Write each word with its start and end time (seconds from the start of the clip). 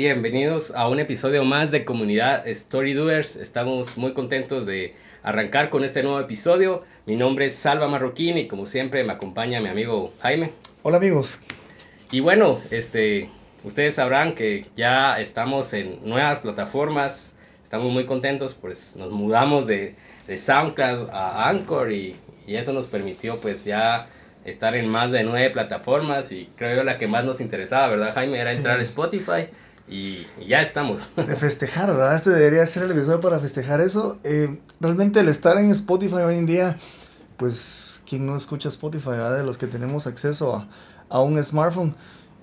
Bienvenidos 0.00 0.70
a 0.70 0.88
un 0.88 0.98
episodio 0.98 1.44
más 1.44 1.70
de 1.70 1.84
Comunidad 1.84 2.48
Story 2.48 2.94
Doers. 2.94 3.36
Estamos 3.36 3.98
muy 3.98 4.14
contentos 4.14 4.64
de 4.64 4.94
arrancar 5.22 5.68
con 5.68 5.84
este 5.84 6.02
nuevo 6.02 6.18
episodio. 6.18 6.84
Mi 7.04 7.16
nombre 7.16 7.44
es 7.44 7.54
Salva 7.54 7.86
Marroquín 7.86 8.38
y 8.38 8.48
como 8.48 8.64
siempre 8.64 9.04
me 9.04 9.12
acompaña 9.12 9.60
mi 9.60 9.68
amigo 9.68 10.14
Jaime. 10.20 10.52
Hola 10.84 10.96
amigos, 10.96 11.40
Y 12.10 12.20
bueno, 12.20 12.62
este, 12.70 13.28
ustedes 13.62 13.96
sabrán 13.96 14.34
que 14.34 14.64
ya 14.74 15.20
estamos 15.20 15.74
en 15.74 15.98
nuevas 16.02 16.40
plataformas. 16.40 17.34
Estamos 17.62 17.92
muy 17.92 18.06
contentos, 18.06 18.54
pues 18.54 18.96
nos 18.96 19.10
mudamos 19.10 19.66
de, 19.66 19.96
de 20.26 20.36
SoundCloud 20.38 21.10
a 21.10 21.46
Anchor 21.50 21.92
y, 21.92 22.16
y 22.46 22.56
eso 22.56 22.72
nos 22.72 22.86
permitió 22.86 23.38
pues 23.38 23.66
ya 23.66 24.08
estar 24.46 24.74
en 24.74 24.88
más 24.88 25.12
de 25.12 25.24
nueve 25.24 25.50
plataformas 25.50 26.32
y 26.32 26.48
creo 26.56 26.76
yo 26.76 26.84
la 26.84 26.96
que 26.96 27.06
más 27.06 27.26
nos 27.26 27.42
interesaba, 27.42 27.88
¿verdad 27.88 28.14
Jaime? 28.14 28.38
Era 28.38 28.52
entrar 28.52 28.78
a 28.78 28.82
Spotify 28.82 29.50
y, 29.90 30.26
ya 30.46 30.62
estamos. 30.62 31.10
de 31.16 31.36
festejar, 31.36 31.90
¿verdad? 31.90 32.14
Este 32.14 32.30
debería 32.30 32.66
ser 32.66 32.84
el 32.84 32.92
episodio 32.92 33.20
para 33.20 33.40
festejar 33.40 33.80
eso. 33.80 34.18
Eh, 34.22 34.60
realmente 34.78 35.20
el 35.20 35.28
estar 35.28 35.58
en 35.58 35.70
Spotify 35.72 36.16
hoy 36.16 36.36
en 36.36 36.46
día, 36.46 36.78
pues, 37.36 38.02
¿quién 38.08 38.24
no 38.24 38.36
escucha 38.36 38.68
Spotify? 38.68 39.10
verdad? 39.10 39.38
De 39.38 39.44
los 39.44 39.58
que 39.58 39.66
tenemos 39.66 40.06
acceso 40.06 40.64
a, 41.08 41.20
un 41.20 41.42
smartphone. 41.42 41.94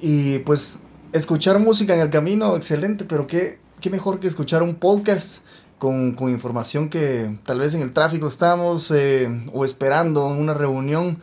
Y 0.01 0.39
pues, 0.39 0.79
escuchar 1.13 1.57
música 1.59 1.95
en 1.95 2.01
el 2.01 2.09
camino, 2.09 2.57
excelente, 2.57 3.05
pero 3.05 3.27
qué, 3.27 3.59
qué 3.79 3.89
mejor 3.89 4.19
que 4.19 4.27
escuchar 4.27 4.61
un 4.61 4.75
podcast 4.75 5.45
con, 5.79 6.13
con 6.13 6.29
información 6.29 6.89
que 6.89 7.37
tal 7.45 7.59
vez 7.59 7.73
en 7.73 7.81
el 7.81 7.93
tráfico 7.93 8.27
estamos 8.27 8.91
eh, 8.91 9.29
o 9.53 9.63
esperando 9.63 10.27
una 10.27 10.53
reunión. 10.53 11.21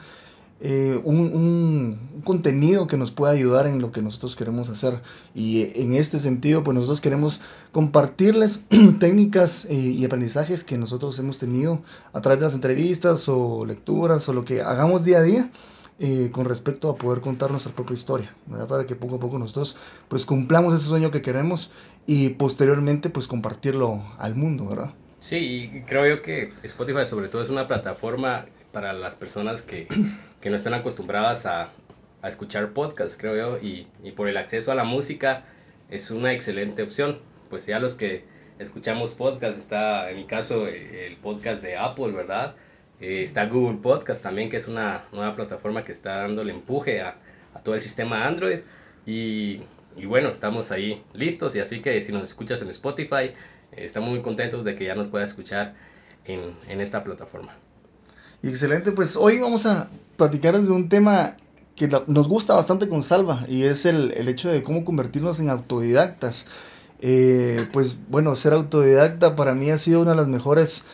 Eh, 0.60 1.00
un, 1.04 1.18
un- 1.20 2.14
contenido 2.24 2.86
que 2.86 2.96
nos 2.96 3.10
pueda 3.10 3.32
ayudar 3.34 3.66
en 3.66 3.82
lo 3.82 3.92
que 3.92 4.00
nosotros 4.00 4.34
queremos 4.34 4.70
hacer. 4.70 5.02
Y 5.34 5.60
eh, 5.62 5.72
en 5.82 5.94
este 5.94 6.18
sentido, 6.18 6.64
pues 6.64 6.74
nosotros 6.74 7.00
queremos 7.02 7.40
compartirles 7.72 8.64
técnicas 9.00 9.66
eh, 9.66 9.74
y 9.74 10.04
aprendizajes 10.04 10.64
que 10.64 10.78
nosotros 10.78 11.18
hemos 11.18 11.38
tenido 11.38 11.82
a 12.12 12.20
través 12.22 12.40
de 12.40 12.46
las 12.46 12.54
entrevistas 12.54 13.28
o 13.28 13.66
lecturas 13.66 14.28
o 14.28 14.32
lo 14.32 14.44
que 14.44 14.62
hagamos 14.62 15.04
día 15.04 15.18
a 15.18 15.22
día. 15.22 15.50
eh, 16.00 16.30
con 16.32 16.46
respecto 16.46 16.90
a 16.90 16.98
poder 16.98 17.20
contar 17.20 17.50
nuestra 17.52 17.72
propia 17.74 17.94
historia, 17.94 18.34
¿verdad? 18.46 18.66
Para 18.66 18.86
que 18.86 18.96
poco 18.96 19.16
a 19.16 19.20
poco 19.20 19.38
nosotros 19.38 19.76
pues 20.08 20.24
cumplamos 20.24 20.74
ese 20.74 20.86
sueño 20.86 21.10
que 21.12 21.22
queremos 21.22 21.70
y 22.06 22.30
posteriormente 22.30 23.10
pues 23.10 23.28
compartirlo 23.28 24.02
al 24.18 24.34
mundo, 24.34 24.66
¿verdad? 24.66 24.94
Sí, 25.18 25.36
y 25.38 25.82
creo 25.84 26.06
yo 26.06 26.22
que 26.22 26.52
Spotify 26.62 27.06
sobre 27.06 27.28
todo 27.28 27.42
es 27.42 27.48
una 27.48 27.66
plataforma 27.66 28.44
para 28.72 28.92
las 28.92 29.16
personas 29.16 29.62
que, 29.62 29.94
que 30.44 30.50
no 30.50 30.56
están 30.56 30.74
acostumbradas 30.74 31.46
a, 31.46 31.70
a 32.20 32.28
escuchar 32.28 32.74
podcasts, 32.74 33.16
creo 33.18 33.34
yo, 33.34 33.66
y, 33.66 33.86
y 34.02 34.12
por 34.12 34.28
el 34.28 34.36
acceso 34.36 34.70
a 34.72 34.74
la 34.74 34.84
música 34.84 35.42
es 35.88 36.10
una 36.10 36.34
excelente 36.34 36.82
opción. 36.82 37.18
Pues 37.48 37.64
ya 37.64 37.78
los 37.78 37.94
que 37.94 38.24
escuchamos 38.58 39.14
podcasts, 39.14 39.56
está 39.56 40.10
en 40.10 40.18
mi 40.18 40.24
caso 40.24 40.68
eh, 40.68 41.06
el 41.06 41.16
podcast 41.16 41.62
de 41.62 41.78
Apple, 41.78 42.12
¿verdad? 42.12 42.56
Eh, 43.00 43.22
está 43.22 43.46
Google 43.46 43.78
Podcast 43.78 44.22
también, 44.22 44.50
que 44.50 44.58
es 44.58 44.68
una 44.68 45.04
nueva 45.12 45.34
plataforma 45.34 45.82
que 45.82 45.92
está 45.92 46.16
dándole 46.16 46.52
empuje 46.52 47.00
a, 47.00 47.16
a 47.54 47.60
todo 47.60 47.74
el 47.74 47.80
sistema 47.80 48.26
Android. 48.26 48.58
Y, 49.06 49.62
y 49.96 50.04
bueno, 50.04 50.28
estamos 50.28 50.70
ahí 50.72 51.02
listos. 51.14 51.56
Y 51.56 51.60
así 51.60 51.80
que 51.80 52.02
si 52.02 52.12
nos 52.12 52.22
escuchas 52.22 52.60
en 52.60 52.68
Spotify, 52.68 53.32
eh, 53.32 53.32
estamos 53.76 54.10
muy 54.10 54.20
contentos 54.20 54.62
de 54.62 54.74
que 54.74 54.84
ya 54.84 54.94
nos 54.94 55.08
pueda 55.08 55.24
escuchar 55.24 55.72
en, 56.26 56.54
en 56.68 56.82
esta 56.82 57.02
plataforma. 57.02 57.56
Excelente, 58.42 58.92
pues 58.92 59.16
hoy 59.16 59.38
vamos 59.38 59.64
a 59.64 59.88
platicar 60.16 60.58
desde 60.58 60.72
un 60.72 60.88
tema 60.88 61.36
que 61.76 61.88
nos 62.06 62.28
gusta 62.28 62.54
bastante 62.54 62.88
con 62.88 63.02
Salva 63.02 63.44
y 63.48 63.64
es 63.64 63.84
el, 63.84 64.12
el 64.12 64.28
hecho 64.28 64.48
de 64.48 64.62
cómo 64.62 64.84
convertirnos 64.84 65.40
en 65.40 65.50
autodidactas. 65.50 66.46
Eh, 67.00 67.66
pues 67.72 67.98
bueno, 68.08 68.34
ser 68.36 68.52
autodidacta 68.52 69.36
para 69.36 69.54
mí 69.54 69.70
ha 69.70 69.78
sido 69.78 70.00
una 70.00 70.12
de 70.12 70.16
las 70.16 70.28
mejores 70.28 70.84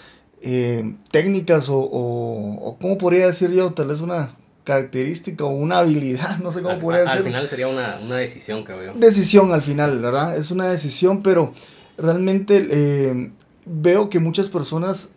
eh, 0.42 0.94
técnicas 1.10 1.69
o, 1.69 1.78
o, 1.78 2.54
o 2.54 2.78
cómo 2.78 2.98
podría 2.98 3.26
decir 3.26 3.50
yo, 3.50 3.72
tal 3.75 3.88
vez 3.88 4.00
una 4.00 4.36
característica 4.64 5.44
o 5.44 5.50
una 5.50 5.78
habilidad, 5.78 6.38
no 6.38 6.50
sé 6.53 6.62
cómo 6.62 6.75
Al, 6.75 6.80
podría 6.80 7.03
al 7.03 7.09
decir 7.09 7.25
final 7.25 7.48
sería 7.48 7.69
una, 7.69 8.00
una 8.03 8.16
decisión, 8.16 8.64
creo 8.64 8.82
yo. 8.84 8.94
decisión 8.94 9.53
al 9.53 9.62
final, 9.62 10.00
¿verdad? 10.00 10.36
Es 10.36 10.50
una 10.50 10.69
decisión, 10.69 11.22
pero 11.22 11.53
realmente 11.98 12.66
eh, 12.70 13.30
veo 13.66 14.09
que 14.09 14.19
muchas 14.19 14.48
personas 14.48 15.12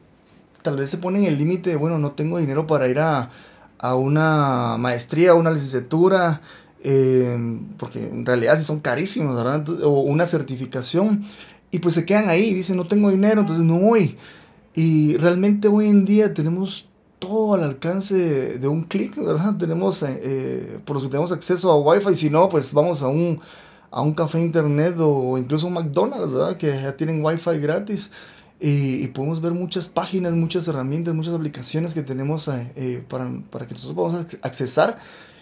tal 0.62 0.78
vez 0.78 0.90
se 0.90 0.98
ponen 0.98 1.24
el 1.26 1.38
límite 1.38 1.72
de, 1.72 1.76
bueno, 1.76 1.98
no 2.00 2.12
tengo 2.12 2.38
dinero 2.38 2.68
para 2.68 2.88
ir 2.88 3.00
a, 3.00 3.32
a 3.84 3.96
una 3.96 4.78
maestría, 4.78 5.34
una 5.34 5.52
licenciatura, 5.52 6.40
eh, 6.82 7.38
porque 7.78 8.00
en 8.00 8.26
realidad 8.26 8.58
sí 8.58 8.64
son 8.64 8.80
carísimos, 8.80 9.36
¿verdad? 9.36 9.68
O 9.84 10.04
una 10.04 10.26
certificación, 10.26 11.26
y 11.70 11.80
pues 11.80 11.96
se 11.96 12.06
quedan 12.06 12.30
ahí, 12.30 12.54
dicen, 12.54 12.78
no 12.78 12.88
tengo 12.88 13.10
dinero, 13.12 13.42
entonces 13.42 13.66
no 13.66 13.78
voy. 13.80 14.16
Y 14.74 15.18
realmente 15.18 15.68
hoy 15.68 15.90
en 15.90 16.06
día 16.06 16.34
tenemos 16.34 16.88
todo 17.20 17.56
al 17.56 17.64
alcance 17.64 18.58
de, 18.58 18.68
un 18.70 18.84
clic, 18.84 19.18
¿verdad? 19.18 19.58
Tenemos, 19.58 20.02
eh, 20.02 20.18
eh, 20.24 20.80
por 20.86 21.02
que 21.02 21.10
tenemos 21.10 21.34
acceso 21.34 21.70
a 21.70 21.78
Wi-Fi, 21.78 22.16
si 22.16 22.30
no, 22.30 22.48
pues 22.48 22.72
vamos 22.72 23.02
a 23.02 23.10
un, 23.10 23.42
a 23.92 24.02
un 24.02 24.14
café 24.14 24.40
internet 24.40 24.96
o 24.98 25.38
incluso 25.38 25.68
un 25.68 25.74
McDonald's, 25.74 26.32
¿verdad? 26.32 26.56
Que 26.56 26.68
ya 26.68 26.96
tienen 26.96 27.24
Wi-Fi 27.24 27.60
gratis. 27.60 28.12
Y, 28.66 29.04
y 29.04 29.08
podemos 29.10 29.42
ver 29.42 29.52
muchas 29.52 29.90
páginas, 29.90 30.32
muchas 30.32 30.66
herramientas, 30.70 31.14
muchas 31.14 31.36
aplicaciones 31.36 31.94
que 31.94 32.02
tenemos 32.02 32.48
eh, 32.48 32.72
eh, 32.78 33.04
para, 33.10 33.30
para 33.50 33.68
que 33.68 33.74
nosotros 33.74 33.94
podamos 33.94 34.26
ac- 34.26 34.40
accesar 34.42 35.00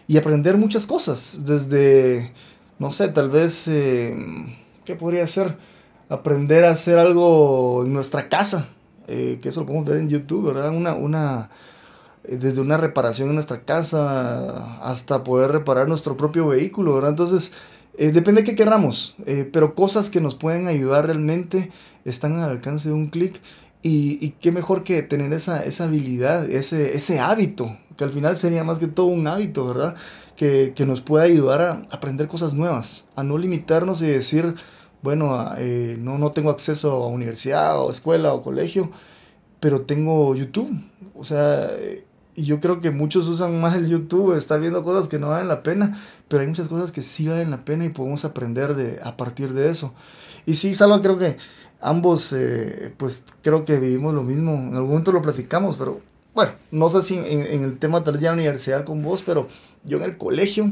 y 0.07 0.17
aprender 0.17 0.57
muchas 0.57 0.87
cosas. 0.87 1.45
Desde, 1.45 2.33
no 2.79 2.89
sé, 2.91 3.09
tal 3.09 3.29
vez, 3.29 3.67
eh, 3.67 4.17
¿qué 4.85 4.95
podría 4.95 5.27
ser? 5.27 5.55
Aprender 6.09 6.65
a 6.65 6.71
hacer 6.71 6.97
algo 6.97 7.83
en 7.85 7.93
nuestra 7.93 8.27
casa, 8.27 8.69
que 9.05 9.39
eso 9.43 9.59
lo 9.59 9.65
podemos 9.67 9.87
ver 9.87 9.99
en 9.99 10.09
YouTube, 10.09 10.47
¿verdad? 10.47 10.73
Una, 10.75 10.95
una, 10.95 11.51
desde 12.27 12.59
una 12.59 12.77
reparación 12.77 13.29
en 13.29 13.35
nuestra 13.35 13.61
casa 13.61 14.79
hasta 14.83 15.23
poder 15.23 15.51
reparar 15.51 15.87
nuestro 15.87 16.17
propio 16.17 16.47
vehículo, 16.47 16.95
¿verdad? 16.95 17.11
Entonces, 17.11 17.53
depende 17.97 18.41
de 18.41 18.45
qué 18.45 18.55
queramos, 18.55 19.15
pero 19.53 19.75
cosas 19.75 20.09
que 20.09 20.21
nos 20.21 20.33
pueden 20.33 20.67
ayudar 20.67 21.05
realmente 21.05 21.71
están 22.05 22.39
al 22.39 22.49
alcance 22.51 22.89
de 22.89 22.95
un 22.95 23.07
clic 23.09 23.41
y, 23.83 24.17
y 24.25 24.31
qué 24.39 24.51
mejor 24.51 24.83
que 24.83 25.01
tener 25.03 25.33
esa, 25.33 25.63
esa 25.65 25.85
habilidad, 25.85 26.49
ese, 26.49 26.95
ese 26.95 27.19
hábito, 27.19 27.75
que 27.97 28.03
al 28.03 28.11
final 28.11 28.37
sería 28.37 28.63
más 28.63 28.79
que 28.79 28.87
todo 28.87 29.07
un 29.07 29.27
hábito, 29.27 29.67
¿verdad? 29.67 29.95
Que, 30.35 30.73
que 30.75 30.85
nos 30.85 31.01
puede 31.01 31.25
ayudar 31.25 31.61
a 31.61 31.71
aprender 31.91 32.27
cosas 32.27 32.53
nuevas, 32.53 33.05
a 33.15 33.23
no 33.23 33.37
limitarnos 33.37 34.01
y 34.01 34.07
decir, 34.07 34.55
bueno, 35.01 35.35
a- 35.35 35.55
eh, 35.59 35.97
no, 35.99 36.17
no 36.17 36.31
tengo 36.31 36.49
acceso 36.51 36.91
a 37.03 37.07
universidad 37.07 37.79
o 37.81 37.91
escuela 37.91 38.33
o 38.33 38.41
colegio, 38.43 38.91
pero 39.59 39.81
tengo 39.81 40.35
YouTube. 40.35 40.71
O 41.15 41.23
sea, 41.23 41.67
eh, 41.71 42.05
y 42.35 42.43
yo 42.45 42.59
creo 42.59 42.79
que 42.81 42.91
muchos 42.91 43.27
usan 43.27 43.59
más 43.59 43.75
el 43.75 43.87
YouTube, 43.89 44.35
estar 44.37 44.59
viendo 44.59 44.83
cosas 44.83 45.09
que 45.09 45.19
no 45.19 45.29
valen 45.29 45.47
la 45.47 45.63
pena, 45.63 45.99
pero 46.27 46.41
hay 46.41 46.47
muchas 46.47 46.67
cosas 46.67 46.91
que 46.91 47.03
sí 47.03 47.27
valen 47.27 47.51
la 47.51 47.65
pena 47.65 47.85
y 47.85 47.89
podemos 47.89 48.25
aprender 48.25 48.75
de, 48.75 48.99
a 49.03 49.17
partir 49.17 49.53
de 49.53 49.69
eso. 49.69 49.93
Y 50.45 50.55
sí, 50.55 50.73
Salva, 50.73 51.01
creo 51.01 51.17
que 51.17 51.37
ambos, 51.81 52.31
eh, 52.33 52.93
pues 52.97 53.25
creo 53.41 53.65
que 53.65 53.79
vivimos 53.79 54.13
lo 54.13 54.23
mismo. 54.23 54.53
En 54.53 54.75
algún 54.75 54.89
momento 54.89 55.11
lo 55.11 55.21
platicamos, 55.21 55.77
pero 55.77 55.99
bueno, 56.33 56.53
no 56.71 56.89
sé 56.89 57.01
si 57.01 57.17
en, 57.17 57.63
el 57.63 57.77
tema 57.77 58.03
tal 58.03 58.13
vez 58.13 58.21
ya 58.21 58.29
de 58.29 58.35
universidad 58.35 58.85
con 58.85 59.03
vos, 59.03 59.23
pero 59.25 59.47
yo 59.83 59.97
en 59.97 60.03
el 60.03 60.17
colegio, 60.17 60.71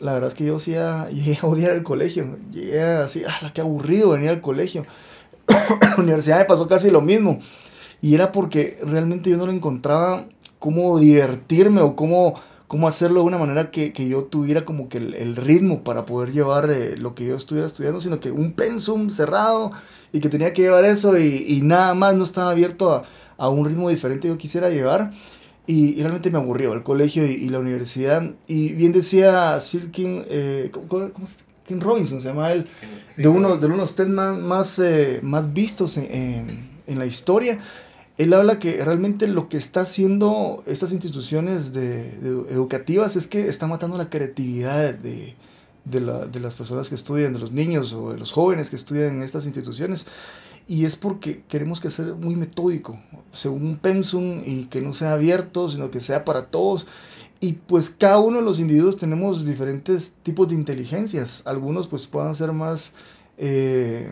la 0.00 0.12
verdad 0.12 0.28
es 0.28 0.34
que 0.34 0.44
yo 0.44 0.58
sí 0.58 0.72
ya 0.72 1.08
llegué 1.10 1.38
a 1.42 1.46
odiar 1.46 1.72
el 1.72 1.82
colegio. 1.82 2.36
Llegué 2.52 2.82
así, 2.82 3.22
ah, 3.26 3.50
qué 3.52 3.60
aburrido 3.60 4.10
venir 4.10 4.30
al 4.30 4.40
colegio. 4.40 4.86
la 5.46 5.96
universidad 5.98 6.38
me 6.38 6.44
pasó 6.44 6.68
casi 6.68 6.90
lo 6.90 7.00
mismo. 7.00 7.40
Y 8.00 8.14
era 8.14 8.32
porque 8.32 8.78
realmente 8.84 9.30
yo 9.30 9.38
no 9.38 9.46
lo 9.46 9.52
encontraba 9.52 10.26
cómo 10.58 10.98
divertirme 10.98 11.80
o 11.80 11.96
cómo, 11.96 12.34
cómo 12.68 12.86
hacerlo 12.86 13.20
de 13.20 13.26
una 13.26 13.38
manera 13.38 13.70
que, 13.70 13.92
que 13.92 14.08
yo 14.08 14.24
tuviera 14.24 14.64
como 14.64 14.88
que 14.88 14.98
el, 14.98 15.14
el 15.14 15.36
ritmo 15.36 15.82
para 15.82 16.04
poder 16.04 16.32
llevar 16.32 16.70
eh, 16.70 16.96
lo 16.98 17.14
que 17.14 17.26
yo 17.26 17.36
estuviera 17.36 17.66
estudiando, 17.66 18.00
sino 18.00 18.20
que 18.20 18.30
un 18.30 18.52
pensum 18.52 19.08
cerrado 19.08 19.72
y 20.14 20.20
que 20.20 20.28
tenía 20.28 20.54
que 20.54 20.62
llevar 20.62 20.84
eso 20.84 21.18
y, 21.18 21.44
y 21.48 21.60
nada 21.62 21.92
más 21.92 22.14
no 22.14 22.22
estaba 22.22 22.52
abierto 22.52 22.92
a, 22.92 23.04
a, 23.36 23.48
un 23.48 23.66
ritmo 23.66 23.90
diferente 23.90 24.22
que 24.22 24.28
yo 24.28 24.38
quisiera 24.38 24.70
llevar. 24.70 25.10
Y, 25.66 26.00
realmente 26.00 26.30
me 26.30 26.38
aburrió 26.38 26.72
el 26.72 26.84
colegio 26.84 27.26
y, 27.26 27.48
la 27.48 27.58
universidad. 27.58 28.22
Y 28.46 28.74
bien 28.74 28.92
decía 28.92 29.58
Sir 29.60 29.90
King, 29.90 30.22
eh, 30.28 30.70
¿cómo, 30.70 31.10
King 31.66 31.80
Robinson 31.80 32.20
se 32.20 32.28
llama 32.28 32.52
él, 32.52 32.68
de 33.16 33.26
unos 33.26 33.60
de 33.60 33.66
unos 33.66 33.96
test 33.96 34.10
más, 34.10 34.38
más, 34.38 34.78
eh, 34.78 35.18
más 35.22 35.52
vistos 35.52 35.96
en, 35.96 36.68
en, 36.86 36.98
la 36.98 37.06
historia. 37.06 37.58
Él 38.16 38.34
habla 38.34 38.60
que 38.60 38.84
realmente 38.84 39.26
lo 39.26 39.48
que 39.48 39.56
está 39.56 39.80
haciendo 39.80 40.62
estas 40.66 40.92
instituciones 40.92 41.72
de, 41.72 42.10
educativas 42.50 43.16
es 43.16 43.26
que 43.26 43.48
está 43.48 43.66
matando 43.66 43.98
la 43.98 44.10
creatividad 44.10 44.94
de, 44.94 45.34
de, 45.84 46.00
la, 46.00 46.26
de, 46.26 46.40
las 46.40 46.54
personas 46.54 46.88
que 46.88 46.94
estudian, 46.94 47.32
de 47.32 47.38
los 47.38 47.52
niños 47.52 47.92
o 47.92 48.12
de 48.12 48.18
los 48.18 48.32
jóvenes 48.32 48.70
que 48.70 48.76
estudian 48.76 49.16
en 49.16 49.22
estas 49.22 49.44
instituciones. 49.46 50.06
Y 50.66 50.86
es 50.86 50.96
porque 50.96 51.42
queremos 51.46 51.80
que 51.80 51.90
sea 51.90 52.06
muy 52.14 52.36
metódico, 52.36 52.98
según 53.32 53.66
un 53.66 53.76
pensum 53.76 54.42
y 54.44 54.64
que 54.66 54.80
no 54.80 54.94
sea 54.94 55.12
abierto, 55.12 55.68
sino 55.68 55.90
que 55.90 56.00
sea 56.00 56.24
para 56.24 56.46
todos. 56.46 56.86
Y 57.40 57.54
pues 57.54 57.90
cada 57.90 58.18
uno 58.18 58.38
de 58.38 58.44
los 58.44 58.58
individuos 58.58 58.96
tenemos 58.96 59.44
diferentes 59.44 60.14
tipos 60.22 60.48
de 60.48 60.54
inteligencias. 60.54 61.42
Algunos 61.46 61.88
pues 61.88 62.06
puedan 62.06 62.34
ser 62.34 62.52
más, 62.52 62.94
eh, 63.36 64.10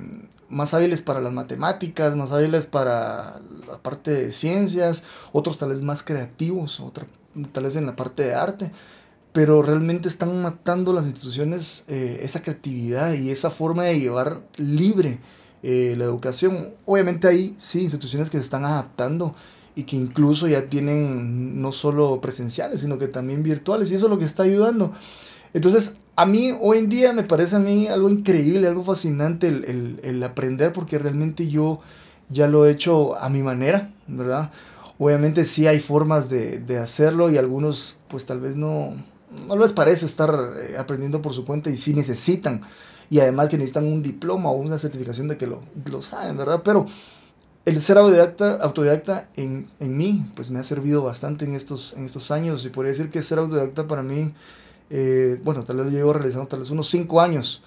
más 0.50 0.74
hábiles 0.74 1.00
para 1.00 1.20
las 1.20 1.32
matemáticas, 1.32 2.14
más 2.16 2.32
hábiles 2.32 2.66
para 2.66 3.40
la 3.66 3.78
parte 3.78 4.10
de 4.10 4.32
ciencias, 4.32 5.04
otros 5.32 5.56
tal 5.56 5.70
vez 5.70 5.80
más 5.80 6.02
creativos, 6.02 6.80
otra, 6.80 7.06
tal 7.52 7.64
vez 7.64 7.76
en 7.76 7.86
la 7.86 7.96
parte 7.96 8.24
de 8.24 8.34
arte 8.34 8.70
pero 9.32 9.62
realmente 9.62 10.08
están 10.08 10.42
matando 10.42 10.92
las 10.92 11.06
instituciones 11.06 11.84
eh, 11.88 12.20
esa 12.22 12.42
creatividad 12.42 13.14
y 13.14 13.30
esa 13.30 13.50
forma 13.50 13.84
de 13.84 13.98
llevar 13.98 14.42
libre 14.56 15.18
eh, 15.62 15.94
la 15.96 16.04
educación. 16.04 16.70
Obviamente 16.84 17.28
hay 17.28 17.54
sí 17.58 17.82
instituciones 17.82 18.28
que 18.28 18.38
se 18.38 18.44
están 18.44 18.64
adaptando 18.64 19.34
y 19.74 19.84
que 19.84 19.96
incluso 19.96 20.48
ya 20.48 20.66
tienen 20.66 21.62
no 21.62 21.72
solo 21.72 22.20
presenciales, 22.20 22.82
sino 22.82 22.98
que 22.98 23.08
también 23.08 23.42
virtuales 23.42 23.90
y 23.90 23.94
eso 23.94 24.06
es 24.06 24.10
lo 24.10 24.18
que 24.18 24.26
está 24.26 24.42
ayudando. 24.42 24.92
Entonces, 25.54 25.96
a 26.14 26.26
mí 26.26 26.54
hoy 26.60 26.78
en 26.78 26.88
día 26.90 27.12
me 27.14 27.22
parece 27.22 27.56
a 27.56 27.58
mí 27.58 27.86
algo 27.86 28.10
increíble, 28.10 28.68
algo 28.68 28.84
fascinante 28.84 29.48
el, 29.48 29.64
el, 29.64 30.00
el 30.02 30.22
aprender 30.22 30.72
porque 30.74 30.98
realmente 30.98 31.48
yo 31.48 31.80
ya 32.28 32.48
lo 32.48 32.66
he 32.66 32.70
hecho 32.70 33.16
a 33.16 33.30
mi 33.30 33.42
manera, 33.42 33.94
¿verdad? 34.06 34.50
Obviamente 34.98 35.44
sí 35.44 35.66
hay 35.66 35.80
formas 35.80 36.28
de, 36.28 36.58
de 36.58 36.78
hacerlo 36.78 37.30
y 37.30 37.38
algunos 37.38 37.96
pues 38.08 38.26
tal 38.26 38.40
vez 38.40 38.56
no, 38.56 38.94
no 39.46 39.56
les 39.56 39.72
parece 39.72 40.06
estar 40.06 40.34
eh, 40.58 40.76
aprendiendo 40.78 41.22
por 41.22 41.32
su 41.32 41.44
cuenta 41.44 41.70
y 41.70 41.76
sí 41.76 41.94
necesitan. 41.94 42.62
Y 43.10 43.20
además 43.20 43.48
que 43.48 43.58
necesitan 43.58 43.86
un 43.86 44.02
diploma 44.02 44.50
o 44.50 44.54
una 44.54 44.78
certificación 44.78 45.28
de 45.28 45.36
que 45.36 45.46
lo, 45.46 45.60
lo 45.84 46.02
saben, 46.02 46.36
¿verdad? 46.36 46.62
Pero 46.64 46.86
el 47.64 47.80
ser 47.80 47.98
autodidacta, 47.98 48.56
autodidacta 48.56 49.28
en, 49.36 49.66
en, 49.80 49.96
mí, 49.96 50.26
pues 50.34 50.50
me 50.50 50.58
ha 50.58 50.62
servido 50.62 51.02
bastante 51.02 51.44
en 51.44 51.54
estos, 51.54 51.92
en 51.96 52.06
estos 52.06 52.30
años. 52.30 52.64
Y 52.64 52.70
podría 52.70 52.92
decir 52.92 53.10
que 53.10 53.22
ser 53.22 53.38
autodidacta 53.38 53.86
para 53.86 54.02
mí, 54.02 54.32
eh, 54.90 55.38
bueno, 55.42 55.62
tal 55.62 55.76
vez 55.76 55.86
lo 55.86 55.92
llevo 55.92 56.12
realizando 56.12 56.48
tal 56.48 56.60
vez 56.60 56.70
unos 56.70 56.88
cinco 56.88 57.20
años, 57.20 57.62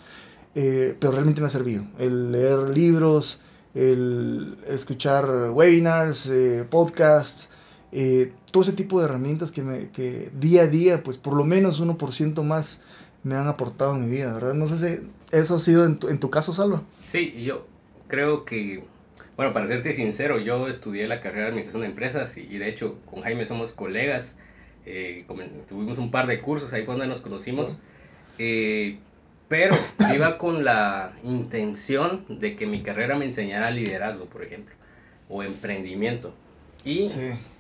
eh, 0.56 0.96
pero 1.00 1.12
realmente 1.14 1.42
me 1.42 1.48
ha 1.48 1.52
servido. 1.52 1.86
El 2.00 2.32
leer 2.32 2.70
libros, 2.70 3.40
el 3.76 4.58
escuchar 4.68 5.52
webinars, 5.52 6.30
podcasts, 6.70 7.50
eh, 7.92 8.34
todo 8.52 8.64
ese 8.64 8.74
tipo 8.74 9.00
de 9.00 9.06
herramientas 9.06 9.52
que, 9.52 9.62
me, 9.62 9.90
que 9.90 10.30
día 10.40 10.64
a 10.64 10.68
día, 10.68 11.04
pues 11.04 11.18
por 11.18 11.34
lo 11.34 11.44
menos 11.44 11.82
1% 11.82 12.44
más 12.44 12.84
me 13.24 13.36
han 13.36 13.48
aportado 13.48 13.96
en 13.96 14.06
mi 14.06 14.12
vida, 14.16 14.34
¿verdad? 14.34 14.54
No 14.54 14.68
sé 14.68 14.78
si 14.78 15.08
eso 15.32 15.56
ha 15.56 15.60
sido 15.60 15.86
en 15.86 15.98
tu, 15.98 16.10
en 16.10 16.20
tu 16.20 16.30
caso, 16.30 16.54
Salva. 16.54 16.84
Sí, 17.02 17.44
yo 17.44 17.66
creo 18.08 18.46
que, 18.46 18.84
bueno, 19.36 19.52
para 19.52 19.68
serte 19.68 19.94
sincero, 19.94 20.40
yo 20.40 20.68
estudié 20.68 21.08
la 21.08 21.22
carrera 21.22 21.44
de 21.44 21.48
Administración 21.50 21.82
de 21.82 21.88
Empresas 21.88 22.38
y, 22.38 22.58
de 22.58 22.70
hecho 22.70 23.00
con 23.10 23.22
Jaime 23.22 23.46
somos 23.46 23.72
colegas, 23.72 24.38
eh, 24.86 25.26
tuvimos 25.68 25.98
un 25.98 26.12
par 26.12 26.28
de 26.28 26.40
cursos, 26.40 26.72
ahí 26.74 26.86
fue 26.86 26.94
donde 26.94 27.08
nos 27.08 27.22
conocimos, 27.22 27.80
eh, 28.38 29.00
pero 29.48 29.76
iba 30.14 30.38
con 30.38 30.64
la 30.64 31.14
intención 31.24 32.26
de 32.30 32.56
que 32.56 32.68
mi 32.68 32.84
carrera 32.84 33.16
me 33.18 33.26
enseñara 33.26 33.72
liderazgo, 33.72 34.26
por 34.26 34.44
ejemplo, 34.44 34.76
o 35.30 35.44
emprendimiento. 35.44 36.34
Y 36.84 37.10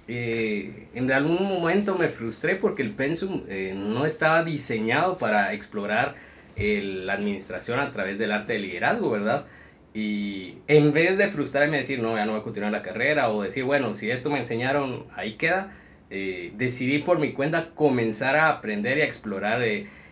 eh, 0.07 0.87
en 0.93 1.11
algún 1.11 1.43
momento 1.43 1.95
me 1.95 2.09
frustré 2.09 2.55
porque 2.55 2.83
el 2.83 2.91
pensum 2.91 3.43
eh, 3.47 3.73
no 3.75 4.05
estaba 4.05 4.43
diseñado 4.43 5.17
para 5.17 5.53
explorar 5.53 6.15
la 6.57 7.13
administración 7.13 7.79
a 7.79 7.91
través 7.91 8.17
del 8.17 8.31
arte 8.31 8.53
de 8.53 8.59
liderazgo, 8.59 9.09
¿verdad? 9.09 9.45
Y 9.93 10.59
en 10.67 10.93
vez 10.93 11.17
de 11.17 11.27
frustrarme 11.27 11.75
y 11.75 11.79
decir, 11.81 11.99
no, 11.99 12.15
ya 12.15 12.25
no 12.25 12.31
voy 12.31 12.41
a 12.41 12.43
continuar 12.43 12.71
la 12.71 12.81
carrera, 12.81 13.29
o 13.29 13.41
decir, 13.43 13.65
bueno, 13.65 13.93
si 13.93 14.09
esto 14.09 14.29
me 14.29 14.39
enseñaron, 14.39 15.05
ahí 15.15 15.33
queda, 15.33 15.73
eh, 16.09 16.53
decidí 16.55 16.99
por 16.99 17.19
mi 17.19 17.33
cuenta 17.33 17.71
comenzar 17.75 18.37
a 18.37 18.49
aprender 18.49 18.97
y 18.97 19.01
a 19.01 19.05
explorar 19.05 19.61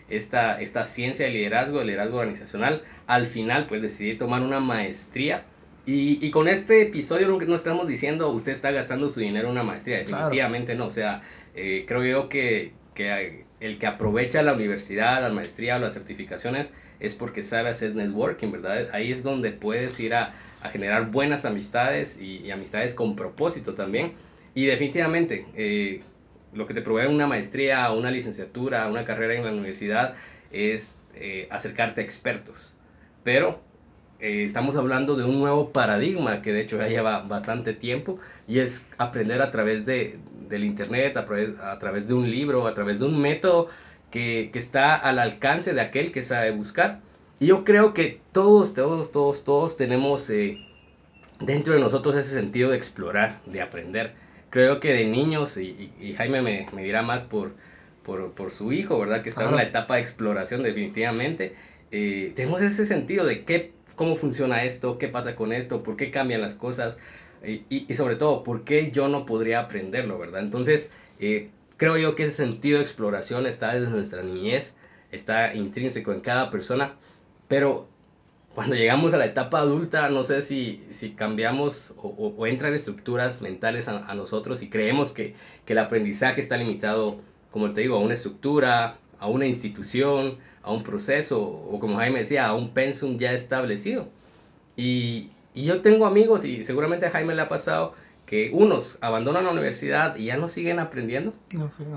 esta, 0.09 0.59
esta 0.59 0.83
ciencia 0.83 1.25
de 1.27 1.31
liderazgo, 1.31 1.79
de 1.79 1.85
liderazgo 1.85 2.17
organizacional. 2.17 2.83
Al 3.07 3.25
final, 3.25 3.67
pues 3.67 3.81
decidí 3.81 4.17
tomar 4.17 4.41
una 4.41 4.59
maestría 4.59 5.45
y, 5.85 6.25
y, 6.25 6.31
con 6.31 6.47
este 6.47 6.81
episodio 6.81 7.27
no, 7.27 7.37
no, 7.37 7.55
estamos 7.55 7.87
diciendo 7.87 8.29
usted 8.29 8.53
está 8.53 8.71
gastando 8.71 9.09
su 9.09 9.19
dinero 9.19 9.47
en 9.47 9.51
una 9.51 9.63
maestría, 9.63 9.99
definitivamente 9.99 10.75
no. 10.75 10.87
O 10.87 10.89
sea, 10.89 11.21
eh, 11.55 11.83
creo 11.87 12.03
yo 12.05 12.29
que, 12.29 12.71
que, 12.93 13.45
el 13.59 13.79
que 13.79 13.87
aprovecha 13.87 14.41
la 14.43 14.53
universidad, 14.53 15.21
la 15.21 15.29
maestría 15.29 15.75
o 15.75 15.79
las 15.79 15.93
certificaciones 15.93 16.73
es 16.99 17.15
porque 17.15 17.41
sabe 17.41 17.69
hacer 17.69 17.95
networking, 17.95 18.51
¿verdad? 18.51 18.87
Ahí 18.93 19.11
es 19.11 19.23
donde 19.23 19.51
puedes 19.51 19.99
ir 19.99 20.13
a, 20.13 20.33
a 20.63 20.69
generar 20.69 21.11
buenas 21.11 21.43
amistades 21.43 22.19
y, 22.19 22.49
amistades 22.49 22.93
con 22.93 23.15
propósito 23.15 23.73
también. 23.73 24.13
Y 24.55 24.65
definitivamente, 24.65 25.45
eh, 25.55 26.01
lo 26.53 26.65
que 26.65 26.73
te 26.73 26.81
provee 26.81 27.07
una 27.07 27.27
maestría, 27.27 27.91
una 27.91 28.09
licenciatura, 28.09 28.87
una 28.87 29.03
carrera 29.03 29.33
en 29.35 29.43
la 29.43 29.51
universidad 29.51 30.15
es 30.51 30.97
eh, 31.15 31.47
acercarte 31.51 31.99
a 32.01 32.03
expertos. 32.05 32.73
Pero 33.23 33.59
eh, 34.23 34.45
estamos 34.45 34.77
hablando 34.77 35.17
de 35.17 35.25
un 35.25 35.37
nuevo 35.37 35.71
paradigma 35.71 36.41
que 36.41 36.53
de 36.53 36.61
hecho 36.61 36.77
ya 36.77 36.87
lleva 36.87 37.23
bastante 37.23 37.73
tiempo 37.73 38.17
y 38.47 38.59
es 38.59 38.87
aprender 38.97 39.41
a 39.41 39.51
través 39.51 39.85
de, 39.85 40.17
del 40.47 40.63
internet, 40.63 41.17
a 41.17 41.25
través, 41.25 41.59
a 41.59 41.77
través 41.77 42.07
de 42.07 42.13
un 42.13 42.31
libro, 42.31 42.65
a 42.65 42.73
través 42.73 42.99
de 42.99 43.05
un 43.05 43.19
método 43.19 43.67
que, 44.11 44.49
que 44.53 44.59
está 44.59 44.95
al 44.95 45.19
alcance 45.19 45.73
de 45.73 45.81
aquel 45.81 46.13
que 46.13 46.21
sabe 46.21 46.51
buscar. 46.51 47.01
Y 47.41 47.47
yo 47.47 47.65
creo 47.65 47.93
que 47.93 48.21
todos, 48.31 48.73
todos, 48.73 49.11
todos, 49.11 49.43
todos 49.43 49.75
tenemos 49.75 50.29
eh, 50.29 50.57
dentro 51.41 51.73
de 51.73 51.81
nosotros 51.81 52.15
ese 52.15 52.33
sentido 52.33 52.69
de 52.69 52.77
explorar, 52.77 53.41
de 53.45 53.61
aprender. 53.61 54.13
Creo 54.49 54.79
que 54.79 54.93
de 54.93 55.05
niños, 55.05 55.57
y, 55.57 55.91
y, 55.99 56.13
Jaime 56.13 56.41
me, 56.41 56.65
me, 56.71 56.83
dirá 56.83 57.01
más 57.01 57.25
por, 57.25 57.55
por, 58.03 58.31
por, 58.31 58.51
su 58.51 58.71
hijo, 58.71 58.97
¿verdad? 58.99 59.21
Que 59.21 59.27
está 59.27 59.49
en 59.49 59.55
la 59.55 59.63
etapa 59.63 59.95
de 59.95 60.01
exploración 60.01 60.63
definitivamente. 60.63 61.55
Eh, 61.91 62.31
tenemos 62.35 62.61
ese 62.61 62.85
sentido 62.85 63.25
de 63.25 63.43
qué 63.43 63.73
cómo 63.95 64.15
funciona 64.15 64.63
esto, 64.63 64.97
qué 64.97 65.07
pasa 65.07 65.35
con 65.35 65.53
esto, 65.53 65.83
por 65.83 65.97
qué 65.97 66.11
cambian 66.11 66.41
las 66.41 66.53
cosas 66.53 66.99
y, 67.45 67.93
sobre 67.93 68.15
todo, 68.15 68.43
por 68.43 68.63
qué 68.63 68.91
yo 68.91 69.09
no 69.09 69.25
podría 69.25 69.59
aprenderlo, 69.59 70.17
¿verdad? 70.17 70.41
Entonces, 70.41 70.91
eh, 71.19 71.49
creo 71.77 71.97
yo 71.97 72.15
que 72.15 72.23
ese 72.23 72.37
sentido 72.37 72.77
de 72.77 72.83
exploración 72.83 73.45
está 73.45 73.73
desde 73.73 73.91
nuestra 73.91 74.23
niñez, 74.23 74.75
está 75.11 75.53
intrínseco 75.53 76.13
en 76.13 76.21
cada 76.21 76.49
persona, 76.49 76.93
pero 77.49 77.87
cuando 78.55 78.75
llegamos 78.75 79.13
a 79.13 79.17
la 79.17 79.25
etapa 79.25 79.59
adulta, 79.59 80.09
no 80.09 80.23
sé 80.23 80.41
si, 80.41 80.85
si 80.91 81.11
cambiamos 81.11 81.93
o, 81.97 82.33
o, 82.37 82.47
entran 82.47 82.73
estructuras 82.73 83.41
mentales 83.41 83.87
a, 83.87 84.09
a, 84.09 84.15
nosotros 84.15 84.61
y 84.61 84.69
creemos 84.69 85.11
que, 85.11 85.33
que 85.65 85.73
el 85.73 85.79
aprendizaje 85.79 86.39
está 86.39 86.55
limitado, 86.55 87.19
como 87.51 87.73
te 87.73 87.81
digo, 87.81 87.97
a 87.97 87.99
una 87.99 88.13
estructura, 88.13 88.97
a 89.19 89.27
una 89.27 89.47
institución, 89.47 90.37
a 90.63 90.71
un 90.71 90.81
proceso 90.81 91.41
o 91.41 91.79
como 91.79 91.97
Jaime 91.97 92.19
decía, 92.19 92.47
a 92.47 92.55
un 92.55 92.69
pensum 92.69 93.17
ya 93.17 93.33
establecido. 93.33 94.07
Y, 94.75 95.29
y, 95.53 95.65
yo 95.65 95.81
tengo 95.81 96.05
amigos 96.07 96.45
y 96.45 96.63
seguramente 96.63 97.05
a 97.05 97.11
Jaime 97.11 97.35
le 97.35 97.43
ha 97.43 97.49
pasado 97.49 97.93
que 98.25 98.51
unos 98.53 98.97
abandonan 99.01 99.43
la 99.43 99.51
universidad 99.51 100.15
y 100.15 100.25
ya 100.25 100.37
no 100.37 100.47
siguen 100.47 100.79
aprendiendo 100.79 101.33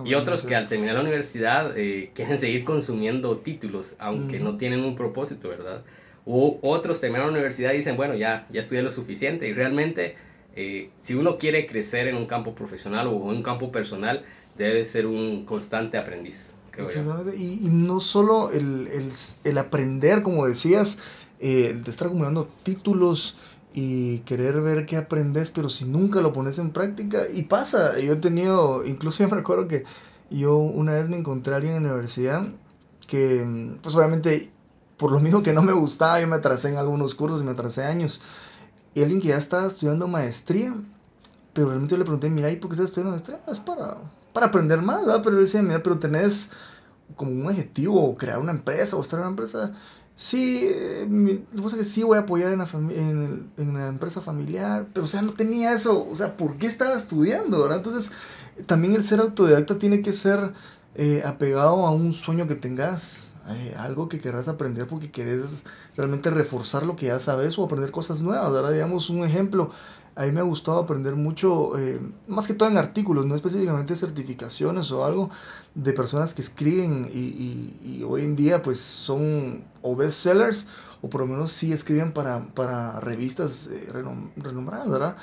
y 0.05 0.15
otros 0.15 0.43
que 0.43 0.57
al 0.57 0.69
terminar 0.69 0.97
la 0.97 1.01
universidad 1.03 1.79
eh, 1.79 2.11
quieren 2.15 2.37
seguir 2.37 2.65
consumiendo 2.65 3.39
títulos 3.39 3.95
aunque 4.01 4.41
no 4.41 4.57
tienen 4.57 4.85
un 4.85 4.97
propósito, 4.97 5.49
¿verdad? 5.49 5.85
O 6.25 6.59
otros 6.63 7.01
terminan 7.01 7.29
la 7.29 7.33
universidad 7.33 7.73
y 7.73 7.77
dicen, 7.77 7.97
bueno, 7.97 8.15
ya, 8.15 8.47
ya 8.51 8.61
estudié 8.61 8.83
lo 8.83 8.91
suficiente 8.91 9.47
y 9.49 9.55
realmente 9.55 10.17
eh, 10.57 10.91
si 10.99 11.15
uno 11.15 11.39
quiere 11.39 11.67
crecer 11.67 12.09
en 12.09 12.17
un 12.17 12.27
campo 12.27 12.55
profesional 12.55 13.07
o 13.07 13.31
en 13.31 13.37
un 13.37 13.43
campo 13.43 13.71
personal, 13.71 14.25
debe 14.57 14.85
ser 14.85 15.07
un 15.07 15.45
constante 15.45 15.97
aprendiz. 15.97 16.57
Y, 17.37 17.67
y, 17.67 17.69
no 17.71 18.01
solo 18.01 18.51
el, 18.51 18.89
el, 18.89 19.13
el, 19.45 19.59
aprender, 19.59 20.23
como 20.23 20.47
decías, 20.47 20.99
eh, 21.41 21.81
de 21.83 21.91
estar 21.91 22.09
acumulando 22.09 22.49
títulos 22.63 23.37
y 23.75 24.21
querer 24.21 24.61
ver 24.63 24.87
qué 24.87 24.97
aprendes, 24.97 25.51
pero 25.51 25.69
si 25.69 25.85
nunca 25.85 26.21
lo 26.21 26.33
pones 26.33 26.59
en 26.59 26.71
práctica, 26.71 27.25
y 27.33 27.43
pasa, 27.43 27.99
yo 27.99 28.15
he 28.15 28.17
tenido, 28.17 28.85
incluso 28.87 29.19
yo 29.23 29.29
me 29.29 29.37
recuerdo 29.37 29.69
que 29.69 29.85
yo 30.31 30.57
una 30.57 30.95
vez 30.95 31.09
me 31.09 31.17
encontré 31.17 31.55
a 31.55 31.57
alguien 31.57 31.77
en 31.77 31.85
la 31.85 31.91
universidad 31.91 32.47
que, 33.07 33.77
pues 33.83 33.95
obviamente, 33.95 34.51
por 34.97 35.13
lo 35.13 35.21
mismo 35.21 35.43
que 35.43 35.53
no 35.53 35.63
me 35.63 35.73
gustaba, 35.73 36.21
yo 36.21 36.27
me 36.27 36.37
atrasé 36.37 36.71
en 36.71 36.77
algunos 36.77 37.15
cursos 37.15 37.43
y 37.43 37.45
me 37.45 37.53
atrasé 37.53 37.85
años. 37.85 38.21
y 38.95 39.03
alguien 39.03 39.21
que 39.21 39.29
ya 39.29 39.37
estaba 39.37 39.67
estudiando 39.67 40.09
maestría, 40.09 40.75
pero 41.53 41.69
realmente 41.69 41.93
yo 41.93 41.99
le 41.99 42.05
pregunté, 42.05 42.31
mira, 42.31 42.51
¿y 42.51 42.57
por 42.57 42.71
qué 42.71 42.75
estás 42.75 42.91
estudiando 42.91 43.11
maestría? 43.11 43.41
Es 43.47 43.61
para, 43.61 43.99
para 44.33 44.47
aprender 44.47 44.81
más, 44.81 45.07
¿verdad? 45.07 45.21
Pero 45.23 45.37
yo 45.37 45.43
decía, 45.43 45.63
mira, 45.63 45.83
pero 45.83 45.99
tenés 45.99 46.51
como 47.15 47.31
un 47.31 47.47
objetivo, 47.47 48.17
crear 48.17 48.39
una 48.39 48.53
empresa 48.53 48.97
o 48.97 49.03
estar 49.03 49.19
en 49.19 49.25
una 49.27 49.31
empresa. 49.31 49.75
Sí, 50.15 50.63
eh, 50.65 51.07
mi, 51.09 51.39
que 51.39 51.85
sí 51.85 52.03
voy 52.03 52.17
a 52.17 52.23
apoyar 52.23 52.53
en 52.53 52.59
la, 52.61 52.69
en, 52.73 53.51
en 53.59 53.75
la 53.75 53.89
empresa 53.89 54.23
familiar, 54.23 54.87
pero 54.93 55.05
o 55.05 55.09
sea, 55.09 55.21
no 55.21 55.33
tenía 55.33 55.73
eso, 55.73 56.09
o 56.11 56.17
sea, 56.17 56.37
¿por 56.39 56.57
qué 56.57 56.67
estaba 56.67 56.95
estudiando? 56.95 57.71
Entonces, 57.73 58.13
también 58.65 58.95
el 58.95 59.05
ser 59.05 59.21
autodidacta 59.21 59.79
tiene 59.79 60.01
que 60.01 60.15
ser 60.15 60.55
eh, 60.95 61.23
apegado 61.27 61.87
a 61.87 61.91
un 61.91 62.15
sueño 62.15 62.49
que 62.49 62.55
tengas, 62.55 63.33
eh, 63.49 63.75
algo 63.79 64.09
que 64.09 64.19
querrás 64.19 64.49
aprender 64.49 64.87
porque 64.87 65.11
querés 65.11 65.63
realmente 65.95 66.31
reforzar 66.31 66.85
lo 66.85 66.97
que 66.97 67.07
ya 67.07 67.19
sabes 67.19 67.59
o 67.59 67.65
aprender 67.65 67.91
cosas 67.91 68.23
nuevas. 68.23 68.47
Ahora, 68.47 68.71
digamos, 68.71 69.11
un 69.11 69.25
ejemplo, 69.25 69.71
a 70.17 70.25
mí 70.25 70.33
me 70.33 70.41
ha 70.41 70.45
gustado 70.45 70.79
aprender 70.79 71.15
mucho, 71.15 71.79
eh, 71.79 72.01
más 72.27 72.47
que 72.47 72.55
todo 72.55 72.69
en 72.69 72.79
artículos, 72.79 73.27
no 73.27 73.35
específicamente 73.35 73.95
certificaciones 73.95 74.91
o 74.91 75.05
algo, 75.05 75.31
de 75.75 75.93
personas 75.93 76.35
que 76.35 76.43
escriben 76.43 77.09
y, 77.13 77.75
y, 77.85 78.03
hoy 78.03 78.23
en 78.23 78.35
día 78.35 78.63
pues 78.63 78.81
son 78.81 79.63
o 79.83 79.95
bestsellers 79.95 80.69
o 81.03 81.11
por 81.11 81.21
lo 81.21 81.27
menos 81.27 81.53
sí 81.53 81.73
escriben 81.73 82.13
para, 82.13 82.47
para 82.55 82.99
revistas 83.01 83.69
renombradas, 84.37 84.91
¿verdad? 84.91 85.17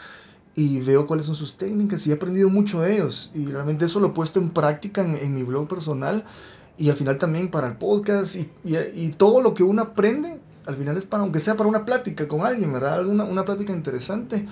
y 0.56 0.82
veo 0.82 1.08
cuáles 1.08 1.26
son 1.26 1.36
sus 1.36 1.58
técnicas 1.58 2.06
y 2.06 2.12
he 2.12 2.14
aprendido 2.14 2.50
mucho 2.50 2.82
de 2.82 2.96
ellos. 2.96 3.32
Y 3.34 3.46
realmente 3.46 3.86
eso 3.86 4.00
lo 4.00 4.08
he 4.08 4.12
puesto 4.12 4.40
en 4.40 4.52
práctica 4.52 5.02
en, 5.02 5.34
mi 5.34 5.44
blog 5.44 5.68
personal 5.68 6.26
y 6.78 6.90
al 6.90 6.96
final 6.96 7.18
también 7.18 7.50
para 7.50 7.68
el 7.68 7.78
podcast 7.78 8.36
y, 8.36 8.50
y, 8.64 9.10
todo 9.10 9.42
lo 9.42 9.54
que 9.54 9.64
uno 9.64 9.82
aprende 9.82 10.40
al 10.66 10.76
final 10.76 10.98
es 10.98 11.06
para 11.06 11.24
aunque 11.24 11.40
sea 11.40 11.56
para 11.56 11.70
una 11.70 11.86
plática 11.86 12.28
con 12.28 12.42
alguien 12.42 12.72
verdad 12.72 12.96
alguna 12.96 13.26
una 13.26 13.44
plática 13.44 13.74
interesante 13.74 14.48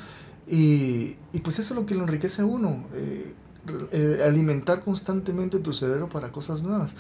y, 0.48 1.18
y 1.34 1.40
pues 1.42 1.60
eso 1.60 1.74
es 1.74 1.80
lo 1.80 1.86
que 1.86 1.96
lo 1.96 2.04
enriquece 2.04 2.42
a 2.42 2.46
uno 2.46 2.86
eh, 2.94 3.34
eh, 3.92 4.24
alimentar 4.26 4.84
constantemente 4.84 5.60
tu 5.60 5.74
cerebro 5.74 6.10
para 6.10 6.32
cosas 6.32 6.64
nuevas. 6.64 6.96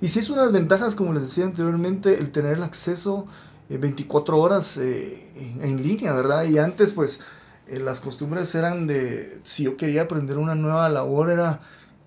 Y 0.00 0.08
si 0.08 0.18
es 0.18 0.30
una 0.30 0.46
ventajas 0.48 0.94
como 0.94 1.12
les 1.12 1.22
decía 1.22 1.44
anteriormente 1.44 2.18
el 2.18 2.30
tener 2.30 2.54
el 2.54 2.62
acceso 2.62 3.26
24 3.68 4.36
eh, 4.36 4.40
horas 4.40 4.76
en, 4.76 5.62
en 5.62 5.82
línea 5.82 6.12
verdad 6.12 6.44
y 6.44 6.58
antes 6.58 6.92
pues 6.92 7.20
eh, 7.68 7.80
las 7.80 8.00
costumbres 8.00 8.54
eran 8.54 8.86
de, 8.86 9.40
si 9.42 9.64
yo 9.64 9.76
quería 9.76 10.02
aprender 10.02 10.38
una 10.38 10.54
nueva 10.54 10.88
labor, 10.88 11.30
era 11.30 11.60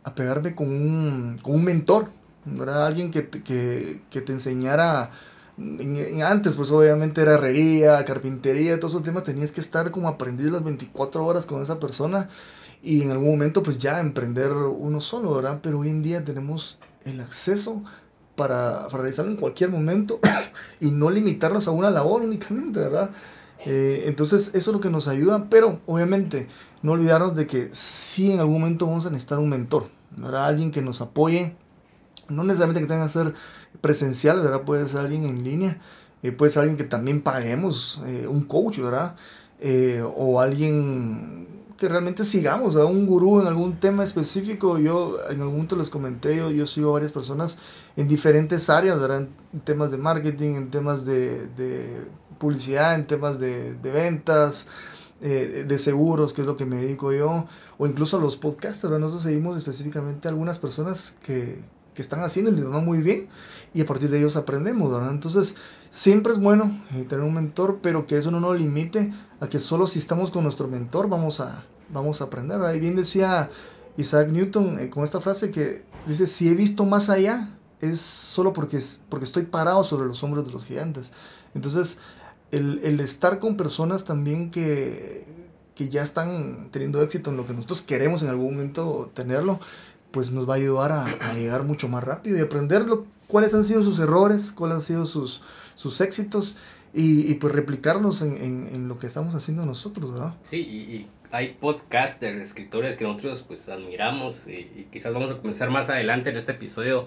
apegarme 0.03 0.55
con 0.55 0.69
un, 0.69 1.38
con 1.41 1.55
un 1.55 1.63
mentor, 1.65 2.10
era 2.62 2.88
alguien 2.88 3.12
que, 3.12 3.27
que, 3.29 4.01
que 4.10 4.22
te 4.22 4.31
enseñara, 4.31 5.12
antes 6.24 6.56
pues 6.56 6.72
obviamente 6.72 7.22
era 7.22 7.34
herrería, 7.34 8.04
carpintería, 8.06 8.80
todos 8.80 8.94
esos 8.94 9.04
temas, 9.04 9.24
tenías 9.24 9.51
que 9.51 9.62
estar 9.62 9.92
como 9.92 10.08
aprendiz 10.08 10.48
las 10.48 10.63
24 10.63 11.25
horas 11.25 11.46
con 11.46 11.62
esa 11.62 11.80
persona 11.80 12.30
y 12.82 13.01
en 13.01 13.12
algún 13.12 13.32
momento 13.32 13.62
pues 13.62 13.78
ya 13.78 14.00
emprender 14.00 14.51
uno 14.51 15.01
solo, 15.01 15.36
¿verdad? 15.36 15.60
Pero 15.62 15.80
hoy 15.80 15.89
en 15.89 16.01
día 16.01 16.24
tenemos 16.24 16.80
el 17.06 17.20
acceso 17.20 17.84
para, 18.36 18.86
para 18.86 18.98
realizarlo 19.00 19.32
en 19.32 19.38
cualquier 19.38 19.70
momento 19.70 20.20
y 20.80 20.92
no 20.92 21.10
limitarnos 21.10 21.68
a 21.68 21.72
una 21.72 21.89
labor 21.89 22.22
únicamente, 22.22 22.80
¿verdad? 22.80 23.12
Eh, 23.66 24.04
entonces 24.06 24.50
eso 24.54 24.72
es 24.72 24.74
lo 24.74 24.80
que 24.80 24.89
nos 24.89 25.08
ayuda, 25.08 25.48
pero 25.50 25.82
obviamente 25.86 26.48
no 26.82 26.94
olvidarnos 26.94 27.36
de 27.36 27.46
que 27.46 27.70
sí 27.74 28.32
en 28.32 28.39
algún 28.39 28.62
momento 28.62 28.88
vamos 28.88 29.06
a 29.06 29.10
necesitar 29.10 29.39
un 29.39 29.50
mentor, 29.50 29.89
¿verdad? 30.16 30.46
Alguien 30.46 30.72
que 30.72 30.82
nos 30.82 31.01
apoye, 31.01 31.56
no 32.30 32.44
necesariamente 32.44 32.82
que 32.82 32.88
tenga 32.88 33.06
que 33.08 33.12
ser 33.12 33.34
presencial, 33.81 34.41
¿verdad? 34.41 34.63
Puede 34.63 34.88
ser 34.88 35.00
alguien 35.00 35.25
en 35.25 35.43
línea, 35.43 35.81
eh, 36.24 36.31
puede 36.31 36.51
ser 36.51 36.62
alguien 36.62 36.77
que 36.77 36.83
también 36.83 37.21
paguemos, 37.21 38.01
eh, 38.05 38.27
un 38.27 38.43
coach, 38.43 38.79
¿verdad? 38.79 39.15
o 40.15 40.39
alguien 40.39 41.45
que 41.77 41.89
realmente 41.89 42.24
sigamos, 42.24 42.77
a 42.77 42.86
un 42.86 43.05
gurú 43.05 43.41
en 43.41 43.48
algún 43.48 43.79
tema 43.79 44.03
específico. 44.03 44.77
Yo 44.77 45.17
en 45.29 45.39
algún 45.39 45.55
momento 45.55 45.75
les 45.75 45.89
comenté, 45.89 46.38
yo, 46.38 46.50
yo 46.50 46.65
sigo 46.65 46.91
a 46.91 46.93
varias 46.93 47.12
personas 47.12 47.59
en 47.98 48.07
diferentes 48.07 48.69
áreas, 48.69 49.00
¿verdad? 49.00 49.27
En 49.53 49.59
temas 49.62 49.91
de 49.91 49.98
marketing, 49.98 50.55
en 50.55 50.71
temas 50.71 51.05
de, 51.05 51.48
de 51.48 52.07
publicidad, 52.38 52.95
en 52.95 53.07
temas 53.07 53.39
de, 53.39 53.75
de 53.75 53.91
ventas, 53.91 54.67
eh, 55.21 55.65
de 55.67 55.77
seguros, 55.77 56.31
que 56.31 56.41
es 56.41 56.48
lo 56.48 56.55
que 56.55 56.65
me 56.65 56.77
dedico 56.77 57.12
yo, 57.12 57.45
o 57.77 57.88
incluso 57.88 58.15
a 58.15 58.21
los 58.21 58.38
podcasters. 58.38 58.98
Nosotros 59.00 59.24
seguimos 59.24 59.57
específicamente 59.57 60.29
a 60.29 60.31
algunas 60.31 60.59
personas 60.59 61.17
que, 61.21 61.59
que 62.00 62.03
están 62.03 62.24
haciendo 62.24 62.50
y 62.50 62.56
les 62.56 62.65
va 62.65 62.79
muy 62.79 63.01
bien 63.01 63.27
y 63.74 63.82
a 63.82 63.86
partir 63.86 64.10
de 64.10 64.20
ellos 64.20 64.38
aprendemos, 64.38 64.89
¿verdad? 64.89 65.12
Entonces, 65.12 65.58
siempre 65.89 66.32
es 66.32 66.39
bueno 66.39 66.82
eh, 66.96 67.03
tener 67.03 67.25
un 67.25 67.34
mentor, 67.34 67.79
pero 67.84 68.06
que 68.06 68.18
eso 68.18 68.32
no 68.32 68.39
nos 68.39 68.58
limite 68.58 69.12
a 69.41 69.50
que 69.50 69.60
solo 69.60 69.86
si 69.86 70.00
estamos 70.00 70.32
con 70.32 70.46
nuestro 70.46 70.70
mentor 70.70 71.10
vamos 71.10 71.41
a, 71.41 71.65
vamos 71.89 72.22
a 72.22 72.24
aprender. 72.24 72.62
Ahí 72.62 72.79
bien 72.79 72.96
decía 72.96 73.50
Isaac 73.98 74.29
Newton 74.29 74.79
eh, 74.79 74.89
con 74.89 75.03
esta 75.03 75.20
frase 75.20 75.51
que 75.51 75.84
dice, 76.08 76.25
si 76.25 76.48
he 76.48 76.56
visto 76.56 76.86
más 76.86 77.10
allá, 77.10 77.50
es 77.82 78.00
solo 78.00 78.53
porque, 78.53 78.82
porque 79.10 79.25
estoy 79.25 79.44
parado 79.44 79.84
sobre 79.84 80.08
los 80.08 80.24
hombros 80.24 80.46
de 80.46 80.53
los 80.53 80.63
gigantes. 80.63 81.12
Entonces, 81.53 82.00
el, 82.51 83.01
estar 83.01 83.39
con 83.39 83.58
personas 83.58 84.06
también 84.06 84.51
que, 84.51 85.25
que, 85.75 85.89
ya 85.89 86.01
están 86.01 86.70
teniendo 86.72 87.01
éxito 87.01 87.29
en 87.29 87.36
lo 87.36 87.46
que 87.46 87.51
nosotros 87.51 87.82
queremos 87.82 88.24
en 88.24 88.29
algún 88.29 88.53
momento 88.53 89.12
tenerlo, 89.13 89.60
pues 90.12 90.32
nos 90.32 90.50
va 90.50 90.54
a 90.54 90.58
ayudar 90.58 90.92
a, 90.92 91.34
llegar 91.34 91.63
mucho 91.63 91.88
más 91.88 92.04
rápido 92.04 92.38
y 92.38 92.42
aprender 92.42 92.86
cuáles 93.28 93.54
han 93.54 93.63
sido 93.63 93.84
sus 93.84 94.00
errores, 94.00 94.51
cuáles 94.51 94.75
han 94.75 94.82
sido 94.82 95.06
sus, 95.06 95.42
sus 95.75 96.01
éxitos 96.01 96.58
y, 96.94 97.32
y 97.32 97.36
pues 97.36 97.54
replicarlos 97.54 98.22
en, 98.22 98.36
en, 98.38 98.88
lo 98.88 98.98
que 98.98 99.08
estamos 99.08 99.36
haciendo 99.36 99.66
nosotros, 99.66 100.13
¿verdad? 100.13 100.34
Sí, 100.44 100.58
y, 100.58 101.08
hay 101.32 101.56
podcasters, 101.60 102.42
escritores 102.42 102.96
que 102.96 103.04
nosotros 103.04 103.46
pues 103.48 103.70
admiramos 103.70 104.48
y, 104.48 104.72
y, 104.75 104.88
quizás 104.92 105.13
vamos 105.13 105.30
a 105.30 105.38
comenzar 105.38 105.70
más 105.70 105.88
adelante 105.89 106.32
en 106.32 106.38
este 106.38 106.54
episodio 106.54 107.06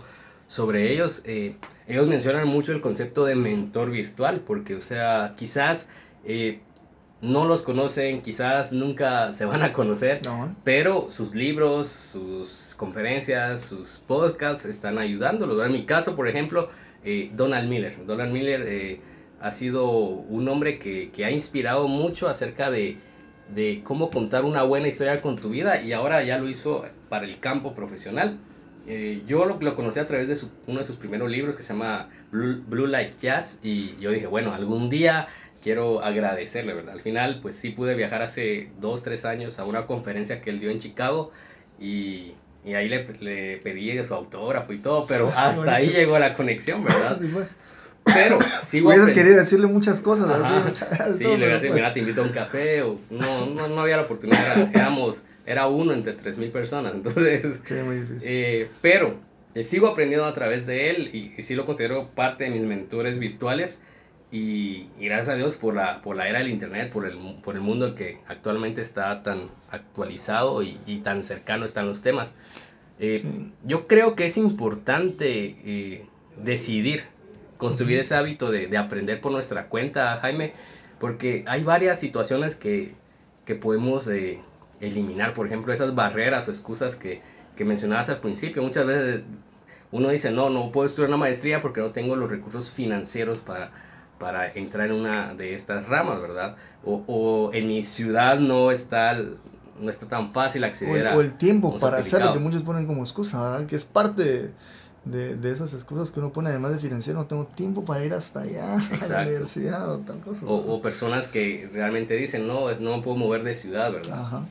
sobre 0.53 0.93
ellos. 0.93 1.23
Eh, 1.25 1.57
ellos 1.87 2.07
mencionan 2.07 2.47
mucho 2.47 2.73
el 2.73 2.81
concepto 2.81 3.25
de 3.25 3.35
mentor 3.35 3.91
virtual, 3.91 4.41
porque, 4.41 4.75
o 4.75 4.81
sea, 4.81 5.35
quizás 5.37 5.89
eh, 6.25 6.61
no 7.23 7.47
los 7.47 7.62
conocen, 7.62 8.21
quizás 8.21 8.73
nunca 8.73 9.33
se 9.33 9.47
van 9.47 9.62
a 9.62 9.73
conocer, 9.73 10.21
pero 10.64 11.09
sus 11.09 11.35
libros, 11.35 11.88
sus 11.88 12.75
conferencias, 12.76 13.62
sus 13.62 14.02
podcasts 14.07 14.67
están 14.67 14.99
ayudándolos. 14.99 15.64
En 15.64 15.73
mi 15.73 15.85
caso, 15.85 16.14
por 16.14 16.29
ejemplo, 16.29 16.69
eh, 17.05 17.31
Donald 17.35 17.69
Miller. 17.69 18.05
Donald 18.05 18.33
Miller 18.33 19.00
ha 19.41 19.50
sido 19.50 19.88
un 19.88 20.49
hombre 20.49 20.79
que, 20.79 21.11
que, 21.11 21.25
ha 21.25 21.31
inspirado 21.31 21.88
mucho 21.88 22.29
acerca 22.29 22.71
de, 22.71 22.99
de 23.55 23.83
cómo 23.85 24.11
contar 24.11 24.45
una 24.45 24.62
buena 24.62 24.88
historia 24.88 25.21
con 25.21 25.37
tu 25.37 25.50
vida 25.50 25.83
y 25.83 25.93
ahora 25.93 26.23
ya 26.23 26.38
lo 26.38 26.49
hizo 26.49 26.85
para 27.09 27.25
el 27.25 27.38
campo 27.38 27.75
profesional. 27.75 28.38
Eh, 28.87 29.23
yo 29.27 29.45
lo, 29.45 29.61
lo, 29.61 29.77
conocí 29.77 30.01
a 30.01 30.07
través 30.07 30.29
de 30.29 30.49
uno 30.67 30.79
de 30.79 30.85
sus 30.85 30.97
primeros 30.97 31.31
libros 31.31 31.55
que 31.55 31.62
se 31.62 31.73
llama 31.73 32.09
Blue, 32.33 32.87
Light 32.87 33.17
Jazz 33.17 33.61
y 33.62 33.97
yo 34.01 34.11
dije, 34.11 34.27
bueno, 34.27 34.53
algún 34.53 34.91
día 34.91 35.29
quiero 35.62 36.03
agradecerle, 36.03 36.75
¿verdad? 36.75 36.95
Al 36.95 37.01
final, 37.01 37.39
pues 37.41 37.55
sí 37.55 37.71
pude 37.71 37.95
viajar 37.95 38.23
hace 38.23 38.71
dos, 38.81 39.03
tres 39.03 39.25
años 39.25 39.59
a 39.59 39.65
una 39.65 39.87
conferencia 39.87 40.41
que 40.41 40.51
él 40.51 40.59
dio 40.59 40.71
en 40.71 40.81
Chicago 40.81 41.31
y, 41.79 42.35
y 42.65 42.75
ahí 42.75 42.89
le, 42.89 43.07
le, 43.21 43.59
pedí 43.59 44.03
su 44.03 44.15
autógrafo 44.15 44.73
y 44.73 44.79
todo, 44.79 45.07
pero 45.07 45.29
hasta 45.29 45.75
ahí 45.75 45.89
llegó 45.91 46.19
la 46.19 46.35
conexión, 46.35 46.85
¿verdad? 46.85 47.21
Pero 48.05 48.39
sí 48.65 48.81
Hubieras 48.81 49.11
querido 49.11 49.37
decirle 49.37 49.67
muchas 49.69 50.01
cosas. 50.01 50.29
sí, 51.17 51.25
le 51.25 51.37
voy 51.37 51.45
a 51.45 51.49
decir, 51.55 51.69
pues 51.69 51.75
mira, 51.75 51.93
te 51.93 52.01
invito 52.01 52.23
a 52.23 52.25
un 52.25 52.33
café. 52.33 52.83
O, 52.83 52.99
no, 53.11 53.47
no, 53.47 53.69
no 53.69 53.81
había 53.81 53.97
la 53.97 54.03
oportunidad. 54.03 54.75
Éramos 54.75 55.23
era 55.47 55.67
uno 55.67 55.93
entre 55.93 56.17
3.000 56.17 56.51
personas. 56.51 56.95
Entonces, 56.95 57.61
eh, 58.25 58.71
pero 58.81 59.17
eh, 59.55 59.63
sigo 59.63 59.89
aprendiendo 59.89 60.27
a 60.27 60.33
través 60.33 60.67
de 60.67 60.91
él 60.91 61.11
y, 61.15 61.41
sí 61.43 61.55
lo 61.55 61.67
considero 61.67 62.09
parte 62.09 62.45
de 62.45 62.51
mis 62.51 62.63
mentores 62.63 63.19
virtuales. 63.19 63.83
Y, 64.31 64.89
gracias 64.99 65.29
a 65.29 65.35
Dios 65.37 65.57
por 65.57 65.75
la, 65.75 66.01
por 66.01 66.17
la 66.17 66.29
era 66.29 66.39
del 66.39 66.49
Internet, 66.49 66.91
por 66.91 67.07
el, 67.07 67.19
por 67.43 67.55
el 67.55 67.61
mundo 67.61 67.95
que 67.95 68.19
actualmente 68.27 68.81
está 68.81 69.23
tan 69.23 69.51
actualizado 69.71 70.63
y, 70.63 70.79
y 70.87 70.99
tan 70.99 71.23
cercano 71.23 71.67
están 71.67 71.87
los 71.87 72.01
temas. 72.01 72.35
Eh, 72.99 73.23
yo 73.65 73.87
creo 73.87 74.15
que 74.15 74.27
es 74.27 74.37
importante 74.37 76.07
decidir 76.43 77.03
construir 77.59 77.99
ese 77.99 78.15
hábito 78.15 78.51
de, 78.51 78.69
de, 78.69 78.77
aprender 78.77 79.21
por 79.21 79.33
nuestra 79.33 79.69
cuenta, 79.69 80.17
Jaime, 80.17 80.53
porque 80.99 81.45
hay 81.47 81.63
varias 81.63 82.01
situaciones 82.01 82.57
que, 82.57 82.95
que 83.45 83.55
podemos 83.55 84.09
eliminar, 84.83 85.33
por 85.33 85.47
ejemplo, 85.47 85.73
esas 85.73 85.95
barreras 85.95 86.49
o 86.49 86.51
excusas 86.51 86.97
que, 86.97 87.23
que 87.57 87.65
mencionabas 87.65 88.11
al 88.11 88.19
principio. 88.19 88.62
Muchas 88.62 88.87
veces 88.87 89.23
uno 89.93 90.09
dice, 90.09 90.31
no, 90.31 90.49
no 90.49 90.73
puedo 90.73 90.87
estudiar 90.87 91.09
una 91.09 91.19
maestría 91.19 91.61
porque 91.61 91.81
no 91.81 91.91
tengo 91.91 92.17
los 92.17 92.29
recursos 92.29 92.71
financieros 92.71 93.39
para, 93.39 93.71
para 94.19 94.51
entrar 94.53 94.89
en 94.89 94.95
una 94.95 95.35
de 95.35 95.55
estas 95.55 95.87
ramas, 95.87 96.21
¿verdad? 96.21 96.57
O, 96.85 97.05
o 97.07 97.55
en 97.55 97.69
mi 97.69 97.83
ciudad 97.83 98.39
no 98.39 98.71
está, 98.71 99.15
no 99.15 99.89
está 99.89 100.09
tan 100.09 100.33
fácil 100.33 100.65
acceder 100.65 101.07
o, 101.07 101.11
a... 101.11 101.17
O 101.17 101.21
el 101.21 101.35
tiempo 101.35 101.77
para 101.79 101.99
hacerlo, 101.99 102.33
que 102.33 102.41
muchos 102.41 102.62
ponen 102.62 102.87
como 102.87 103.03
excusa, 103.03 103.41
¿verdad? 103.43 103.67
Que 103.67 103.77
es 103.77 103.85
parte 103.85 104.51
de, 105.05 105.37
de, 105.37 105.51
esas 105.51 105.75
excusas 105.75 106.11
que 106.11 106.21
uno 106.21 106.33
pone 106.33 106.51
además 106.51 106.73
de 106.73 106.79
financiero, 106.79 107.19
no 107.19 107.27
tengo 107.27 107.47
tiempo 107.47 107.85
para 107.85 108.05
ir 108.05 108.15
hasta 108.15 108.41
allá 108.41 108.77
a 109.03 109.07
la 109.07 109.23
universidad 109.23 109.93
o 109.93 109.99
tal 109.99 110.21
cosa. 110.21 110.47
O, 110.47 110.81
personas 110.81 111.29
que 111.29 111.69
realmente 111.73 112.15
dicen, 112.15 112.47
no, 112.49 112.71
es, 112.71 112.81
no 112.81 112.97
me 112.97 113.03
puedo 113.03 113.17
mover 113.17 113.43
de 113.43 113.55
ciudad, 113.55 113.93
¿verdad? 113.93 114.43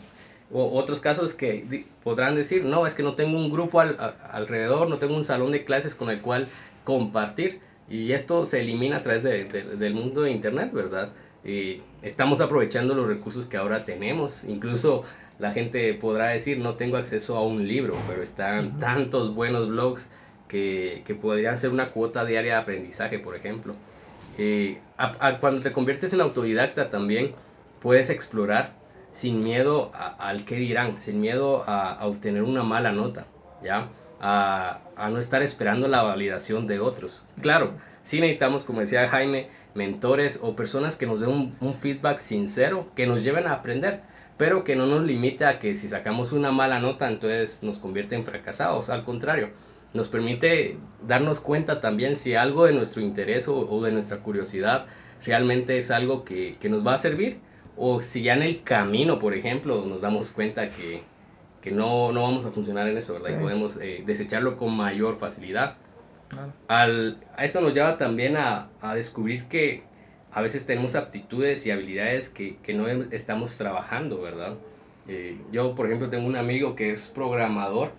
O 0.54 0.78
otros 0.78 1.00
casos 1.00 1.34
que 1.34 1.86
podrán 2.04 2.36
decir, 2.36 2.66
no, 2.66 2.86
es 2.86 2.94
que 2.94 3.04
no 3.04 3.16
tengo 3.16 3.38
un 3.38 3.50
grupo 3.50 3.80
alrededor, 3.80 4.90
no 4.90 4.98
tengo 4.98 5.16
un 5.16 5.24
salón 5.24 5.52
de 5.52 5.64
clases 5.64 5.96
con 5.96 6.10
el 6.10 6.22
cual 6.22 6.48
compartir. 6.84 7.60
Y 7.90 8.12
esto 8.14 8.46
se 8.46 8.62
elimina 8.62 8.98
a 8.98 9.02
través 9.02 9.24
de, 9.24 9.46
del 9.46 9.94
mundo 9.94 10.22
de 10.22 10.32
Internet, 10.32 10.72
¿verdad? 10.74 11.12
Y 11.44 11.82
estamos 12.02 12.42
aprovechando 12.42 12.94
los 12.94 13.08
recursos 13.08 13.46
que 13.46 13.58
ahora 13.58 13.86
tenemos. 13.86 14.44
Incluso 14.44 15.04
la 15.40 15.52
gente 15.52 15.94
podrá 15.94 16.30
decir, 16.30 16.60
no 16.60 16.76
tengo 16.76 16.98
acceso 16.98 17.36
a 17.36 17.46
un 17.46 17.68
libro, 17.68 17.96
pero 18.08 18.22
están 18.22 18.80
tantos 18.80 19.34
buenos 19.34 19.70
blogs 19.70 20.08
que, 20.48 21.02
que, 21.06 21.16
podrían 21.16 21.58
ser 21.58 21.72
una 21.72 21.90
cuota 21.90 22.26
diaria 22.26 22.56
de 22.56 22.60
aprendizaje, 22.60 23.20
por 23.20 23.36
ejemplo. 23.36 23.76
Eh, 24.38 24.78
cuando 25.40 25.62
te 25.62 25.72
conviertes 25.72 26.14
en 26.14 26.22
autodidacta 26.22 26.90
también 26.90 27.34
puedes 27.80 28.10
explorar 28.10 28.74
sin 29.12 29.44
miedo 29.44 29.92
al 29.94 30.46
qué 30.46 30.56
dirán, 30.56 31.00
sin 31.02 31.22
miedo 31.22 31.64
a, 31.68 32.06
obtener 32.06 32.44
una 32.44 32.64
mala 32.64 32.92
nota, 32.92 33.28
¿ya? 33.64 33.90
A, 34.20 34.82
a, 34.96 35.10
no 35.10 35.20
estar 35.20 35.42
esperando 35.42 35.88
la 35.88 36.04
validación 36.04 36.68
de 36.68 36.80
otros. 36.80 37.24
Claro, 37.42 37.74
sí 38.04 38.20
necesitamos, 38.20 38.64
como 38.64 38.82
decía 38.82 39.08
Jaime, 39.08 39.50
mentores 39.74 40.40
o 40.42 40.56
personas 40.56 40.96
que 40.96 41.06
nos 41.06 41.20
den 41.20 41.56
un, 41.60 41.74
feedback 41.74 42.20
sincero, 42.20 42.88
que 42.96 43.08
nos 43.08 43.24
lleven 43.24 43.48
a 43.48 43.54
aprender, 43.54 44.02
pero 44.38 44.64
que 44.64 44.76
no 44.76 44.86
nos 44.86 45.04
limite 45.04 45.46
a 45.46 45.60
que 45.60 45.76
si 45.76 45.88
sacamos 45.88 46.32
una 46.32 46.52
mala 46.52 46.80
nota, 46.80 47.08
entonces 47.10 47.64
nos 47.64 47.80
convierte 47.80 48.16
en 48.16 48.24
fracasados. 48.24 48.90
Al 48.90 49.04
contrario, 49.04 49.50
nos 49.94 50.08
permite 50.08 50.78
darnos 51.06 51.40
cuenta 51.40 51.80
también 51.80 52.16
si 52.16 52.36
algo 52.36 52.66
de 52.66 52.74
nuestro 52.74 53.02
interés 53.02 53.48
o, 53.48 53.82
de 53.84 53.92
nuestra 53.92 54.18
curiosidad 54.18 54.86
realmente 55.24 55.78
es 55.78 55.92
algo 55.92 56.26
que, 56.26 56.58
que, 56.60 56.70
nos 56.70 56.86
va 56.86 56.96
a 56.96 56.98
servir 56.98 57.40
o 57.78 58.02
si 58.02 58.22
ya 58.22 58.34
en 58.34 58.44
el 58.44 58.64
camino, 58.64 59.20
por 59.20 59.34
ejemplo, 59.34 59.86
nos 59.86 60.02
damos 60.02 60.32
cuenta 60.32 60.70
que, 60.70 61.02
que 61.62 61.72
no, 61.72 62.12
no, 62.12 62.24
vamos 62.24 62.46
a 62.46 62.52
funcionar 62.52 62.88
en 62.88 62.98
eso, 62.98 63.14
¿verdad? 63.14 63.38
Y 63.38 63.42
podemos 63.42 63.78
eh, 63.78 64.04
desecharlo 64.06 64.58
con 64.58 64.76
mayor 64.76 65.16
facilidad. 65.16 65.76
Al, 66.68 67.18
a 67.36 67.44
esto 67.44 67.60
nos 67.60 67.74
lleva 67.74 67.98
también 67.98 68.38
a, 68.38 68.70
a, 68.80 68.96
descubrir 68.96 69.46
que 69.46 69.84
a 70.32 70.42
veces 70.42 70.66
tenemos 70.66 70.96
aptitudes 70.96 71.66
y 71.66 71.72
habilidades 71.72 72.30
que, 72.30 72.56
que 72.58 72.74
no 72.74 72.88
estamos 72.88 73.58
trabajando, 73.58 74.22
¿verdad? 74.22 74.56
Eh, 75.08 75.38
yo, 75.52 75.76
por 75.76 75.88
ejemplo, 75.88 76.10
tengo 76.10 76.26
un 76.26 76.38
amigo 76.38 76.76
que 76.76 76.92
es 76.92 77.10
programador 77.10 77.92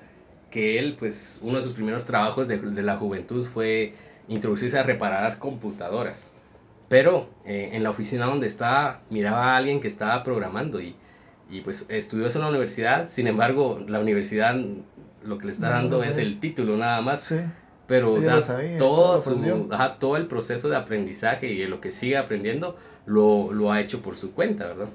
que 0.51 0.79
él, 0.79 0.97
pues, 0.99 1.41
uno 1.43 1.57
de 1.57 1.63
sus 1.63 1.73
primeros 1.73 2.05
trabajos 2.05 2.49
de, 2.49 2.59
de 2.59 2.83
la 2.83 2.97
juventud 2.97 3.45
fue 3.45 3.95
introducirse 4.29 4.79
a 4.79 4.83
reparar 4.83 5.39
computadoras. 5.39 6.32
Pero 6.93 7.31
eh, 7.47 7.71
en 7.73 7.83
la 7.83 7.89
oficina 7.89 8.27
donde 8.27 8.47
estaba, 8.47 9.01
miraba 9.09 9.55
a 9.55 9.57
alguien 9.57 9.81
que 9.81 9.89
estaba 9.89 10.23
programando 10.23 10.79
y, 10.79 10.95
y 11.51 11.63
pues 11.63 11.87
estudió 11.89 12.27
eso 12.27 12.39
en 12.39 12.45
la 12.45 12.51
universidad. 12.51 13.09
Sin 13.09 13.27
embargo, 13.27 13.81
la 13.89 13.99
universidad 13.99 14.55
lo 15.25 15.39
que 15.39 15.47
le 15.47 15.53
está 15.53 15.71
dando 15.71 16.05
es 16.05 16.19
el 16.19 16.39
título 16.39 16.77
nada 16.77 17.01
más. 17.01 17.23
Sí. 17.23 17.37
Pero, 17.87 18.13
o 18.13 18.21
sea, 18.21 18.43
todo, 18.77 19.19
su, 19.19 19.69
ajá, 19.71 19.99
todo 19.99 20.19
el 20.19 20.27
proceso 20.27 20.69
de 20.69 20.77
aprendizaje 20.77 21.47
y 21.47 21.61
de 21.61 21.67
lo 21.67 21.81
que 21.81 21.91
sigue 21.91 22.19
aprendiendo 22.19 22.77
lo, 23.07 23.55
lo 23.55 23.73
ha 23.73 23.81
hecho 23.81 24.03
por 24.03 24.15
su 24.15 24.35
cuenta, 24.35 24.67
¿verdad? 24.67 24.89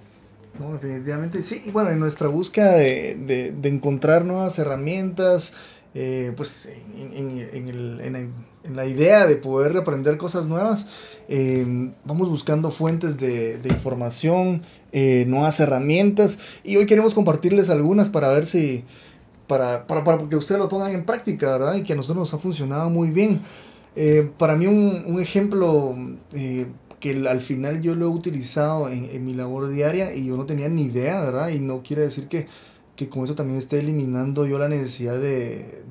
No, 0.59 0.73
definitivamente 0.73 1.41
sí. 1.41 1.63
Y 1.65 1.71
bueno, 1.71 1.89
en 1.89 1.99
nuestra 1.99 2.27
búsqueda 2.27 2.73
de, 2.73 3.53
de, 3.59 3.69
encontrar 3.69 4.23
nuevas 4.23 4.59
herramientas, 4.59 5.55
eh, 5.95 6.31
pues 6.37 6.69
en, 6.95 7.39
en, 7.51 7.69
el, 7.69 8.01
en, 8.01 8.33
la 8.73 8.85
idea 8.85 9.25
de 9.25 9.35
poder 9.35 9.75
aprender 9.77 10.17
cosas 10.17 10.47
nuevas, 10.47 10.87
eh, 11.29 11.91
vamos 12.05 12.29
buscando 12.29 12.71
fuentes 12.71 13.17
de, 13.17 13.59
información, 13.65 14.61
eh, 14.91 15.25
nuevas 15.27 15.59
herramientas. 15.59 16.39
Y 16.63 16.77
hoy 16.77 16.85
queremos 16.85 17.13
compartirles 17.13 17.69
algunas 17.69 18.09
para 18.09 18.29
ver 18.29 18.45
si, 18.45 18.83
para, 19.47 19.87
para, 19.87 20.03
para 20.03 20.29
que 20.29 20.35
ustedes 20.35 20.59
lo 20.59 20.69
pongan 20.69 20.93
en 20.93 21.05
práctica, 21.05 21.51
¿verdad? 21.51 21.75
Y 21.75 21.83
que 21.83 21.93
a 21.93 21.95
nosotros 21.95 22.17
nos 22.17 22.33
ha 22.33 22.37
funcionado 22.39 22.89
muy 22.89 23.11
bien. 23.11 23.41
para 24.37 24.55
mí 24.55 24.67
un, 24.67 25.19
ejemplo 25.19 25.95
que 26.99 27.27
al 27.27 27.41
final 27.41 27.81
yo 27.81 27.95
lo 27.95 28.05
he 28.05 28.09
utilizado 28.09 28.89
en, 28.89 29.25
mi 29.25 29.33
labor 29.33 29.69
diaria 29.69 30.13
y 30.15 30.25
yo 30.25 30.37
no 30.37 30.45
tenía 30.45 30.69
ni 30.69 30.83
idea, 30.83 31.21
¿verdad? 31.21 31.49
Y 31.49 31.59
no 31.59 31.83
quiere 31.83 32.03
decir 32.03 32.27
que, 32.27 32.47
que 32.95 33.09
con 33.09 33.23
eso 33.23 33.35
también 33.35 33.59
esté 33.59 33.79
eliminando 33.79 34.45
yo 34.45 34.57
la 34.57 34.67
necesidad 34.67 35.19
de, 35.19 35.83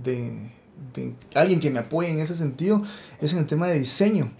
de, 0.96 1.14
alguien 1.34 1.60
que 1.60 1.70
me 1.70 1.78
apoye 1.78 2.10
en 2.10 2.18
ese 2.18 2.34
sentido, 2.34 2.82
es 3.20 3.32
en 3.32 3.38
el 3.38 3.46
tema 3.46 3.68
de 3.68 3.78
diseño. 3.78 4.32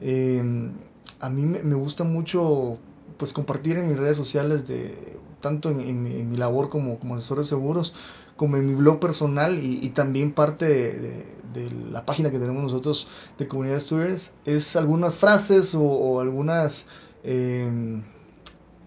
Em, 0.00 0.72
a 1.20 1.28
mí 1.28 1.42
me, 1.42 1.74
gusta 1.74 2.04
mucho 2.04 2.78
pues 3.16 3.32
compartir 3.32 3.76
en 3.76 3.88
mis 3.88 3.98
redes 3.98 4.16
sociales 4.16 4.66
de 4.66 5.16
tanto 5.40 5.70
en, 5.70 6.30
mi 6.30 6.36
labor 6.36 6.68
como, 6.68 6.98
como 6.98 7.14
asesor 7.14 7.38
de 7.38 7.44
seguros 7.44 7.94
como 8.38 8.56
en 8.56 8.66
mi 8.66 8.74
blog 8.74 9.00
personal 9.00 9.58
y, 9.62 9.86
también 9.90 10.32
parte 10.32 10.64
de, 10.64 11.26
de, 11.52 11.70
la 11.90 12.06
página 12.06 12.30
que 12.30 12.38
tenemos 12.38 12.62
nosotros 12.62 13.08
de 13.36 13.48
Comunidad 13.48 13.80
Students, 13.80 14.34
es 14.46 14.76
algunas 14.76 15.16
frases 15.16 15.74
o, 15.74 16.20
algunas... 16.20 16.86
Eh, 17.24 18.00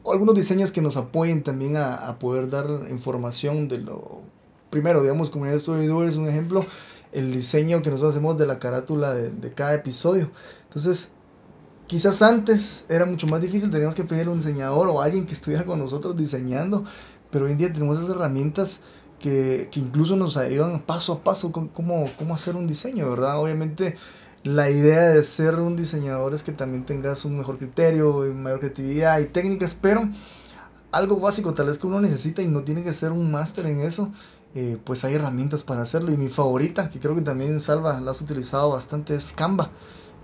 o 0.04 0.14
algunos 0.14 0.34
diseños 0.34 0.72
que 0.72 0.82
nos 0.82 0.98
apoyen 0.98 1.44
también 1.44 1.78
a, 1.78 2.18
poder 2.18 2.50
dar 2.50 2.66
información 2.90 3.68
de 3.68 3.78
lo... 3.80 4.22
Primero, 4.72 5.02
digamos, 5.02 5.30
Comunidad 5.30 5.58
Story 5.58 5.86
es 6.08 6.16
un 6.16 6.30
ejemplo, 6.30 6.66
el 7.12 7.32
diseño 7.32 7.82
que 7.82 7.90
nosotros 7.90 8.16
hacemos 8.16 8.38
de 8.38 8.48
la 8.48 8.60
carátula 8.60 9.14
de, 9.14 9.54
cada 9.54 9.74
episodio. 9.74 10.30
Entonces, 10.64 11.14
quizás 11.88 12.22
antes 12.22 12.86
era 12.90 13.06
mucho 13.06 13.28
más 13.28 13.42
difícil, 13.42 13.70
teníamos 13.70 13.96
que 13.96 14.04
pedir 14.04 14.30
un 14.30 14.38
diseñador 14.38 14.88
o 14.90 15.02
alguien 15.02 15.26
que 15.26 15.34
estuviera 15.34 15.66
con 15.66 15.80
nosotros 15.80 16.16
diseñando, 16.16 16.86
pero 17.30 17.46
hoy 17.46 17.52
en 17.52 17.58
día 17.58 17.74
tenemos 17.74 17.98
esas 17.98 18.16
herramientas 18.16 18.82
que, 19.20 19.70
que 19.72 19.80
incluso 19.80 20.16
nos 20.16 20.38
ayudan 20.38 20.82
paso 20.82 21.14
a 21.14 21.24
paso 21.24 21.52
cómo, 21.52 22.10
cómo 22.18 22.34
hacer 22.34 22.56
un 22.56 22.68
diseño, 22.68 23.10
¿verdad? 23.10 23.40
Obviamente 23.40 23.98
la 24.44 24.70
idea 24.72 25.10
de 25.10 25.24
ser 25.24 25.56
un 25.56 25.76
diseñador 25.76 26.34
es 26.34 26.42
que 26.42 26.52
también 26.52 26.86
tengas 26.86 27.26
un 27.26 27.38
mejor 27.38 27.58
criterio, 27.58 28.22
mayor 28.34 28.60
creatividad 28.60 29.20
y 29.20 29.26
técnicas, 29.26 29.78
pero 29.80 30.10
algo 30.92 31.20
básico 31.20 31.54
tal 31.54 31.68
vez 31.68 31.78
que 31.78 31.88
uno 31.88 32.02
necesita 32.02 32.42
y 32.42 32.48
no 32.48 32.64
tiene 32.64 32.84
que 32.84 32.94
ser 32.94 33.12
un 33.12 33.32
máster 33.32 33.66
en 33.68 33.82
eso, 33.82 34.12
eh, 34.54 34.78
pues 34.84 35.06
hay 35.06 35.16
herramientas 35.16 35.64
para 35.64 35.82
hacerlo. 35.82 36.12
Y 36.12 36.18
mi 36.18 36.30
favorita, 36.30 36.90
que 36.90 37.00
creo 37.00 37.16
que 37.16 37.22
también 37.22 37.60
Salva 37.60 38.00
la 38.02 38.12
has 38.12 38.22
utilizado 38.22 38.72
bastante, 38.72 39.16
es 39.16 39.32
Canva. 39.32 39.70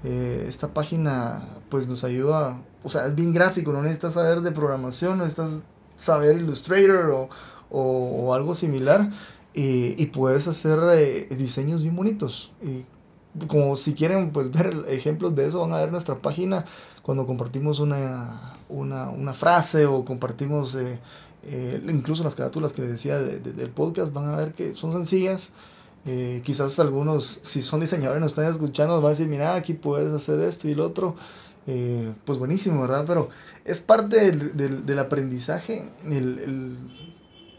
Eh, 0.03 0.45
esta 0.47 0.73
página 0.73 1.41
pues 1.69 1.87
nos 1.87 2.03
ayuda, 2.03 2.61
o 2.83 2.89
sea, 2.89 3.07
es 3.07 3.15
bien 3.15 3.33
gráfico, 3.33 3.73
no 3.73 3.81
necesitas 3.81 4.13
saber 4.13 4.41
de 4.41 4.51
programación, 4.51 5.17
no 5.17 5.23
necesitas 5.23 5.63
saber 5.95 6.37
Illustrator 6.37 7.09
o, 7.09 7.29
o, 7.71 8.33
algo 8.33 8.53
similar 8.53 9.11
y, 9.53 10.05
puedes 10.07 10.47
hacer 10.47 10.77
eh, 10.93 11.27
diseños 11.35 11.81
bien 11.81 11.95
bonitos. 11.95 12.51
Y 12.61 12.85
como 13.47 13.75
si 13.75 13.95
quieren 13.95 14.31
pues 14.31 14.51
ver 14.51 14.85
ejemplos 14.87 15.35
de 15.35 15.47
eso, 15.47 15.61
van 15.61 15.73
a 15.73 15.79
ver 15.79 15.91
nuestra 15.91 16.15
página 16.15 16.65
cuando 17.01 17.25
compartimos 17.25 17.79
una, 17.79 18.53
una, 18.69 19.09
una 19.09 19.33
frase 19.33 19.87
o 19.87 20.05
compartimos 20.05 20.77
eh, 21.43 21.81
eh, 21.83 21.91
incluso 21.91 22.23
las 22.23 22.35
carátulas 22.35 22.73
que 22.73 22.81
les 22.81 22.91
decía 22.91 23.19
del 23.19 23.69
podcast, 23.69 24.13
van 24.13 24.29
a 24.29 24.37
ver 24.37 24.53
que 24.53 24.75
son 24.75 24.91
sencillas. 24.93 25.51
quizás 26.43 26.79
algunos, 26.79 27.41
si 27.43 27.61
son 27.61 27.81
diseñadores, 27.81 28.21
nos 28.21 28.31
están 28.31 28.45
escuchando, 28.45 29.01
van 29.01 29.07
a 29.07 29.09
decir, 29.09 29.27
mira, 29.27 29.55
aquí 29.55 29.73
puedes 29.73 30.13
hacer 30.13 30.39
esto 30.39 30.67
y 30.69 30.75
lo 30.75 30.85
otro. 30.85 31.15
pues 32.25 32.39
buenísimo, 32.39 32.81
¿verdad? 32.81 33.03
Pero 33.05 33.29
es 33.65 33.81
parte 33.81 34.17
del, 34.17 34.55
del, 34.55 34.85
del 34.85 34.99
aprendizaje, 34.99 35.89
el, 36.05 36.39
el, 36.39 36.77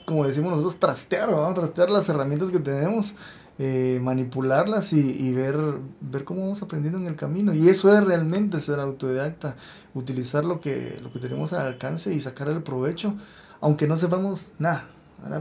como 0.07 0.27
decimos 0.27 0.51
nosotros, 0.51 0.81
trastear, 0.81 1.29
a 1.35 1.53
trastear 1.53 1.91
las 1.91 2.09
herramientas 2.09 2.49
que 2.49 2.59
tenemos, 2.61 3.15
eh, 3.61 3.99
manipularlas 4.01 4.93
y, 4.93 5.33
ver, 5.33 5.57
ver 6.01 6.23
cómo 6.23 6.43
vamos 6.43 6.63
aprendiendo 6.63 6.99
en 6.99 7.07
el 7.07 7.17
camino. 7.17 7.53
Y 7.53 7.69
eso 7.69 7.93
es 7.93 8.05
realmente 8.05 8.61
ser 8.61 8.79
autodidacta, 8.79 9.57
utilizar 9.95 10.45
lo 10.45 10.61
que, 10.61 10.99
lo 11.03 11.13
que 11.13 11.19
tenemos 11.19 11.53
al 11.53 11.67
alcance 11.67 12.15
y 12.15 12.21
sacar 12.21 12.49
el 12.49 12.63
provecho, 12.63 13.17
aunque 13.61 13.87
no 13.87 13.97
sepamos 13.97 14.51
nada. 14.59 14.89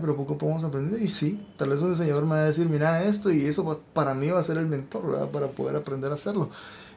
Pero 0.02 0.16
poco 0.16 0.34
a 0.34 0.38
poco 0.38 0.48
vamos 0.48 0.64
aprendiendo 0.64 0.98
y 1.04 1.08
sí, 1.08 1.40
tal 1.56 1.70
vez 1.70 1.82
un 1.82 1.92
diseñador 1.92 2.24
me 2.24 2.32
va 2.32 2.42
a 2.42 2.46
decir, 2.46 2.68
mira 2.68 3.04
esto 3.04 3.32
y 3.32 3.46
eso 3.46 3.84
para 3.94 4.16
mí 4.16 4.28
va 4.30 4.40
a 4.40 4.44
ser 4.44 4.58
el 4.58 4.66
mentor, 4.66 5.30
para 5.32 5.48
poder 5.48 5.76
aprender 5.76 6.10
a 6.12 6.16
hacerlo. 6.16 6.50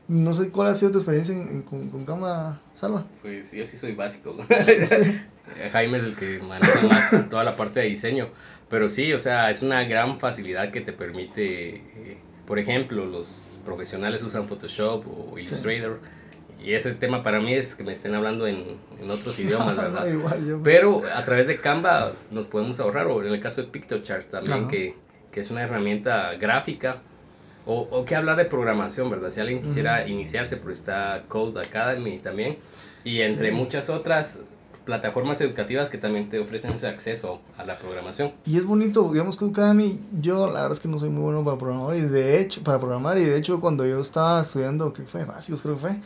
No 0.08 0.34
sé 0.34 0.48
cuál 0.50 0.68
ha 0.68 0.74
sido 0.74 0.90
tu 0.90 0.98
experiencia 0.98 1.34
en, 1.34 1.62
con, 1.62 1.88
con 1.90 2.04
Cama 2.04 2.60
Salva. 2.74 3.04
Pues 3.22 3.52
yo 3.52 3.64
sí 3.64 3.76
soy 3.76 3.94
básico. 3.94 4.34
Jaime 5.72 5.98
es 5.98 6.04
el 6.04 6.16
que 6.16 6.40
maneja 6.40 6.80
más 6.86 7.28
toda 7.28 7.44
la 7.44 7.54
parte 7.54 7.80
de 7.80 7.86
diseño. 7.86 8.28
Pero 8.68 8.88
sí, 8.88 9.12
o 9.12 9.18
sea, 9.18 9.50
es 9.50 9.62
una 9.62 9.84
gran 9.84 10.18
facilidad 10.18 10.70
que 10.70 10.80
te 10.80 10.92
permite, 10.92 11.76
eh, 11.76 12.18
por 12.46 12.58
ejemplo, 12.58 13.04
los 13.04 13.60
profesionales 13.64 14.22
usan 14.22 14.46
Photoshop 14.46 15.04
o 15.06 15.38
Illustrator. 15.38 16.00
Y 16.64 16.74
ese 16.74 16.92
tema 16.92 17.22
para 17.22 17.40
mí 17.40 17.54
es 17.54 17.74
que 17.74 17.84
me 17.84 17.92
estén 17.92 18.14
hablando 18.14 18.46
en, 18.46 18.64
en 19.00 19.10
otros 19.10 19.38
idiomas, 19.40 19.76
¿verdad? 19.76 20.06
Pero 20.62 21.02
a 21.14 21.24
través 21.24 21.46
de 21.46 21.60
Canva 21.60 22.12
nos 22.30 22.46
podemos 22.46 22.80
ahorrar, 22.80 23.06
o 23.06 23.22
en 23.22 23.32
el 23.32 23.40
caso 23.40 23.62
de 23.62 23.68
PictoChart 23.68 24.30
también, 24.30 24.68
que, 24.68 24.96
que, 25.32 25.40
es 25.40 25.50
una 25.50 25.62
herramienta 25.62 26.34
gráfica 26.34 27.02
O, 27.66 27.88
o 27.90 28.04
que 28.04 28.16
hablar 28.16 28.36
de 28.36 28.46
programación, 28.46 29.10
¿verdad? 29.10 29.30
Si 29.30 29.40
alguien 29.40 29.62
quisiera 29.62 30.06
iniciarse, 30.08 30.56
pues 30.56 30.78
está 30.78 31.24
Code 31.28 31.60
Academy 31.60 32.18
también. 32.18 32.58
Y 33.04 33.20
entre 33.20 33.52
muchas 33.52 33.88
otras 33.88 34.40
plataformas 34.84 35.40
educativas 35.40 35.88
que 35.88 35.98
también 35.98 36.28
te 36.28 36.38
ofrecen 36.38 36.72
ese 36.72 36.88
acceso 36.88 37.40
a 37.56 37.64
la 37.64 37.78
programación. 37.78 38.32
Y 38.44 38.56
es 38.56 38.64
bonito, 38.64 39.10
digamos 39.12 39.36
que 39.36 39.44
Academy, 39.44 40.00
yo 40.20 40.46
la 40.46 40.62
verdad 40.62 40.72
es 40.72 40.80
que 40.80 40.88
no 40.88 40.98
soy 40.98 41.10
muy 41.10 41.22
bueno 41.22 41.44
para 41.44 41.58
programar 41.58 41.96
y 41.96 42.00
de 42.00 42.40
hecho, 42.40 42.62
para 42.62 42.78
programar 42.78 43.18
y 43.18 43.24
de 43.24 43.38
hecho 43.38 43.60
cuando 43.60 43.86
yo 43.86 44.00
estaba 44.00 44.40
estudiando, 44.40 44.92
¿qué 44.92 45.02
fue? 45.02 45.24
Básicos 45.24 45.62
creo 45.62 45.74
que 45.74 45.80
fue, 45.80 46.00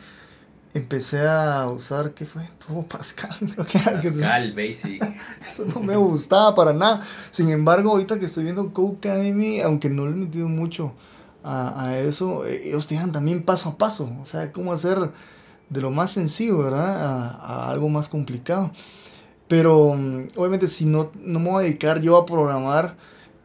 empecé 0.75 1.25
a 1.25 1.67
usar, 1.69 2.13
¿qué 2.13 2.25
fue? 2.25 2.43
Tuvo 2.65 2.83
Pascal, 2.83 3.35
que 3.71 3.79
Pascal, 3.79 4.53
Basic. 4.53 5.01
Eso 5.47 5.65
no 5.65 5.79
me 5.79 5.95
gustaba 5.95 6.53
para 6.53 6.73
nada. 6.73 7.01
Sin 7.31 7.49
embargo, 7.49 7.91
ahorita 7.91 8.19
que 8.19 8.25
estoy 8.25 8.43
viendo 8.43 8.73
Code 8.73 8.97
Academy, 8.97 9.61
aunque 9.61 9.89
no 9.89 10.05
le 10.05 10.11
he 10.11 10.15
metido 10.15 10.49
mucho 10.49 10.93
a, 11.43 11.85
a 11.85 11.99
eso, 11.99 12.45
eh, 12.45 12.69
ellos 12.69 12.87
te 12.87 12.95
dan 12.95 13.11
también 13.11 13.43
paso 13.43 13.69
a 13.69 13.77
paso, 13.77 14.11
o 14.21 14.25
sea, 14.25 14.51
cómo 14.51 14.73
hacer 14.73 15.11
de 15.69 15.81
lo 15.81 15.91
más 15.91 16.11
sencillo, 16.11 16.59
¿verdad? 16.59 17.05
A, 17.05 17.29
a 17.29 17.69
algo 17.69 17.87
más 17.87 18.09
complicado. 18.09 18.71
Pero 19.47 19.93
mm, 19.95 20.27
obviamente 20.35 20.67
si 20.67 20.85
no, 20.85 21.11
no 21.15 21.39
me 21.39 21.51
voy 21.51 21.63
a 21.63 21.67
dedicar 21.67 22.01
yo 22.01 22.17
a 22.17 22.25
programar, 22.25 22.95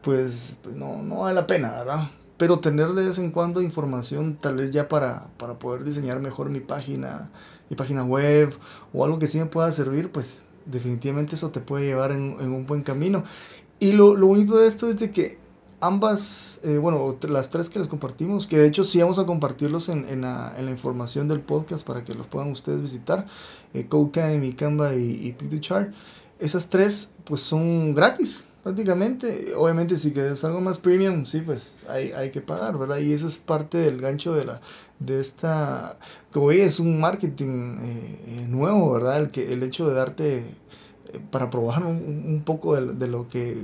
pues, 0.01 0.57
pues 0.61 0.75
no, 0.75 1.01
no 1.01 1.19
vale 1.21 1.35
la 1.35 1.47
pena, 1.47 1.71
¿verdad? 1.71 2.09
Pero 2.41 2.59
tener 2.59 2.93
de 2.93 3.05
vez 3.05 3.19
en 3.19 3.29
cuando 3.29 3.61
información 3.61 4.35
tal 4.35 4.55
vez 4.55 4.71
ya 4.71 4.89
para, 4.89 5.27
para 5.37 5.59
poder 5.59 5.83
diseñar 5.83 6.19
mejor 6.19 6.49
mi 6.49 6.59
página, 6.59 7.29
mi 7.69 7.75
página 7.75 8.03
web 8.03 8.51
o 8.93 9.05
algo 9.05 9.19
que 9.19 9.27
sí 9.27 9.37
me 9.37 9.45
pueda 9.45 9.71
servir, 9.71 10.11
pues 10.11 10.45
definitivamente 10.65 11.35
eso 11.35 11.51
te 11.51 11.59
puede 11.59 11.85
llevar 11.85 12.09
en, 12.09 12.37
en 12.39 12.51
un 12.51 12.65
buen 12.65 12.81
camino. 12.81 13.25
Y 13.79 13.91
lo, 13.91 14.15
lo, 14.15 14.25
bonito 14.25 14.57
de 14.57 14.67
esto 14.67 14.89
es 14.89 14.97
de 14.97 15.11
que 15.11 15.37
ambas, 15.81 16.59
eh, 16.63 16.79
bueno, 16.79 17.15
las 17.29 17.51
tres 17.51 17.69
que 17.69 17.77
les 17.77 17.87
compartimos, 17.87 18.47
que 18.47 18.57
de 18.57 18.65
hecho 18.65 18.85
sí 18.85 18.99
vamos 18.99 19.19
a 19.19 19.27
compartirlos 19.27 19.89
en, 19.89 20.09
en, 20.09 20.21
la, 20.21 20.55
información 20.67 21.27
del 21.27 21.41
podcast 21.41 21.85
para 21.85 22.03
que 22.03 22.15
los 22.15 22.25
puedan 22.25 22.49
ustedes 22.49 22.81
visitar, 22.81 23.27
eh, 23.75 23.85
Codecademy, 23.85 24.53
Canva 24.53 24.95
y, 24.95 25.27
y 25.27 25.33
PictoChart, 25.33 25.93
esas 26.39 26.71
tres 26.71 27.13
pues 27.23 27.41
son 27.41 27.93
gratis 27.93 28.47
prácticamente. 28.63 29.53
Obviamente 29.55 29.97
si 29.97 30.11
quieres 30.11 30.43
algo 30.43 30.61
más 30.61 30.77
premium, 30.77 31.25
sí, 31.25 31.41
pues 31.41 31.85
hay, 31.89 32.11
hay 32.11 32.31
que 32.31 32.41
pagar, 32.41 32.77
¿verdad? 32.77 32.97
Y 32.97 33.13
eso 33.13 33.27
es 33.27 33.37
parte 33.37 33.77
del 33.77 34.01
gancho 34.01 34.33
de 34.33 34.45
la 34.45 34.61
de 34.99 35.19
esta, 35.19 35.97
como 36.31 36.51
es 36.51 36.79
un 36.79 36.99
marketing 36.99 37.77
eh, 37.81 38.45
nuevo, 38.47 38.93
¿verdad? 38.93 39.17
El, 39.17 39.31
que, 39.31 39.51
el 39.51 39.63
hecho 39.63 39.87
de 39.87 39.95
darte 39.95 40.37
eh, 40.37 40.43
para 41.31 41.49
probar 41.49 41.83
un, 41.83 42.23
un 42.27 42.43
poco 42.45 42.75
de, 42.75 42.93
de, 42.93 43.07
lo 43.07 43.27
que, 43.27 43.57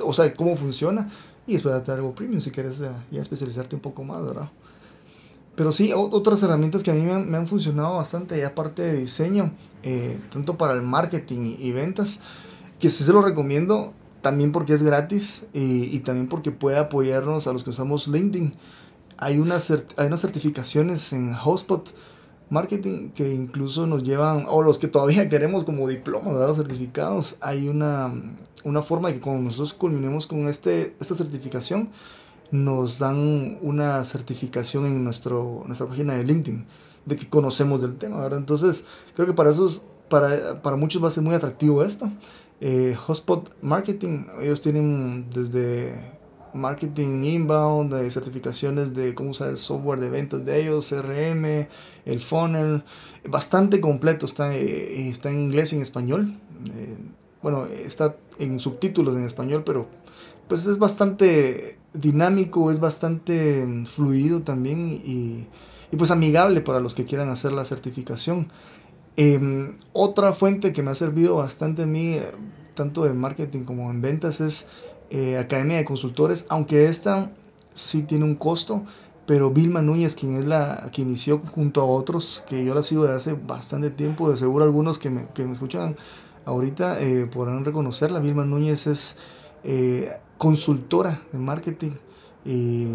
o 0.00 0.12
sea, 0.12 0.32
cómo 0.34 0.56
funciona 0.56 1.10
y 1.48 1.54
después 1.54 1.74
darte 1.74 1.90
algo 1.90 2.14
premium 2.14 2.40
si 2.40 2.52
quieres 2.52 2.78
ya 2.78 3.20
especializarte 3.20 3.74
un 3.74 3.82
poco 3.82 4.04
más, 4.04 4.24
¿verdad? 4.24 4.50
Pero 5.56 5.70
sí, 5.70 5.92
otras 5.94 6.42
herramientas 6.42 6.82
que 6.82 6.90
a 6.90 6.94
mí 6.94 7.02
me 7.02 7.36
han, 7.36 7.46
funcionado 7.46 7.96
bastante, 7.96 8.38
y 8.38 8.42
aparte 8.42 8.82
de 8.82 8.96
diseño, 8.96 9.52
eh, 9.84 10.18
tanto 10.32 10.58
para 10.58 10.74
el 10.74 10.82
marketing 10.82 11.54
y, 11.58 11.68
y 11.68 11.72
ventas, 11.72 12.20
que 12.80 12.90
sí 12.90 13.04
se 13.04 13.12
lo 13.12 13.22
recomiendo, 13.22 13.92
también 14.24 14.52
porque 14.52 14.72
es 14.72 14.82
gratis 14.82 15.46
y, 15.52 15.98
también 16.00 16.28
porque 16.28 16.50
puede 16.50 16.78
apoyarnos 16.78 17.46
a 17.46 17.52
los 17.52 17.62
que 17.62 17.70
usamos 17.70 18.08
LinkedIn. 18.08 18.54
Hay 19.18 19.38
unas, 19.38 19.70
hay 19.70 20.06
unas 20.06 20.22
certificaciones 20.22 21.12
en 21.12 21.34
Hotspot 21.34 21.90
Marketing 22.48 23.10
que 23.10 23.34
incluso 23.34 23.86
nos 23.86 24.02
llevan, 24.02 24.46
o 24.48 24.62
los 24.62 24.78
que 24.78 24.88
todavía 24.88 25.28
queremos 25.32 25.64
como 25.64 25.86
diplomas, 25.86 26.36
dados 26.36 26.56
certificados, 26.56 27.36
hay 27.42 27.68
una, 27.68 28.14
una 28.64 28.80
forma 28.80 29.08
de 29.08 29.16
que 29.16 29.20
cuando 29.20 29.42
nosotros 29.42 29.74
culminemos 29.74 30.26
con 30.26 30.48
este, 30.48 30.96
esta 30.98 31.14
certificación, 31.14 31.90
nos 32.50 32.98
dan 32.98 33.58
una 33.60 34.02
certificación 34.04 34.86
en 34.86 35.04
nuestro, 35.04 35.64
nuestra 35.66 35.86
página 35.86 36.14
de 36.14 36.24
LinkedIn 36.24 36.64
de 37.04 37.16
que 37.16 37.28
conocemos 37.28 37.82
del 37.82 37.98
tema. 37.98 38.26
Entonces, 38.32 38.86
creo 39.14 39.26
que 39.26 39.34
para, 39.34 39.50
esos, 39.50 39.82
para, 40.08 40.62
para 40.62 40.76
muchos 40.76 41.04
va 41.04 41.08
a 41.08 41.10
ser 41.10 41.22
muy 41.22 41.34
atractivo 41.34 41.84
esto. 41.84 42.10
Eh, 42.60 42.96
Hotspot 43.06 43.54
Marketing, 43.62 44.26
ellos 44.40 44.60
tienen 44.62 45.26
desde 45.30 45.94
marketing 46.54 47.24
inbound, 47.24 47.92
de 47.92 48.10
certificaciones 48.10 48.94
de 48.94 49.14
cómo 49.14 49.30
usar 49.30 49.50
el 49.50 49.56
software 49.56 50.00
de 50.00 50.08
ventas 50.08 50.44
de 50.44 50.62
ellos, 50.62 50.88
CRM, 50.88 51.66
el 52.06 52.20
funnel, 52.20 52.84
bastante 53.28 53.80
completo, 53.80 54.24
está, 54.24 54.54
eh, 54.54 55.08
está 55.08 55.30
en 55.30 55.40
inglés 55.40 55.72
y 55.72 55.76
en 55.76 55.82
español. 55.82 56.38
Eh, 56.66 56.96
bueno, 57.42 57.66
está 57.66 58.16
en 58.38 58.58
subtítulos 58.60 59.16
en 59.16 59.24
español, 59.24 59.64
pero 59.66 59.86
pues 60.48 60.66
es 60.66 60.78
bastante 60.78 61.78
dinámico, 61.92 62.70
es 62.70 62.80
bastante 62.80 63.66
mm, 63.66 63.86
fluido 63.86 64.42
también 64.42 64.88
y, 64.88 65.46
y 65.90 65.96
pues 65.96 66.10
amigable 66.10 66.60
para 66.60 66.80
los 66.80 66.94
que 66.94 67.04
quieran 67.04 67.28
hacer 67.30 67.52
la 67.52 67.64
certificación. 67.64 68.48
Eh, 69.16 69.74
otra 69.92 70.32
fuente 70.32 70.72
que 70.72 70.82
me 70.82 70.90
ha 70.90 70.94
servido 70.94 71.36
bastante 71.36 71.84
a 71.84 71.86
mí, 71.86 72.18
tanto 72.74 73.06
en 73.06 73.16
marketing 73.16 73.64
como 73.64 73.90
en 73.90 74.02
ventas, 74.02 74.40
es 74.40 74.68
eh, 75.10 75.38
Academia 75.38 75.76
de 75.76 75.84
Consultores, 75.84 76.46
aunque 76.48 76.88
esta 76.88 77.30
sí 77.74 78.02
tiene 78.02 78.24
un 78.24 78.34
costo, 78.34 78.84
pero 79.26 79.50
Vilma 79.50 79.82
Núñez, 79.82 80.14
quien 80.16 80.36
es 80.36 80.46
la 80.46 80.90
que 80.92 81.02
inició 81.02 81.38
junto 81.38 81.80
a 81.80 81.84
otros, 81.84 82.44
que 82.48 82.64
yo 82.64 82.74
la 82.74 82.82
sigo 82.82 83.04
desde 83.04 83.16
hace 83.16 83.32
bastante 83.34 83.90
tiempo, 83.90 84.30
de 84.30 84.36
seguro 84.36 84.64
algunos 84.64 84.98
que 84.98 85.10
me, 85.10 85.26
que 85.34 85.44
me 85.44 85.52
escuchan 85.52 85.96
ahorita 86.44 87.00
eh, 87.00 87.26
podrán 87.26 87.64
reconocerla. 87.64 88.20
Vilma 88.20 88.44
Núñez 88.44 88.86
es 88.86 89.16
eh, 89.62 90.10
consultora 90.38 91.22
de 91.32 91.38
marketing 91.38 91.92
y 92.44 92.86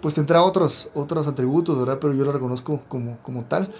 pues 0.00 0.14
tendrá 0.14 0.42
otros, 0.42 0.90
otros 0.94 1.28
atributos, 1.28 1.78
¿verdad? 1.78 1.98
Pero 2.00 2.14
yo 2.14 2.24
la 2.24 2.32
reconozco 2.32 2.80
como, 2.88 3.18
como 3.22 3.44
tal 3.44 3.72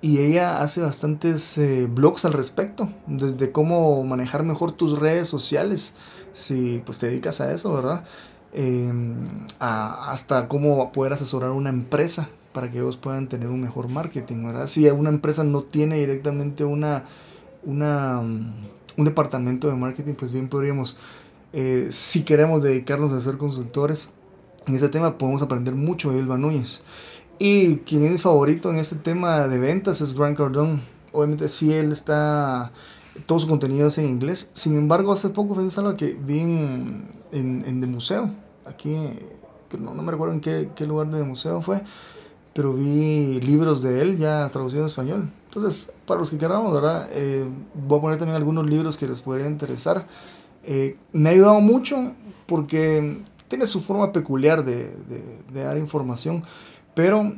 y 0.00 0.18
ella 0.18 0.60
hace 0.60 0.80
bastantes 0.80 1.58
eh, 1.58 1.88
blogs 1.90 2.24
al 2.24 2.32
respecto, 2.32 2.88
desde 3.06 3.50
cómo 3.50 4.04
manejar 4.04 4.44
mejor 4.44 4.72
tus 4.72 4.98
redes 4.98 5.28
sociales, 5.28 5.94
si 6.32 6.82
pues 6.86 6.98
te 6.98 7.08
dedicas 7.08 7.40
a 7.40 7.52
eso, 7.52 7.74
¿verdad? 7.74 8.04
A, 9.58 10.10
hasta 10.10 10.48
cómo 10.48 10.92
poder 10.92 11.12
asesorar 11.12 11.50
una 11.50 11.70
empresa 11.70 12.28
para 12.52 12.70
que 12.70 12.78
ellos 12.78 12.96
puedan 12.96 13.28
tener 13.28 13.48
un 13.48 13.60
mejor 13.60 13.88
marketing, 13.88 14.44
¿verdad? 14.44 14.66
Si 14.66 14.88
una 14.88 15.10
empresa 15.10 15.44
no 15.44 15.62
tiene 15.62 15.96
directamente 15.96 16.64
una, 16.64 17.04
una, 17.64 18.20
un 18.20 19.04
departamento 19.04 19.68
de 19.68 19.74
marketing, 19.74 20.14
pues 20.14 20.32
bien 20.32 20.48
podríamos, 20.48 20.96
eh, 21.52 21.88
si 21.90 22.22
queremos 22.22 22.62
dedicarnos 22.62 23.12
a 23.12 23.20
ser 23.20 23.36
consultores 23.36 24.10
en 24.66 24.74
ese 24.74 24.88
tema, 24.88 25.18
podemos 25.18 25.42
aprender 25.42 25.74
mucho 25.74 26.10
de 26.10 26.20
Elba 26.20 26.38
Núñez. 26.38 26.82
Y 27.38 27.76
quien 27.78 28.04
es 28.04 28.12
mi 28.12 28.18
favorito 28.18 28.70
en 28.70 28.78
este 28.78 28.96
tema 28.96 29.46
de 29.46 29.58
ventas 29.58 30.00
es 30.00 30.14
Grant 30.14 30.36
Cardone. 30.36 30.82
Obviamente 31.12 31.48
sí, 31.48 31.72
él 31.72 31.92
está... 31.92 32.72
Todo 33.26 33.38
su 33.38 33.48
contenido 33.48 33.88
es 33.88 33.98
en 33.98 34.06
inglés. 34.06 34.50
Sin 34.54 34.76
embargo, 34.76 35.12
hace 35.12 35.28
poco 35.28 35.54
fue 35.54 35.66
algo 35.76 35.96
que 35.96 36.14
vi 36.14 36.40
en, 36.40 37.08
en, 37.32 37.64
en 37.66 37.80
The 37.80 37.86
Museo. 37.86 38.30
Aquí, 38.64 38.96
no, 39.78 39.94
me 39.94 40.10
recuerdo 40.10 40.34
en 40.34 40.40
qué, 40.40 40.70
qué 40.74 40.86
lugar 40.86 41.08
de 41.10 41.22
museo 41.22 41.60
fue. 41.62 41.82
Pero 42.54 42.74
vi 42.74 43.40
libros 43.40 43.82
de 43.82 44.02
él 44.02 44.16
ya 44.16 44.48
traducidos 44.50 44.82
en 44.82 44.86
español. 44.88 45.30
Entonces, 45.46 45.92
para 46.06 46.20
los 46.20 46.30
que 46.30 46.38
queramos, 46.38 46.72
¿verdad? 46.72 47.08
Eh, 47.12 47.44
voy 47.74 47.98
a 47.98 48.02
poner 48.02 48.18
también 48.18 48.36
algunos 48.36 48.66
libros 48.66 48.96
que 48.96 49.08
les 49.08 49.20
podrían 49.20 49.52
interesar. 49.52 50.06
Eh, 50.64 50.96
me 51.12 51.30
ha 51.30 51.32
ayudado 51.32 51.60
mucho 51.60 52.14
porque 52.46 53.22
tiene 53.48 53.66
su 53.66 53.80
forma 53.80 54.12
peculiar 54.12 54.64
de 54.64 54.92
dar 55.54 55.78
información 55.78 56.44
pero 56.98 57.32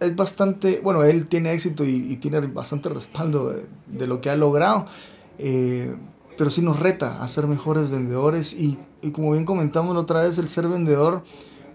es 0.00 0.16
bastante, 0.16 0.80
bueno, 0.84 1.02
él 1.02 1.28
tiene 1.28 1.50
éxito 1.54 1.82
y, 1.82 2.14
tiene 2.16 2.40
bastante 2.40 2.90
respaldo 2.90 3.54
de, 3.86 4.06
lo 4.06 4.20
que 4.20 4.28
ha 4.28 4.36
logrado, 4.36 4.84
eh, 5.38 5.96
pero 6.36 6.50
sí 6.50 6.60
nos 6.60 6.78
reta 6.78 7.22
a 7.22 7.28
ser 7.28 7.46
mejores 7.46 7.88
vendedores 7.88 8.52
y, 8.52 8.78
y, 9.00 9.12
como 9.12 9.32
bien 9.32 9.46
comentamos 9.46 9.94
la 9.94 10.02
otra 10.02 10.24
vez, 10.24 10.36
el 10.36 10.48
ser 10.48 10.68
vendedor 10.68 11.24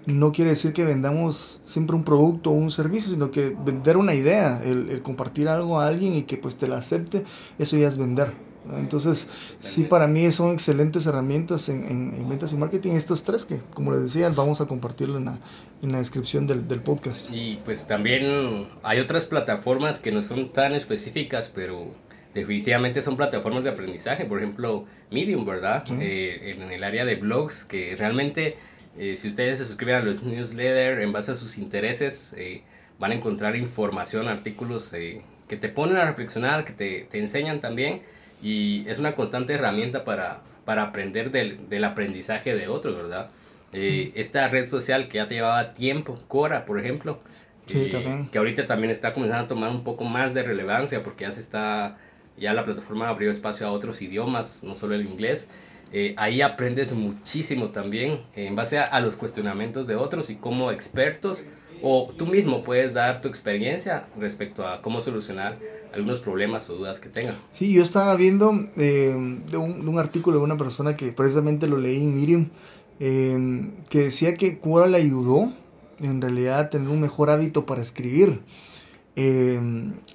no 0.06 0.32
quiere 0.32 0.52
decir 0.52 0.74
que 0.74 0.86
vendamos 0.86 1.64
siempre 1.66 1.96
un 1.96 2.04
producto 2.04 2.52
o 2.52 2.54
un 2.54 2.70
servicio, 2.70 3.10
sino 3.10 3.32
que 3.32 3.58
vender 3.66 3.98
una 3.98 4.14
idea, 4.14 4.62
el 4.64 5.02
compartir 5.02 5.50
algo 5.50 5.80
a 5.80 5.88
alguien 5.88 6.14
y 6.14 6.22
que 6.26 6.38
pues 6.38 6.58
te 6.58 6.68
la 6.68 6.78
acepte, 6.78 7.24
eso 7.58 7.78
ya 7.78 7.88
es 7.88 7.98
vender. 7.98 8.51
Entonces, 8.78 9.30
sí, 9.60 9.84
para 9.84 10.08
mí 10.08 10.32
son 10.32 10.52
excelentes 10.52 11.06
herramientas 11.06 11.68
en, 11.70 11.84
en, 11.84 12.14
en, 12.14 12.30
ventas 12.30 12.54
y 12.54 12.58
marketing. 12.58 12.92
Estos 12.92 13.24
tres 13.24 13.46
que, 13.46 13.60
como 13.74 13.92
les 13.92 14.04
decía, 14.04 14.30
vamos 14.30 14.62
a 14.62 14.66
compartirlo 14.68 15.18
en 15.18 15.26
la, 15.26 15.40
en 15.82 15.92
la 15.92 15.98
descripción 15.98 16.46
del, 16.48 16.68
del 16.68 16.82
podcast. 16.82 17.32
Y 17.32 17.60
pues 17.66 17.88
también 17.88 18.68
hay 18.84 19.00
otras 19.00 19.26
plataformas 19.26 20.00
que 20.00 20.12
no 20.12 20.22
son 20.22 20.50
tan 20.50 20.74
específicas, 20.74 21.52
pero 21.54 21.88
definitivamente 22.34 23.02
son 23.02 23.18
plataformas 23.18 23.64
de 23.64 23.72
aprendizaje. 23.72 24.26
Por 24.26 24.42
ejemplo, 24.42 24.86
Medium, 25.10 25.46
¿verdad? 25.46 25.84
Sí. 25.86 25.96
Eh, 26.00 26.56
en 26.56 26.72
el 26.72 26.84
área 26.84 27.04
de 27.04 27.16
blogs, 27.16 27.66
que 27.66 27.96
realmente, 27.96 28.58
eh, 28.98 29.16
si 29.16 29.28
ustedes 29.28 29.58
se 29.58 29.66
suscriben 29.66 29.96
a 29.96 30.02
los 30.02 30.24
newsletters 30.24 31.02
en 31.02 31.12
base 31.12 31.32
a 31.32 31.36
sus 31.36 31.58
intereses, 31.58 32.34
eh, 32.38 32.62
van 33.00 33.12
a 33.12 33.16
encontrar 33.16 33.56
información, 33.56 34.28
artículos 34.28 34.94
eh, 34.94 35.24
que 35.48 35.58
te 35.58 35.68
ponen 35.68 35.98
a 35.98 36.06
reflexionar, 36.06 36.64
que 36.64 36.74
te, 36.74 37.08
te 37.10 37.20
enseñan 37.20 37.60
también 37.60 38.04
y 38.42 38.84
es 38.88 39.00
una 39.00 39.16
constante 39.16 39.54
herramienta 39.54 40.04
para, 40.04 40.42
para 40.66 40.84
aprender 40.84 41.32
del, 41.32 41.70
del 41.70 41.84
aprendizaje 41.84 42.56
de 42.56 42.68
otros, 42.68 42.96
¿verdad? 42.96 43.30
Eh, 43.74 44.12
esta 44.16 44.48
red 44.50 44.68
social 44.68 45.08
que 45.08 45.18
ya 45.18 45.28
te 45.28 45.36
llevaba 45.36 45.74
tiempo, 45.74 46.20
Cora, 46.28 46.66
por 46.66 46.80
ejemplo, 46.80 47.20
Sí, 47.68 47.90
eh, 47.94 48.26
que 48.32 48.38
ahorita 48.38 48.66
también 48.66 48.92
está 48.92 49.14
comenzando 49.14 49.46
a 49.46 49.48
tomar 49.48 49.70
un 49.70 49.84
poco 49.84 50.04
más 50.04 50.34
de 50.34 50.44
relevancia 50.44 51.04
porque 51.04 51.26
ya 51.26 51.32
se 51.32 51.40
está, 51.40 51.98
ya 52.38 52.54
la 52.54 52.64
plataforma 52.64 53.08
abrió 53.08 53.32
espacio 53.32 53.66
a 53.68 53.72
otros 53.72 54.02
idiomas, 54.02 54.64
no 54.64 54.76
solo 54.76 54.96
el 54.96 55.06
inglés. 55.06 55.48
Eh, 55.94 56.14
ahí 56.18 56.42
aprendes 56.42 56.92
muchísimo 56.94 57.70
también 57.70 58.20
en 58.36 58.56
base 58.56 58.80
a, 58.80 58.84
a 58.84 59.00
los 59.00 59.16
cuestionamientos 59.16 59.88
de 59.88 59.96
otros 59.96 60.30
y 60.30 60.36
como 60.36 60.72
expertos 60.72 61.44
o 61.82 62.12
tú 62.18 62.26
mismo 62.26 62.64
puedes 62.64 62.94
dar 62.94 63.22
tu 63.22 63.28
experiencia 63.28 64.06
respecto 64.18 64.66
a 64.68 64.82
cómo 64.82 65.02
solucionar 65.02 65.58
algunos 65.94 66.20
problemas 66.20 66.70
o 66.70 66.76
dudas 66.76 67.00
que 67.00 67.10
tengan. 67.10 67.36
Sí, 67.52 67.72
yo 67.72 67.84
estaba 67.84 68.16
viendo 68.16 68.68
eh, 68.78 69.16
de, 69.50 69.58
un, 69.58 70.00
artículo 70.00 70.38
de 70.38 70.44
una 70.44 70.58
persona 70.58 70.96
que 70.96 71.12
precisamente 71.12 71.68
lo 71.68 71.78
leí 71.78 72.04
en 72.04 72.16
Medium, 72.16 72.48
eh, 73.00 73.70
que 73.90 74.04
decía 74.04 74.36
que 74.36 74.60
Quora 74.60 74.88
le 74.88 74.98
ayudó 74.98 75.52
en 76.00 76.22
realidad 76.22 76.60
a 76.60 76.70
tener 76.70 76.90
un 76.90 77.02
mejor 77.02 77.30
hábito 77.30 77.66
para 77.66 77.82
escribir. 77.82 78.42
Eh, 79.16 79.60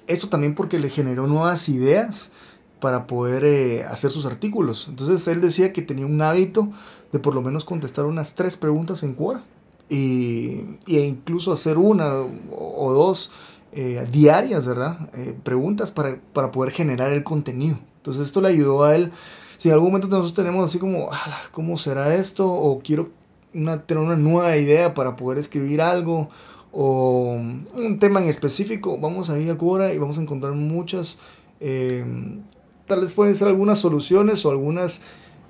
eso 0.07 0.29
también 0.29 0.55
porque 0.55 0.79
le 0.79 0.89
generó 0.89 1.27
nuevas 1.27 1.69
ideas 1.69 2.31
para 2.79 3.07
poder 3.07 3.43
eh, 3.43 3.83
hacer 3.83 4.11
sus 4.11 4.25
artículos. 4.25 4.87
Entonces 4.89 5.27
él 5.27 5.41
decía 5.41 5.73
que 5.73 5.81
tenía 5.81 6.05
un 6.05 6.21
hábito 6.21 6.71
de 7.11 7.19
por 7.19 7.33
lo 7.35 7.41
menos 7.41 7.63
contestar 7.63 8.05
unas 8.05 8.35
tres 8.35 8.57
preguntas 8.57 9.03
en 9.03 9.13
Quora 9.13 9.43
y, 9.89 10.63
y 10.85 10.97
incluso 10.97 11.53
hacer 11.53 11.77
una 11.77 12.13
o, 12.15 12.27
o 12.51 12.93
dos 12.93 13.31
eh, 13.79 14.07
diarias, 14.11 14.65
¿verdad? 14.65 14.97
Eh, 15.13 15.37
preguntas 15.43 15.91
para, 15.91 16.19
para 16.33 16.51
poder 16.51 16.73
generar 16.73 17.13
el 17.13 17.23
contenido. 17.23 17.77
Entonces 17.97 18.25
esto 18.25 18.41
le 18.41 18.47
ayudó 18.47 18.83
a 18.83 18.95
él. 18.95 19.11
Si 19.57 19.69
en 19.69 19.75
algún 19.75 19.89
momento 19.89 20.07
nosotros 20.07 20.33
tenemos 20.33 20.67
así 20.67 20.79
como, 20.79 21.11
"Ala, 21.11 21.37
¿cómo 21.51 21.77
será 21.77 22.15
esto? 22.15 22.51
O 22.51 22.79
quiero 22.79 23.11
tener 23.51 23.97
una 24.03 24.15
nueva 24.15 24.57
idea 24.57 24.95
para 24.95 25.15
poder 25.15 25.37
escribir 25.37 25.79
algo 25.79 26.31
o 26.71 27.37
un 27.75 27.99
tema 27.99 28.19
en 28.19 28.29
específico, 28.29 28.97
vamos 28.97 29.29
a 29.29 29.37
ir 29.37 29.51
a 29.51 29.57
Quora 29.59 29.93
y 29.93 29.99
vamos 29.99 30.17
a 30.17 30.21
encontrar 30.21 30.53
muchas, 30.53 31.19
eh, 31.59 32.03
tal 32.87 33.01
vez 33.01 33.13
pueden 33.13 33.35
ser 33.35 33.47
algunas 33.47 33.77
soluciones 33.77 34.43
o 34.43 34.49
algunas 34.49 35.01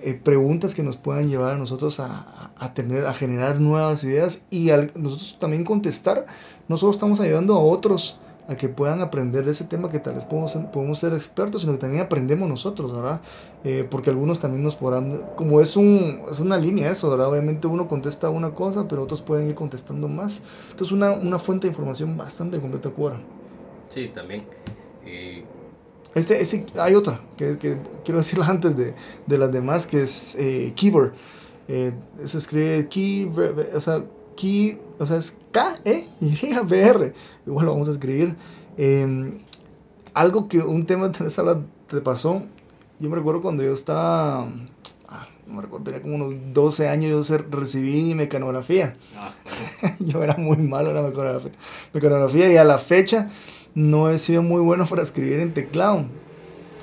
eh, 0.02 0.14
preguntas 0.22 0.76
que 0.76 0.84
nos 0.84 0.98
puedan 0.98 1.28
llevar 1.28 1.56
a 1.56 1.58
nosotros 1.58 2.00
a, 2.00 2.52
a- 2.58 2.74
tener, 2.74 3.06
a 3.08 3.14
generar 3.14 3.60
nuevas 3.60 4.04
ideas 4.04 4.44
y 4.50 4.70
al 4.70 4.92
nosotros 4.96 5.38
también 5.40 5.64
contestar, 5.64 6.26
no 6.68 6.78
solo 6.78 6.92
estamos 6.92 7.20
ayudando 7.20 7.56
a 7.56 7.60
otros 7.60 8.20
a 8.50 8.56
que 8.56 8.70
puedan 8.70 9.02
aprender 9.02 9.44
de 9.44 9.52
ese 9.52 9.66
tema 9.66 9.90
que 9.90 10.00
tal 10.00 10.16
vez 10.16 10.24
podemos, 10.24 10.54
podemos 10.72 11.00
ser 11.00 11.14
expertos, 11.14 11.62
sino 11.62 11.74
que 11.74 11.80
también 11.80 12.02
aprendemos 12.04 12.48
nosotros, 12.48 12.94
¿verdad? 12.96 13.20
Eh, 13.66 13.86
porque 13.90 14.10
algunos 14.10 14.40
también 14.40 14.64
nos 14.64 14.76
podrán, 14.78 15.22
como 15.36 15.60
es, 15.60 15.76
un, 15.76 16.22
es 16.32 16.40
una 16.40 16.58
línea 16.58 16.90
eso, 16.90 17.10
¿verdad? 17.10 17.28
Obviamente 17.30 17.68
uno 17.68 17.90
contesta 17.90 18.30
una 18.30 18.52
cosa, 18.52 18.88
pero 18.88 19.04
otros 19.04 19.22
pueden 19.22 19.50
ir 19.50 19.56
contestando 19.56 20.08
más. 20.08 20.44
Entonces 20.72 20.94
una, 20.94 21.12
una 21.12 21.40
fuente 21.40 21.68
de 21.68 21.72
información 21.74 22.16
bastante 22.16 22.60
completa 22.62 22.90
Quora. 22.92 23.20
Sí, 23.90 24.10
también. 24.10 24.46
Eh, 25.06 25.44
Este, 26.18 26.42
ese, 26.42 26.66
hay 26.80 26.96
otra 26.96 27.22
que, 27.38 27.58
que 27.58 27.78
quiero 28.04 28.20
decirla 28.20 28.48
antes 28.50 28.76
de, 28.76 28.94
de 29.26 29.38
las 29.38 29.52
demás, 29.52 29.88
que 29.88 30.04
es 30.04 30.36
eh, 30.36 30.74
Keyboard. 30.76 31.14
Eh, 31.68 31.92
se 32.26 32.38
escribe 32.38 32.88
key, 32.88 33.30
o 33.76 33.82
sea, 33.82 34.04
key, 34.38 34.80
o 35.00 35.06
sea, 35.06 35.18
es 35.18 35.38
K-E-Y-B-R. 35.52 37.14
Igual 37.46 37.66
lo 37.66 37.74
vamos 37.74 37.90
a 37.90 37.92
escribir. 37.92 38.36
Eh, 38.78 39.38
algo 40.14 40.48
que, 40.48 40.60
un 40.60 40.86
tema 40.86 41.10
de 41.10 41.28
esa 41.28 41.42
habla 41.42 41.62
te 41.88 42.02
pasó. 42.02 42.42
Yo 43.00 43.10
me 43.10 43.18
recuerdo 43.18 43.42
cuando 43.42 43.64
yo 43.64 43.74
estaba, 43.74 44.48
ah, 45.08 45.28
no 45.46 45.56
me 45.56 45.62
recuerdo, 45.62 45.84
tenía 45.86 46.02
como 46.02 46.16
unos 46.16 46.34
12 46.54 46.88
años, 46.88 47.28
yo 47.28 47.38
recibí 47.52 48.16
mecanografía. 48.16 48.96
ah, 49.18 49.34
Yo 50.00 50.24
era 50.24 50.36
muy 50.38 50.58
malo 50.58 50.90
en 50.90 50.96
la 50.96 51.02
mecanografía, 51.04 51.52
mecanografía 51.94 52.52
y 52.52 52.58
a 52.58 52.64
la 52.64 52.80
fecha 52.80 53.30
no 53.78 54.10
he 54.10 54.18
sido 54.18 54.42
muy 54.42 54.60
bueno 54.60 54.88
para 54.88 55.04
escribir 55.04 55.40
en 55.40 55.54
teclado. 55.54 56.08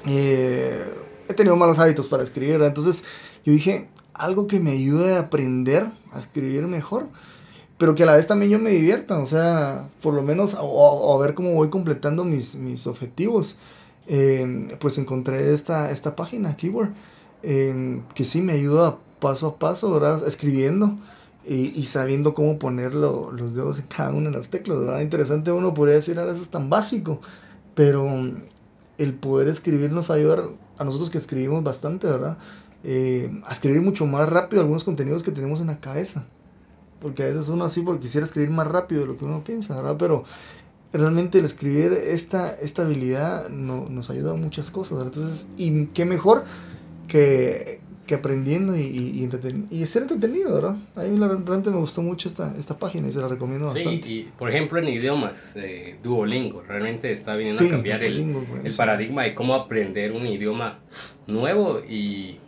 Eh, 0.06 0.80
he 1.28 1.34
tenido 1.34 1.56
malos 1.56 1.80
hábitos 1.80 2.06
para 2.06 2.22
escribir, 2.22 2.62
entonces 2.62 3.02
yo 3.44 3.52
dije, 3.52 3.88
algo 4.12 4.46
que 4.46 4.60
me 4.60 4.70
ayude 4.70 5.16
a 5.16 5.22
aprender 5.22 5.88
a 6.12 6.20
escribir 6.20 6.68
mejor, 6.68 7.08
pero 7.78 7.96
que 7.96 8.04
a 8.04 8.06
la 8.06 8.14
vez 8.14 8.28
también 8.28 8.52
yo 8.52 8.60
me 8.60 8.70
divierta, 8.70 9.18
o 9.18 9.26
sea, 9.26 9.88
por 10.02 10.14
lo 10.14 10.22
menos, 10.22 10.54
a 10.54 11.18
ver 11.18 11.34
cómo 11.34 11.54
voy 11.54 11.68
completando 11.68 12.24
mis, 12.24 12.54
mis 12.54 12.86
objetivos. 12.86 13.58
Eh, 14.06 14.76
pues 14.78 14.96
encontré 14.96 15.52
esta, 15.52 15.90
esta 15.90 16.14
página, 16.14 16.56
Keyboard, 16.56 16.90
eh, 17.42 18.02
que 18.14 18.24
sí 18.24 18.40
me 18.40 18.52
ayuda 18.52 18.98
paso 19.18 19.48
a 19.48 19.56
paso, 19.56 19.92
¿verdad? 19.92 20.28
Escribiendo 20.28 20.96
y, 21.46 21.82
sabiendo 21.84 22.32
cómo 22.34 22.58
poner 22.58 22.94
lo- 22.94 23.30
los 23.32 23.54
dedos 23.54 23.78
en 23.78 23.86
cada 23.86 24.10
una 24.12 24.30
de 24.30 24.36
las 24.38 24.48
teclas, 24.48 24.78
¿verdad? 24.78 25.00
Interesante 25.00 25.52
uno 25.52 25.74
podría 25.74 25.96
decir, 25.96 26.18
ahora 26.18 26.32
eso 26.32 26.42
es 26.42 26.48
tan 26.48 26.70
básico, 26.70 27.20
pero 27.74 28.06
mm, 28.06 28.32
el 28.98 29.14
poder 29.14 29.48
escribir 29.48 29.92
nos 29.92 30.10
va 30.10 30.14
a 30.14 30.18
ayudar 30.18 30.44
a 30.78 30.84
nosotros 30.84 31.10
que 31.10 31.18
escribimos 31.18 31.62
bastante, 31.62 32.06
¿verdad? 32.06 32.38
Eh, 32.82 33.40
a 33.46 33.52
escribir 33.52 33.80
mucho 33.82 34.06
más 34.06 34.28
rápido 34.28 34.62
algunos 34.62 34.84
contenidos 34.84 35.22
que 35.22 35.32
tenemos 35.32 35.60
en 35.60 35.68
la 35.68 35.80
cabeza. 35.80 36.24
Porque 37.00 37.22
a 37.22 37.26
veces 37.26 37.48
uno 37.48 37.64
así 37.64 37.82
porque 37.82 38.02
quisiera 38.02 38.24
escribir 38.26 38.50
más 38.50 38.66
rápido 38.68 39.02
de 39.02 39.06
lo 39.08 39.18
que 39.18 39.24
uno 39.26 39.44
piensa, 39.44 39.76
¿verdad? 39.76 39.96
Pero 39.98 40.24
realmente 40.92 41.38
el 41.40 41.44
escribir 41.44 41.92
esta, 41.92 42.52
esta 42.54 42.82
habilidad 42.82 43.48
no- 43.50 43.88
nos 43.90 44.10
ayuda 44.10 44.32
a 44.32 44.36
muchas 44.36 44.70
cosas, 44.70 44.98
¿verdad? 44.98 45.12
Entonces, 45.14 45.48
y 45.58 45.86
qué 45.86 46.04
mejor 46.04 46.44
que, 47.08 47.80
que 48.06 48.14
aprendiendo 48.14 48.76
y, 48.76 48.80
y, 48.82 49.20
y 49.20 49.28
entreten- 49.28 49.66
y 49.70 49.84
ser 49.86 50.02
entretenido, 50.02 50.54
¿verdad? 50.54 50.76
A 50.94 51.02
mí 51.02 51.18
la- 51.18 51.28
realmente 51.28 51.70
me 51.70 51.78
gustó 51.78 52.02
mucho 52.02 52.28
esta, 52.28 52.54
esta 52.58 52.78
página 52.78 53.08
y 53.08 53.12
se 53.12 53.20
la 53.20 53.28
recomiendo 53.28 53.70
sí, 53.72 53.84
bastante. 53.84 54.08
y 54.08 54.22
por 54.36 54.50
ejemplo 54.50 54.78
en 54.78 54.88
idiomas, 54.88 55.56
eh, 55.56 55.96
Duolingo 56.02 56.62
realmente 56.62 57.10
está 57.12 57.34
viniendo 57.36 57.62
Sí, 57.62 57.68
a 57.68 57.70
cambiar 57.70 58.02
el, 58.02 58.16
Duolingo 58.32 58.58
el 58.62 58.74
paradigma 58.74 59.22
de 59.22 59.34
cómo 59.34 59.54
aprender 59.54 60.12
un 60.12 60.26
idioma 60.26 60.80
nuevo 61.26 61.80
y 61.88 62.38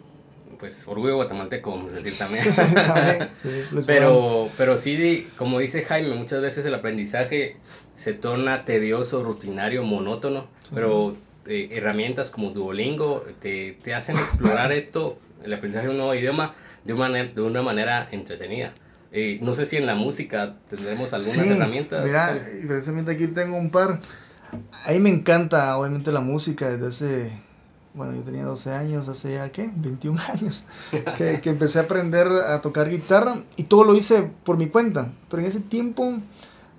pues 0.59 0.87
orgullo 0.89 1.17
guatemalteco, 1.17 1.71
vamos 1.71 1.93
a 1.93 1.97
decir 1.97 2.17
también. 2.17 2.45
También, 2.75 3.29
sí, 3.43 3.49
Pero, 3.87 4.49
pero 4.57 4.79
sí, 4.79 5.27
como 5.37 5.59
dice 5.59 5.83
Jaime, 5.83 6.15
muchas 6.15 6.41
veces 6.41 6.65
el 6.65 6.75
aprendizaje 6.75 7.57
se 7.95 8.15
torna 8.15 8.65
tedioso, 8.65 9.23
rutinario, 9.23 9.83
monótono, 9.83 10.47
pero 10.75 11.15
eh, 11.47 11.69
herramientas 11.73 12.31
como 12.31 12.51
Duolingo 12.51 13.25
te, 13.41 13.77
te 13.83 13.93
hacen 13.95 14.17
explorar 14.17 14.73
esto, 14.73 15.19
el 15.45 15.53
aprendizaje 15.53 15.87
de 15.87 15.93
un 15.93 15.99
nuevo 15.99 16.15
idioma, 16.15 16.55
de 16.85 16.93
una, 16.93 17.09
manera- 17.09 17.33
de 17.33 17.41
una 17.43 17.63
manera 17.63 18.09
entretenida. 18.11 18.73
Eh, 19.13 19.39
no 19.43 19.55
sé 19.55 19.67
si 19.67 19.77
en 19.77 19.87
la 19.87 19.95
música 19.95 20.57
tendremos 20.69 21.13
algunas 21.13 21.47
Sí, 21.47 21.53
herramientas. 21.53 22.05
Mira, 22.05 22.39
precisamente 22.67 23.13
aquí 23.13 23.27
tengo 23.29 23.57
un 23.57 23.71
par. 23.71 24.01
A 24.85 24.91
mí 24.93 24.99
me 25.01 25.11
encanta, 25.11 25.77
obviamente, 25.79 26.13
la 26.13 26.21
música 26.21 26.69
desde 26.69 26.87
hace. 26.89 27.43
Bueno, 27.95 28.15
yo 28.15 28.23
tenía 28.23 28.45
12 28.45 28.73
años, 28.73 29.09
hace 29.09 29.35
ya, 29.35 29.51
¿qué? 29.51 29.71
21 29.75 30.21
años. 30.33 30.67
Que, 31.17 31.41
que 31.43 31.49
empecé 31.51 31.79
a 31.79 31.83
aprender 31.83 32.27
a 32.27 32.61
tocar 32.61 32.91
guitarra 32.91 33.39
y 33.57 33.65
todo 33.65 33.85
lo 33.85 33.95
hice 33.97 34.31
por 34.45 34.59
mi 34.59 34.67
cuenta. 34.69 35.09
Pero 35.31 35.41
en 35.43 35.49
ese 35.49 35.61
tiempo 35.61 36.19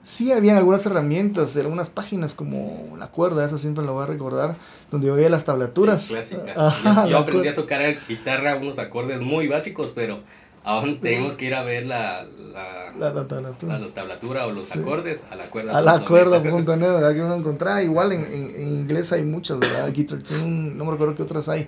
sí 0.09 0.31
habían 0.31 0.55
algunas 0.55 0.85
herramientas, 0.85 1.55
algunas 1.57 1.89
páginas 1.89 2.33
como 2.33 2.95
la 2.97 3.07
cuerda, 3.07 3.43
esa 3.45 3.57
siempre 3.57 3.83
la 3.83 3.91
voy 3.91 4.03
a 4.03 4.07
recordar, 4.07 4.55
donde 4.89 5.07
yo 5.07 5.15
veía 5.15 5.29
las 5.29 5.43
tablaturas. 5.43 6.05
Clásica. 6.07 6.53
Ajá, 6.55 7.07
yo, 7.07 7.17
aprendí 7.17 7.49
a 7.49 7.53
tocar 7.53 7.81
guitarra 8.07 8.55
unos 8.55 8.79
acordes 8.79 9.19
muy 9.19 9.47
básicos, 9.47 9.91
pero 9.93 10.19
aún 10.63 10.99
tenemos 11.01 11.35
que 11.35 11.45
ir 11.45 11.55
a 11.55 11.63
ver 11.63 11.85
la, 11.85 12.25
la, 12.53 12.93
La, 12.97 13.13
la 13.13 13.27
tablatura. 13.27 13.79
la 13.79 13.87
tablatura 13.93 14.47
o 14.47 14.51
los 14.51 14.67
Sí. 14.67 14.79
acordes 14.79 15.25
a 15.29 15.35
la 15.35 15.49
cuerda. 15.49 15.77
A 15.77 15.81
la 15.81 15.93
punto 15.95 16.07
cuerda, 16.07 16.39
net. 16.39 16.51
punto 16.53 16.77
net, 16.77 16.87
¿verdad? 16.89 17.13
Que 17.13 17.21
uno 17.23 17.35
encontraba. 17.35 17.83
Igual 17.83 18.11
en, 18.13 18.21
en- 18.25 18.55
en 18.55 18.67
inglés 18.79 19.11
hay 19.11 19.23
muchas, 19.23 19.59
¿verdad? 19.59 19.91
Guitar 19.93 20.19
Tune, 20.23 20.71
no 20.75 20.85
me 20.85 20.91
recuerdo 20.91 21.15
qué 21.15 21.23
otras 21.23 21.49
hay. 21.49 21.67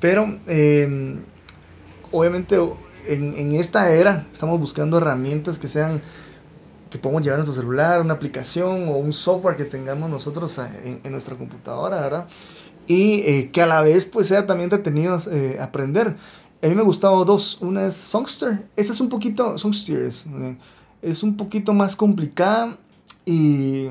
Pero, 0.00 0.38
eh, 0.46 1.16
obviamente, 2.10 2.56
en, 3.08 3.34
en 3.34 3.52
esta 3.54 3.92
era 3.92 4.26
estamos 4.32 4.58
buscando 4.60 4.98
herramientas 4.98 5.58
que 5.58 5.68
sean, 5.68 6.00
que 6.92 6.98
podamos 6.98 7.22
llevar 7.22 7.40
en 7.40 7.46
nuestro 7.46 7.62
celular, 7.62 8.00
una 8.02 8.14
aplicación 8.14 8.88
o 8.88 8.92
un 8.98 9.12
software 9.12 9.56
que 9.56 9.64
tengamos 9.64 10.10
nosotros 10.10 10.58
a- 10.58 10.70
en, 10.84 11.00
nuestra 11.10 11.34
computadora, 11.36 12.00
¿verdad? 12.02 12.28
Y 12.86 13.20
eh, 13.20 13.50
que 13.52 13.62
a 13.62 13.66
la 13.66 13.80
vez, 13.80 14.04
pues, 14.04 14.26
sea 14.28 14.46
también 14.46 14.66
entretenido 14.66 15.18
eh, 15.30 15.58
aprender. 15.60 16.16
A 16.62 16.66
mí 16.66 16.74
me 16.74 16.82
gustaban 16.82 17.24
dos. 17.26 17.58
Una 17.62 17.86
es 17.86 17.94
Songster. 17.96 18.66
Esta 18.76 18.92
es 18.92 19.00
un 19.00 19.08
poquito, 19.08 19.56
Songster 19.58 20.02
es, 20.02 20.26
eh, 20.26 20.56
es 21.00 21.22
un 21.22 21.36
poquito 21.36 21.72
más 21.72 21.96
complicada 21.96 22.76
y 23.24 23.86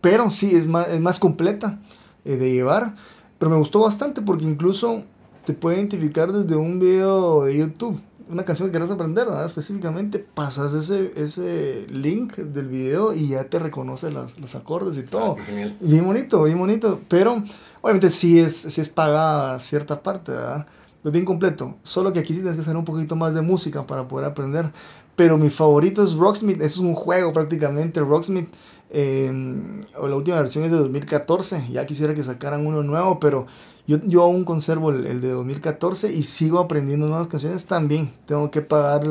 pero 0.00 0.30
sí 0.30 0.54
es 0.54 0.66
más, 0.66 0.88
es 0.88 1.00
más 1.00 1.18
completa 1.18 1.78
eh, 2.24 2.36
de 2.36 2.52
llevar 2.52 2.94
pero 3.38 3.50
me 3.50 3.56
gustó 3.56 3.80
bastante 3.80 4.20
porque 4.22 4.44
incluso 4.44 5.02
te 5.44 5.52
puede 5.52 5.76
identificar 5.76 6.32
desde 6.32 6.56
un 6.56 6.78
video 6.78 7.44
de 7.44 7.56
YouTube 7.58 8.00
una 8.30 8.44
canción 8.44 8.68
que 8.68 8.72
quieras 8.72 8.90
aprender 8.90 9.26
¿verdad? 9.26 9.44
específicamente 9.44 10.18
pasas 10.18 10.72
ese, 10.74 11.12
ese 11.16 11.86
link 11.90 12.36
del 12.36 12.68
video 12.68 13.12
y 13.12 13.28
ya 13.28 13.44
te 13.44 13.58
reconoce 13.58 14.10
las- 14.10 14.38
los 14.38 14.54
acordes 14.54 14.96
y 14.98 15.02
todo 15.02 15.34
Ah, 15.38 15.44
genial. 15.44 15.76
Bien 15.80 16.04
bonito, 16.04 16.42
bien 16.44 16.58
bonito. 16.58 17.00
Pero 17.08 17.42
obviamente 17.80 18.10
sí 18.10 18.38
es, 18.38 18.56
sí 18.56 18.80
es 18.80 18.88
pagada 18.88 19.58
cierta 19.60 20.02
parte, 20.02 20.32
¿verdad? 20.32 20.66
es 21.02 21.12
bien 21.12 21.24
completo. 21.24 21.76
Solo 21.82 22.12
que 22.12 22.18
aquí 22.20 22.34
sí 22.34 22.40
tienes 22.40 22.56
que 22.56 22.62
saber 22.62 22.76
un 22.76 22.84
poquito 22.84 23.16
más 23.16 23.34
de 23.34 23.40
música 23.40 23.86
para 23.86 24.06
poder 24.06 24.26
aprender. 24.26 24.70
Pero 25.16 25.38
mi 25.38 25.48
favorito 25.50 26.04
es 26.04 26.14
Rocksmith. 26.14 26.60
Es 26.60 26.76
un 26.76 26.94
juego 26.94 27.32
prácticamente. 27.32 28.00
Rocksmith, 28.00 28.48
eh, 28.90 29.32
la 30.00 30.14
última 30.14 30.36
versión 30.36 30.64
es 30.64 30.70
de 30.70 30.76
2014. 30.76 31.66
Ya 31.70 31.86
quisiera 31.86 32.14
que 32.14 32.22
sacaran 32.22 32.66
uno 32.66 32.82
nuevo, 32.82 33.18
pero 33.18 33.46
yo, 33.90 33.98
yo 34.06 34.22
aún 34.22 34.44
conservo 34.44 34.90
el, 34.90 35.20
de 35.20 35.30
2014 35.30 36.12
y 36.12 36.22
sigo 36.22 36.60
aprendiendo 36.60 37.08
nuevas 37.08 37.26
canciones 37.26 37.66
también. 37.66 38.12
Tengo 38.24 38.48
que 38.48 38.62
pagar 38.62 39.02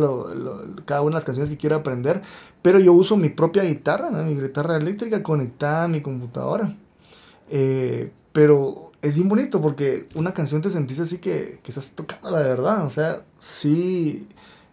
cada 0.86 1.02
una 1.02 1.10
de 1.10 1.16
las 1.16 1.26
canciones 1.26 1.50
que 1.50 1.58
quiero 1.58 1.76
aprender. 1.76 2.22
Pero 2.62 2.80
yo 2.80 2.94
uso 2.94 3.18
mi 3.18 3.28
propia 3.28 3.64
guitarra, 3.64 4.10
mi 4.10 4.40
guitarra 4.40 4.78
eléctrica 4.78 5.22
conectada 5.22 5.84
a 5.84 5.88
mi 5.90 6.00
computadora. 6.00 6.78
Eh, 7.50 8.14
pero 8.32 8.94
es 9.02 9.16
bien 9.16 9.28
bonito 9.28 9.62
porque 9.62 10.08
una 10.16 10.34
canción 10.34 10.62
te 10.62 10.70
sentís 10.70 11.00
así 11.02 11.18
que, 11.18 11.60
que 11.62 11.72
estás 11.72 11.92
tocando 11.92 12.32
la 12.32 12.40
verdad. 12.40 12.86
O 12.86 12.92
sea, 12.92 13.24
sí, 13.38 14.30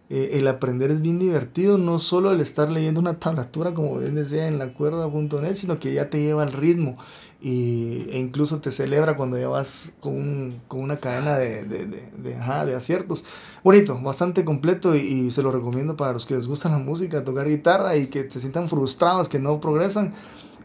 eh, 0.09 0.31
el 0.33 0.47
aprender 0.47 0.91
es 0.91 1.01
bien 1.01 1.19
divertido. 1.19 1.77
No 1.77 1.99
solo 1.99 2.31
el 2.31 2.41
estar 2.41 2.69
leyendo 2.69 2.99
una 2.99 3.19
tablatura, 3.19 3.73
como 3.73 3.99
bien 3.99 4.15
decía 4.15 4.47
en 4.47 4.57
la 4.57 4.73
cuerda.net, 4.73 5.55
sino 5.55 5.79
que 5.79 5.93
ya 5.93 6.09
te 6.09 6.21
lleva 6.21 6.43
al 6.43 6.53
ritmo. 6.53 6.97
Y, 7.39 8.07
e 8.09 8.17
incluso 8.17 8.59
te 8.59 8.71
celebra 8.71 9.15
cuando 9.15 9.37
ya 9.37 9.47
vas 9.47 9.91
con, 9.99 10.59
con 10.67 10.79
una 10.79 10.97
cadena 10.97 11.37
de, 11.37 11.63
de, 11.65 11.85
de, 11.85 12.09
de, 12.17 12.35
aciertos. 12.75 13.25
Bonito, 13.63 13.99
bastante 14.01 14.43
completo 14.43 14.95
y, 14.95 15.29
se 15.29 15.43
lo 15.43 15.51
recomiendo 15.51 15.95
para 15.95 16.13
los 16.13 16.25
que 16.25 16.35
les 16.35 16.47
gusta 16.47 16.69
la 16.69 16.79
música, 16.79 17.23
tocar 17.23 17.47
guitarra 17.47 17.95
y 17.95 18.07
que 18.07 18.29
se 18.29 18.39
sientan 18.39 18.69
frustrados, 18.69 19.29
que 19.29 19.39
no 19.39 19.59
progresan 19.61 20.13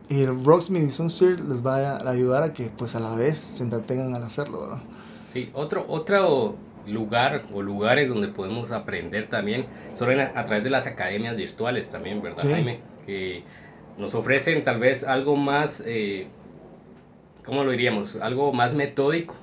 y 0.08 0.20
el 0.20 0.44
Rocksmith 0.44 0.88
y 0.88 0.90
Sunseer 0.90 1.40
les 1.40 1.64
va 1.64 1.96
a 1.96 2.10
ayudar 2.10 2.42
a 2.42 2.52
que 2.52 2.70
pues 2.76 2.94
a 2.94 3.00
la 3.00 3.14
vez 3.14 3.38
se 3.38 3.62
entretengan 3.62 4.14
al 4.14 4.22
hacerlo. 4.22 4.78
Sí, 5.32 5.50
otro, 5.54 5.84
otro 5.88 6.56
lugar 6.86 7.42
o 7.52 7.62
lugares 7.62 8.08
donde 8.08 8.28
podemos 8.28 8.70
aprender 8.70 9.26
también 9.26 9.66
son 9.92 10.18
a, 10.20 10.44
través 10.44 10.64
de 10.64 10.70
las 10.70 10.86
academias 10.86 11.36
virtuales 11.36 11.88
también, 11.88 12.22
¿verdad, 12.22 12.42
Jaime? 12.42 12.80
Que 13.06 13.42
nos 13.98 14.14
ofrecen 14.14 14.64
tal 14.64 14.78
vez 14.78 15.04
algo 15.04 15.36
más, 15.36 15.82
eh, 15.86 16.26
¿cómo 17.44 17.64
lo 17.64 17.70
diríamos? 17.70 18.16
Algo 18.16 18.52
más 18.52 18.74
metódico, 18.74 19.36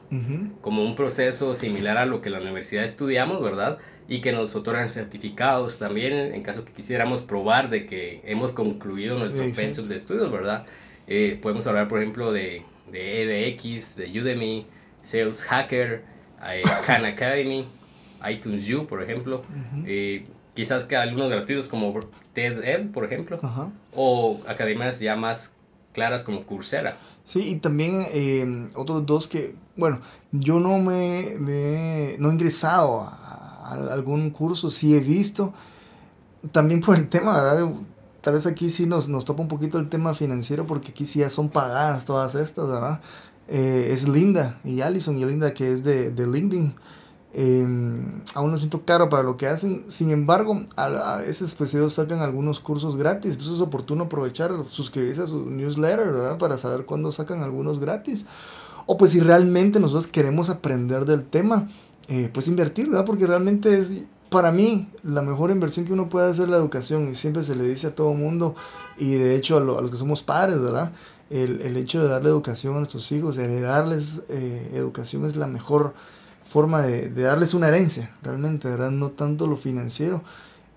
como 0.61 0.83
un 0.83 0.95
proceso 0.95 1.55
similar 1.55 1.97
a 1.97 2.05
lo 2.05 2.21
que 2.21 2.29
la 2.29 2.39
universidad 2.39 2.83
estudiamos, 2.83 3.41
¿verdad? 3.41 3.79
y 4.09 4.21
que 4.21 4.31
nos 4.31 4.55
otorgan 4.55 4.89
certificados 4.89 5.77
también 5.77 6.13
en 6.33 6.41
caso 6.41 6.65
que 6.65 6.73
quisiéramos 6.73 7.21
probar 7.21 7.69
de 7.69 7.85
que 7.85 8.21
hemos 8.25 8.51
concluido 8.51 9.17
nuestro 9.19 9.45
pensum 9.53 9.87
de 9.87 9.95
estudios, 9.95 10.31
¿verdad? 10.31 10.65
Eh, 11.05 11.37
podemos 11.39 11.67
hablar, 11.67 11.87
por 11.87 12.01
ejemplo, 12.01 12.31
de, 12.33 12.63
de 12.91 13.51
EDX, 13.51 13.95
de 13.95 14.19
Udemy, 14.19 14.65
Sales 15.03 15.43
Hacker, 15.43 16.03
Khan 16.85 17.05
Academy, 17.05 17.67
iTunes 18.29 18.69
U, 18.71 18.85
por 18.87 19.01
ejemplo. 19.01 19.41
eh, 19.85 20.25
quizás 20.53 20.85
que 20.85 20.95
algunos 20.95 21.29
gratuitos 21.29 21.67
como 21.67 21.97
TED 22.33 22.89
por 22.91 23.05
ejemplo, 23.05 23.39
o 23.95 24.41
academias 24.47 24.99
ya 24.99 25.15
más 25.15 25.55
claras 25.93 26.23
como 26.23 26.45
Coursera. 26.45 26.97
Sí, 27.23 27.49
y 27.49 27.55
también 27.57 28.05
eh, 28.11 28.67
otros 28.75 29.05
dos 29.05 29.27
que, 29.27 29.55
bueno, 29.75 30.01
yo 30.31 30.59
no 30.59 30.79
me, 30.79 31.35
me 31.39 32.15
no 32.19 32.29
he 32.29 32.33
ingresado 32.33 33.01
a, 33.01 33.91
algún 33.91 34.31
curso, 34.31 34.69
sí 34.69 34.95
he 34.95 34.99
visto. 34.99 35.53
También 36.51 36.81
por 36.81 36.95
el 36.95 37.07
tema, 37.09 37.41
¿verdad? 37.41 37.71
Tal 38.21 38.33
vez 38.33 38.45
aquí 38.45 38.69
sí 38.69 38.85
nos, 38.85 39.07
nos 39.09 39.25
topa 39.25 39.41
un 39.41 39.47
poquito 39.47 39.77
el 39.77 39.89
tema 39.89 40.13
financiero 40.13 40.65
porque 40.65 40.89
aquí 40.89 41.05
sí 41.05 41.19
ya 41.19 41.29
son 41.29 41.49
pagadas 41.49 42.05
todas 42.05 42.35
estas, 42.35 42.67
¿verdad? 42.67 43.01
Eh, 43.51 43.89
es 43.91 44.07
Linda 44.07 44.59
y 44.63 44.81
Allison 44.81 45.17
y 45.17 45.25
Linda 45.25 45.53
que 45.55 45.73
es 45.73 45.83
de, 45.83 46.11
de 46.11 46.27
LinkedIn. 46.27 46.75
Em, 47.31 48.21
aún 48.33 48.49
no 48.49 48.57
siento 48.57 48.85
caro 48.85 49.09
para 49.09 49.23
lo 49.23 49.37
que 49.37 49.47
hacen. 49.47 49.85
Sin 49.89 50.11
embargo, 50.11 50.65
a, 50.75 51.17
veces 51.17 51.55
pues 51.55 51.73
ellos 51.73 51.93
sacan 51.93 52.19
algunos 52.19 52.59
cursos 52.59 52.95
gratis. 52.95 53.33
Entonces 53.33 53.55
es 53.55 53.61
oportuno 53.61 54.05
aprovechar, 54.05 54.51
suscribirse 54.69 55.23
a 55.23 55.27
su 55.27 55.49
newsletter. 55.49 56.37
Para 56.37 56.57
saber 56.57 56.85
cuándo 56.85 57.11
sacan 57.11 57.41
algunos 57.41 57.79
gratis. 57.79 58.25
O 58.85 58.97
pues 58.97 59.11
si 59.11 59.19
realmente 59.19 59.79
nosotros 59.79 60.07
queremos 60.07 60.49
aprender 60.49 61.05
del 61.05 61.23
tema, 61.23 61.69
eh, 62.07 62.29
pues 62.33 62.47
invertir, 62.47 62.89
¿verdad? 62.89 63.05
Porque 63.05 63.27
realmente 63.27 63.77
es, 63.77 64.03
para 64.29 64.51
mí, 64.51 64.89
la 65.03 65.21
mejor 65.21 65.51
inversión 65.51 65.85
que 65.85 65.93
uno 65.93 66.09
puede 66.09 66.29
hacer 66.29 66.45
es 66.45 66.49
la 66.49 66.57
educación 66.57 67.07
y 67.07 67.15
siempre 67.15 67.43
se 67.43 67.55
le 67.55 67.65
dice 67.65 67.87
a 67.87 67.95
todo 67.95 68.13
mundo 68.13 68.55
y 68.97 69.13
de 69.13 69.35
hecho 69.35 69.57
a, 69.57 69.59
los 69.59 69.91
que 69.91 69.97
somos 69.97 70.23
padres, 70.23 70.59
¿verdad? 70.59 70.91
El, 71.29 71.61
el, 71.61 71.77
hecho 71.77 72.01
de 72.01 72.09
darle 72.09 72.29
educación 72.29 72.73
a 72.73 72.77
nuestros 72.77 73.11
hijos, 73.11 73.37
heredarles 73.37 74.23
eh, 74.29 74.71
educación 74.73 75.25
es 75.25 75.35
la 75.35 75.45
mejor 75.45 75.93
forma 76.49 76.81
de, 76.81 77.09
de, 77.09 77.21
darles 77.21 77.53
una 77.53 77.67
herencia, 77.67 78.15
realmente, 78.23 78.67
¿verdad? 78.67 78.89
No 78.89 79.11
tanto 79.11 79.45
lo 79.45 79.55
financiero, 79.55 80.23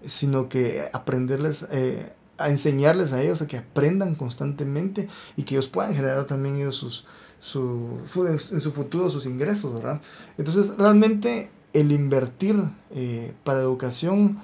sino 0.06 0.48
que 0.48 0.88
aprenderles, 0.92 1.66
eh, 1.70 2.12
a 2.38 2.50
enseñarles 2.50 3.12
a 3.12 3.22
ellos 3.22 3.40
a 3.40 3.46
que 3.46 3.58
aprendan 3.58 4.14
constantemente 4.14 5.08
y 5.36 5.44
que 5.44 5.54
ellos 5.54 5.68
puedan 5.68 5.94
generar 5.94 6.24
también 6.24 6.56
ellos 6.56 6.76
sus, 6.76 7.06
su, 7.40 8.00
en 8.28 8.38
su 8.38 8.72
futuro 8.72 9.08
sus 9.10 9.26
ingresos, 9.26 9.74
¿verdad? 9.74 10.00
Entonces, 10.36 10.76
realmente 10.76 11.50
el 11.72 11.92
invertir 11.92 12.62
eh, 12.90 13.32
para 13.44 13.60
educación 13.60 14.38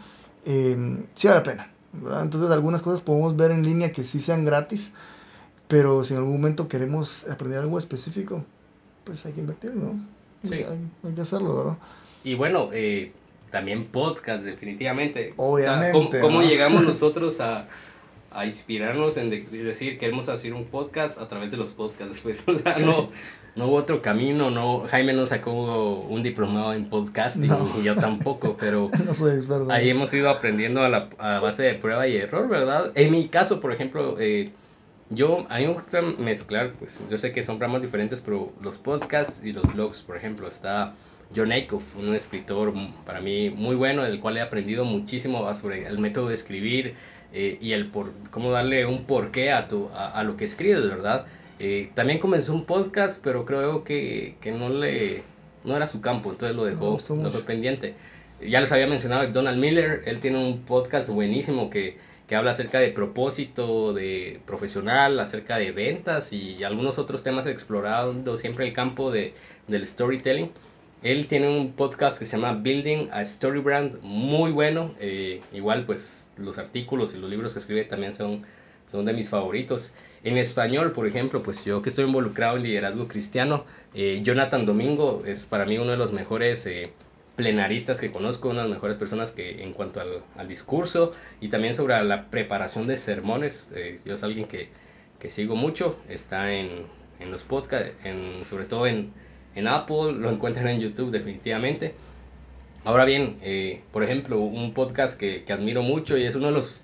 sí 0.45 1.27
vale 1.29 1.41
la 1.41 1.43
pena, 1.43 1.71
¿verdad? 1.93 2.23
Entonces, 2.23 2.51
algunas 2.51 2.81
cosas 2.81 3.03
podemos 3.03 3.37
ver 3.37 3.51
en 3.51 3.65
línea 3.65 3.93
que 3.93 4.05
sí 4.05 4.21
sean 4.21 4.47
gratis, 4.47 4.95
pero 5.69 6.03
si 6.03 6.15
en 6.15 6.19
algún 6.19 6.33
momento 6.35 6.67
queremos 6.67 7.29
aprender 7.29 7.61
algo 7.61 7.79
específico, 7.79 8.45
pues 9.05 9.25
hay 9.27 9.33
que 9.33 9.41
invertir, 9.41 9.75
¿no? 9.75 9.99
Sí. 10.43 10.55
Hay, 10.55 11.15
que 11.15 11.21
hacerlo, 11.21 11.57
¿verdad? 11.57 11.79
Y 12.25 12.35
bueno, 12.35 12.71
eh, 12.73 13.13
también 13.51 13.85
podcast, 13.85 14.45
definitivamente. 14.45 15.35
Obviamente. 15.37 16.21
¿Cómo, 16.21 16.43
llegamos 16.43 16.83
nosotros 16.87 17.41
a, 17.41 17.67
a 18.31 18.47
inspirarnos 18.47 19.17
en 19.17 19.31
decir 19.31 19.99
queremos 19.99 20.29
hacer 20.29 20.53
un 20.53 20.65
podcast 20.65 21.19
a 21.21 21.29
través 21.29 21.51
de 21.51 21.57
los 21.57 21.73
podcasts 21.73 22.21
pues 22.23 22.47
o 22.47 22.55
sea 22.55 22.75
no 22.79 23.09
no 23.57 23.67
hubo 23.67 23.77
otro 23.77 24.03
camino 24.03 24.51
no 24.51 24.81
Jaime 24.81 25.15
no 25.15 25.25
sacó 25.27 26.01
un 26.01 26.23
diplomado 26.23 26.75
en 26.75 26.91
podcasting 26.91 27.51
y 27.81 27.83
yo 27.83 27.97
tampoco 27.97 28.57
pero 28.61 28.91
no 29.05 29.15
soy 29.15 29.35
experto 29.35 29.73
ahí 29.73 29.91
hemos 29.91 30.13
ido 30.13 30.29
aprendiendo 30.29 30.83
a 30.83 30.89
la, 30.89 31.09
a 31.19 31.41
base 31.41 31.63
de 31.65 31.75
prueba 31.75 32.07
y 32.07 32.17
error 32.17 32.49
verdad 32.49 32.93
en 32.95 33.11
mi 33.11 33.29
caso 33.29 33.61
por 33.61 33.73
ejemplo 33.73 34.17
eh, 34.21 34.53
yo 35.11 35.47
a 35.49 35.59
mí 35.59 35.67
me 35.67 35.73
gusta 35.73 36.03
mezclar 36.03 36.73
pues 36.79 37.01
yo 37.11 37.19
sé 37.19 37.33
que 37.33 37.43
son 37.43 37.59
ramas 37.59 37.83
diferentes 37.83 38.21
pero 38.21 38.53
los 38.61 38.79
podcasts 38.79 39.45
y 39.45 39.53
los 39.53 39.65
blogs 39.73 40.03
por 40.03 40.17
ejemplo 40.17 40.49
está 40.49 40.95
John 41.35 41.53
Acuff, 41.53 41.97
un 41.97 42.15
escritor 42.15 42.73
para 43.05 43.21
mí 43.21 43.51
muy 43.51 43.77
bueno, 43.77 44.03
del 44.03 44.19
cual 44.21 44.39
he 44.39 44.41
aprendido 44.41 44.85
muchísimo 44.85 45.53
sobre 45.53 45.87
el 45.87 45.99
método 45.99 46.29
de 46.29 46.35
escribir, 46.35 46.95
eh, 47.33 47.59
y 47.61 47.73
el 47.73 47.91
por 47.91 48.13
cómo 48.31 48.51
darle 48.51 48.87
un 48.87 49.05
porqué 49.05 49.53
a, 49.53 49.69
tu, 49.69 49.91
a, 49.93 50.23
lo 50.25 50.37
que 50.37 50.47
escribes, 50.47 50.89
¿verdad? 50.89 51.27
Eh, 51.59 51.91
también 51.95 52.19
comenzó 52.19 52.55
un 52.55 52.65
podcast, 52.65 53.23
pero 53.23 53.45
creo 53.45 53.85
que, 53.85 54.37
que, 54.41 54.53
no 54.53 54.71
le 54.71 55.23
no 55.65 55.77
era 55.77 55.87
su 55.87 56.01
campo, 56.01 56.31
entonces 56.31 56.57
lo 56.57 56.65
dejó, 56.65 56.97
lo 57.09 57.31
dejó 57.31 57.45
pendiente. 57.45 57.95
Ya 58.41 58.61
les 58.61 58.73
había 58.73 58.87
mencionado 58.87 59.27
Donald 59.31 59.59
Miller, 59.59 60.03
él 60.07 60.21
tiene 60.21 60.39
un 60.39 60.61
podcast 60.61 61.11
buenísimo 61.11 61.69
que, 61.69 61.99
que 62.29 62.37
habla 62.37 62.51
acerca 62.51 62.79
de 62.79 62.91
propósito, 62.91 63.95
de 63.95 64.41
profesional, 64.47 65.19
acerca 65.19 65.57
de 65.57 65.73
ventas 65.73 66.33
y 66.35 66.63
algunos 66.63 66.99
otros 66.99 67.23
temas 67.23 67.47
explorando 67.47 68.37
siempre 68.37 68.67
el 68.67 68.75
campo 68.75 69.11
de, 69.11 69.33
del 69.67 69.87
storytelling. 69.87 70.51
Él 71.03 71.27
tiene 71.27 71.49
un 71.49 71.73
podcast 71.73 72.19
que 72.19 72.27
se 72.27 72.37
llama 72.37 72.53
Building 72.53 73.09
a 73.13 73.23
Story 73.23 73.61
Brand, 73.61 74.01
muy 74.03 74.51
bueno. 74.51 74.95
Eh, 75.01 75.41
igual, 75.55 75.87
pues 75.87 76.31
los 76.37 76.59
artículos 76.59 77.15
y 77.15 77.19
los 77.19 77.31
libros 77.31 77.55
que 77.55 77.61
escribe 77.61 77.85
también 77.85 78.15
son, 78.15 78.45
son 78.91 79.07
de 79.07 79.15
mis 79.15 79.31
favoritos. 79.31 79.95
En 80.23 80.37
español, 80.37 80.93
por 80.93 81.07
ejemplo, 81.07 81.43
pues 81.43 81.65
yo 81.65 81.81
que 81.81 81.89
estoy 81.89 82.05
involucrado 82.05 82.59
en 82.59 82.65
liderazgo 82.65 83.09
cristiano, 83.09 83.65
eh, 83.95 84.21
Jonathan 84.23 84.67
Domingo 84.67 85.23
es 85.25 85.47
para 85.47 85.65
mí 85.65 85.79
uno 85.79 85.93
de 85.93 85.97
los 85.97 86.13
mejores 86.13 86.67
eh, 86.67 86.93
plenaristas 87.39 88.01
que 88.01 88.13
conozco, 88.13 88.51
una 88.51 88.65
de 88.65 88.69
las 88.69 88.77
mejores 88.77 88.99
personas 88.99 89.33
que 89.33 89.63
en 89.63 89.73
cuanto 89.73 90.01
al, 90.01 90.23
al 90.37 90.47
discurso 90.47 91.13
y 91.41 91.49
también 91.49 91.73
sobre 91.73 92.03
la 92.05 92.29
preparación 92.29 92.87
de 92.87 92.99
sermones. 92.99 93.67
yo 94.05 94.13
es 94.15 94.23
alguien 94.23 94.45
que, 94.47 94.69
que 95.19 95.31
sigo 95.31 95.57
mucho, 95.57 95.97
está 96.11 96.53
en, 96.53 96.69
en 97.21 97.31
los 97.31 97.45
podcasts, 97.45 98.05
en, 98.05 98.45
sobre 98.45 98.67
todo 98.67 98.87
en 98.87 99.13
en 99.59 99.67
Apple, 99.67 100.13
lo 100.13 100.31
encuentran 100.31 100.69
en 100.69 100.81
YouTube 100.81 101.11
definitivamente. 101.11 101.95
Ahora 102.85 103.05
bien, 103.05 103.39
eh, 103.43 103.83
por 103.93 104.05
ejemplo, 104.05 104.39
un 104.39 104.73
podcast 104.73 105.19
que, 105.19 105.43
que, 105.43 105.53
admiro 105.53 105.83
mucho 105.83 106.17
y 106.17 106.25
es 106.25 106.37
uno 106.37 106.47
de 106.47 106.53
los, 106.53 106.83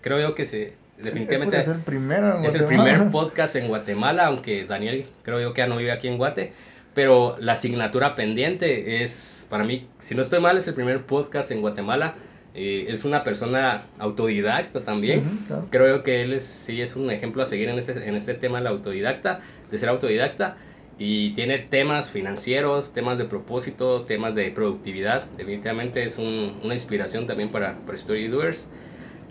creo 0.00 0.18
yo 0.18 0.34
que 0.34 0.46
se, 0.46 0.72
definitivamente 0.96 1.58
es, 1.58 1.68
el, 1.68 1.80
primero 1.80 2.42
es 2.42 2.54
el 2.54 2.64
primer 2.64 3.10
podcast 3.10 3.56
en 3.56 3.68
Guatemala, 3.68 4.26
aunque 4.26 4.64
Daniel 4.64 5.06
creo 5.22 5.38
yo 5.38 5.52
que 5.52 5.60
ya 5.60 5.66
no 5.66 5.76
vive 5.76 5.92
aquí 5.92 6.08
en 6.08 6.16
Guate, 6.16 6.54
pero 6.98 7.36
la 7.38 7.52
asignatura 7.52 8.16
pendiente 8.16 9.04
es, 9.04 9.46
para 9.48 9.62
mí, 9.62 9.86
si 10.00 10.16
no 10.16 10.22
estoy 10.22 10.40
mal, 10.40 10.58
es 10.58 10.66
el 10.66 10.74
primer 10.74 11.06
podcast 11.06 11.52
en 11.52 11.60
Guatemala. 11.60 12.16
Eh, 12.56 12.86
es 12.88 13.04
una 13.04 13.22
persona 13.22 13.84
autodidacta 14.00 14.82
también. 14.82 15.44
Creo 15.70 15.98
yo 15.98 16.02
que 16.02 16.22
él 16.22 16.32
es, 16.32 16.42
sí 16.42 16.82
es 16.82 16.96
un 16.96 17.08
ejemplo 17.12 17.40
a 17.40 17.46
seguir 17.46 17.68
en 17.68 17.78
este, 17.78 18.08
en 18.08 18.16
este 18.16 18.34
tema 18.34 18.58
de 18.58 18.64
la 18.64 18.70
autodidacta, 18.70 19.38
de 19.70 19.78
ser 19.78 19.90
autodidacta 19.90 20.56
y 20.98 21.34
tiene 21.34 21.58
temas 21.60 22.10
financieros, 22.10 22.92
temas 22.92 23.16
de 23.16 23.26
propósito, 23.26 24.02
temas 24.02 24.34
de 24.34 24.50
productividad. 24.50 25.22
Definitivamente 25.36 26.02
es 26.02 26.18
una 26.18 26.74
inspiración 26.74 27.28
también 27.28 27.50
para, 27.50 27.78
para 27.86 27.96
Story 27.96 28.26
Doers. 28.26 28.70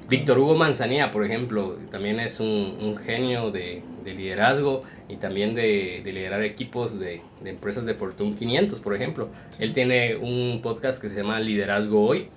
Víctor 0.10 0.40
Hugo 0.40 0.56
Manzanilla, 0.56 1.12
por 1.12 1.26
ejemplo, 1.26 1.78
también 1.92 2.20
es 2.20 2.40
un, 2.40 2.96
genio 2.98 3.52
de, 3.52 3.84
liderazgo 4.06 4.84
y 5.10 5.18
también 5.18 5.54
de, 5.54 6.02
liderar 6.06 6.44
equipos 6.44 6.98
de, 6.98 7.22
empresas 7.44 7.86
de 7.86 7.94
Fortune 7.94 8.36
500, 8.36 8.80
por 8.80 8.96
ejemplo. 8.96 9.30
Él 9.60 9.74
tiene 9.74 10.16
un 10.16 10.62
podcast 10.62 11.02
que 11.02 11.10
se 11.10 11.18
llama 11.18 11.40
Liderazgo 11.40 12.06
Hoy. 12.06 12.30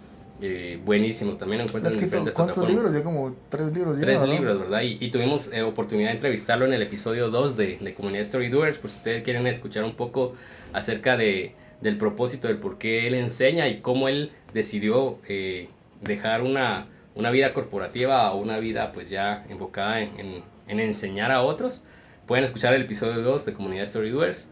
Eh, 0.42 0.80
buenísimo, 0.86 1.34
también 1.34 1.58
lo 1.58 1.66
encuentran 1.66 1.92
en 1.92 2.00
diferentes 2.00 2.32
¿Cuántos 2.32 2.66
libros? 2.66 2.90
Ya 2.94 3.02
como 3.02 3.36
tres 3.50 3.74
libros. 3.74 4.00
tres 4.00 4.26
libros, 4.26 4.58
¿verdad? 4.58 4.80
Y, 4.82 5.10
tuvimos 5.10 5.52
eh, 5.52 5.62
oportunidad 5.62 6.08
de 6.08 6.14
entrevistarlo 6.14 6.64
en 6.64 6.72
el 6.72 6.80
episodio 6.80 7.28
2 7.28 7.58
de, 7.58 7.78
de 7.78 7.94
Comunidad 7.94 8.22
Story 8.22 8.48
Doers, 8.48 8.78
por 8.78 8.90
si 8.90 8.96
ustedes 8.96 9.22
quieren 9.22 9.46
escuchar 9.46 9.84
un 9.84 9.92
poco 9.92 10.32
acerca 10.72 11.18
de, 11.18 11.54
del 11.80 11.98
propósito, 11.98 12.48
del 12.48 12.56
por 12.58 12.78
qué 12.78 13.06
él 13.06 13.14
enseña 13.14 13.68
y 13.68 13.80
cómo 13.80 14.08
él 14.08 14.32
decidió 14.54 15.18
eh, 15.28 15.68
dejar 16.00 16.42
una 16.42 16.86
una 17.14 17.30
vida 17.30 17.52
corporativa 17.52 18.32
o 18.32 18.38
una 18.38 18.58
vida 18.58 18.92
pues 18.92 19.10
ya 19.10 19.44
enfocada 19.48 20.00
en, 20.00 20.42
en, 20.68 20.80
enseñar 20.80 21.30
a 21.30 21.42
otros, 21.42 21.84
pueden 22.26 22.44
escuchar 22.44 22.74
el 22.74 22.82
episodio 22.82 23.22
2 23.22 23.46
de 23.46 23.52
Comunidad 23.52 23.86
Storydoers. 23.86 24.48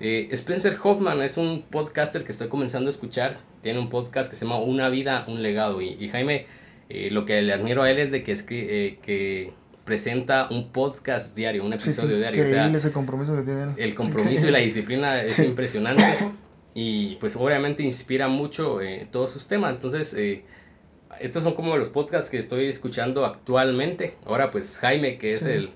Eh, 0.00 0.28
Spencer 0.32 0.76
Hoffman 0.82 1.22
es 1.22 1.36
un 1.36 1.62
podcaster 1.62 2.24
que 2.24 2.32
estoy 2.32 2.48
comenzando 2.48 2.88
a 2.88 2.90
escuchar. 2.90 3.36
Tiene 3.62 3.78
un 3.78 3.88
podcast 3.88 4.28
que 4.28 4.36
se 4.36 4.44
llama 4.44 4.58
Una 4.58 4.88
vida, 4.88 5.24
un 5.28 5.42
legado. 5.42 5.80
Y, 5.80 6.08
Jaime, 6.08 6.46
eh, 6.88 7.08
lo 7.10 7.24
que 7.24 7.40
le 7.40 7.52
admiro 7.52 7.82
a 7.82 7.90
él 7.90 7.98
es 7.98 8.10
de 8.10 8.22
que, 8.24 8.32
eh, 8.32 8.98
que 9.00 9.52
presenta 9.84 10.48
un 10.50 10.72
podcast 10.72 11.36
diario, 11.36 11.64
un 11.64 11.72
episodio 11.72 12.18
diario. 12.18 12.44
Increíble 12.44 12.78
ese 12.78 12.92
compromiso 12.92 13.36
que 13.36 13.42
tiene 13.42 13.74
El 13.76 13.94
compromiso 13.94 14.48
y 14.48 14.50
la 14.50 14.58
disciplina 14.58 15.22
es 15.22 15.38
impresionante. 15.38 16.04
Y 16.74 17.16
pues 17.16 17.36
obviamente 17.36 17.82
inspira 17.82 18.28
mucho 18.28 18.78
todos 19.10 19.30
sus 19.30 19.46
temas. 19.46 19.72
Entonces, 19.74 20.16
estos 21.20 21.42
son 21.42 21.54
como 21.54 21.76
los 21.76 21.88
podcasts 21.88 22.30
que 22.30 22.38
estoy 22.38 22.66
escuchando 22.66 23.24
actualmente. 23.24 24.16
Ahora 24.26 24.50
pues 24.50 24.78
Jaime, 24.78 25.18
que 25.18 25.30
es 25.30 25.42
el, 25.42 25.70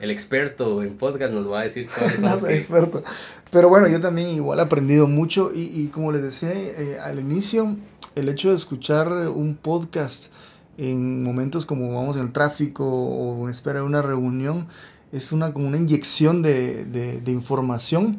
el, 0.00 0.10
experto 0.10 0.82
en 0.82 0.96
podcast, 0.96 1.32
nos 1.32 1.50
va 1.50 1.60
a 1.60 1.64
decir 1.64 1.88
cuáles 1.96 2.40
son 2.40 2.50
experto. 2.50 3.02
Pero 3.50 3.68
bueno, 3.68 3.88
yo 3.88 4.00
también 4.00 4.28
igual 4.30 4.58
he 4.58 4.62
aprendido 4.62 5.06
mucho 5.06 5.52
y, 5.54 5.62
y 5.62 5.88
como 5.88 6.12
les 6.12 6.22
decía 6.22 6.52
eh, 6.52 6.98
al 7.02 7.20
inicio, 7.20 7.76
el 8.14 8.28
hecho 8.28 8.50
de 8.50 8.56
escuchar 8.56 9.08
un 9.08 9.56
podcast 9.56 10.32
en 10.78 11.22
momentos 11.22 11.64
como 11.64 11.94
vamos 11.94 12.16
en 12.16 12.22
el 12.22 12.32
tráfico 12.32 12.84
o 12.86 13.44
en 13.44 13.50
espera 13.50 13.80
de 13.80 13.86
una 13.86 14.02
reunión, 14.02 14.66
es 15.12 15.32
una, 15.32 15.52
como 15.52 15.68
una 15.68 15.76
inyección 15.76 16.42
de, 16.42 16.84
de, 16.84 17.20
de 17.20 17.32
información 17.32 18.18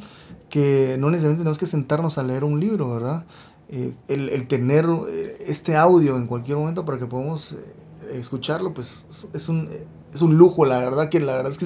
que 0.49 0.95
no 0.99 1.09
necesariamente 1.09 1.41
tenemos 1.41 1.57
que 1.57 1.65
sentarnos 1.65 2.17
a 2.17 2.23
leer 2.23 2.43
un 2.43 2.59
libro, 2.59 2.93
¿verdad? 2.93 3.25
Eh, 3.69 3.93
el, 4.07 4.47
tener 4.47 4.85
eh, 5.09 5.43
este 5.45 5.75
audio 5.75 6.15
en 6.15 6.25
cualquier 6.25 6.57
momento 6.57 6.85
para 6.85 6.97
que 6.97 7.05
podamos 7.05 7.51
eh, 7.51 8.17
escucharlo, 8.17 8.73
pues 8.73 9.27
es 9.33 9.49
un, 9.49 9.67
es 10.13 10.21
un 10.21 10.37
lujo, 10.37 10.63
la 10.63 10.79
verdad 10.79 11.09
que 11.09 11.19
la 11.19 11.35
verdad 11.35 11.51
es 11.51 11.57
que 11.57 11.65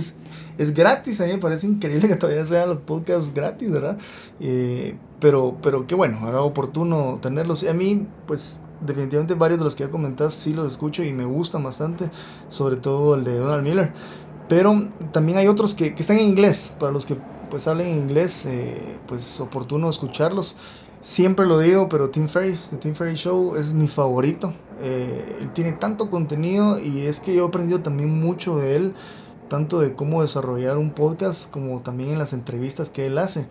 es, 0.58 0.74
gratis, 0.74 1.22
a 1.22 1.26
mí 1.26 1.34
me 1.34 1.38
parece 1.38 1.68
increíble 1.68 2.08
que 2.08 2.16
todavía 2.16 2.44
sean 2.44 2.70
los 2.70 2.80
podcasts 2.80 3.32
gratis, 3.36 3.72
¿verdad? 3.72 4.00
pero, 5.20 5.58
pero 5.62 5.86
qué 5.86 5.94
bueno, 5.94 6.28
era 6.28 6.42
oportuno 6.42 7.20
tenerlos. 7.22 7.62
Y 7.62 7.68
a 7.68 7.74
mí, 7.76 8.08
pues 8.26 8.62
definitivamente 8.82 9.36
varios 9.36 9.60
de 9.60 9.66
los 9.66 9.76
que 9.76 9.84
ya 9.84 9.92
comentas 9.92 10.34
sí 10.34 10.54
los 10.54 10.72
escucho 10.72 11.04
y 11.04 11.14
me 11.14 11.26
gustan 11.26 11.64
bastante, 11.64 12.10
sobre 12.50 12.78
todo 12.78 13.14
el 13.14 13.24
de 13.24 13.38
Donald 13.38 13.64
Miller. 13.64 13.94
Pero 14.50 14.88
también 15.12 15.38
hay 15.38 15.48
otros 15.48 15.76
que, 15.76 15.94
que 15.94 16.02
están 16.02 16.18
en 16.18 16.28
inglés, 16.30 16.74
para 16.80 16.92
los 16.92 17.06
que 17.06 17.16
pues 17.52 17.68
hablen 17.68 17.88
en 17.88 18.00
inglés, 18.00 18.48
pues 19.08 19.40
oportuno 19.40 19.90
escucharlos. 19.90 20.58
Siempre 21.02 21.48
lo 21.48 21.58
digo, 21.58 21.90
pero 21.90 22.12
Tim 22.12 22.28
Ferriss, 22.28 22.70
The 22.70 22.78
Tim 22.78 22.94
Ferriss 22.94 23.22
Show 23.22 23.56
es 23.56 23.74
mi 23.74 23.88
favorito. 23.88 24.54
Eh, 24.82 25.38
él 25.42 25.52
tiene 25.52 25.72
tanto 25.72 26.12
contenido 26.12 26.80
y 26.80 27.02
es 27.02 27.20
que 27.20 27.36
yo 27.36 27.46
he 27.46 27.48
aprendido 27.48 27.82
también 27.82 28.10
mucho 28.10 28.58
de 28.58 28.76
él, 28.76 28.94
tanto 29.50 29.80
de 29.80 29.96
cómo 29.96 30.22
desarrollar 30.22 30.78
un 30.78 30.92
podcast 30.92 31.50
como 31.50 31.82
también 31.82 32.12
en 32.12 32.20
las 32.20 32.34
entrevistas 32.34 32.92
que 32.92 33.08
él 33.08 33.18
hace. 33.18 33.48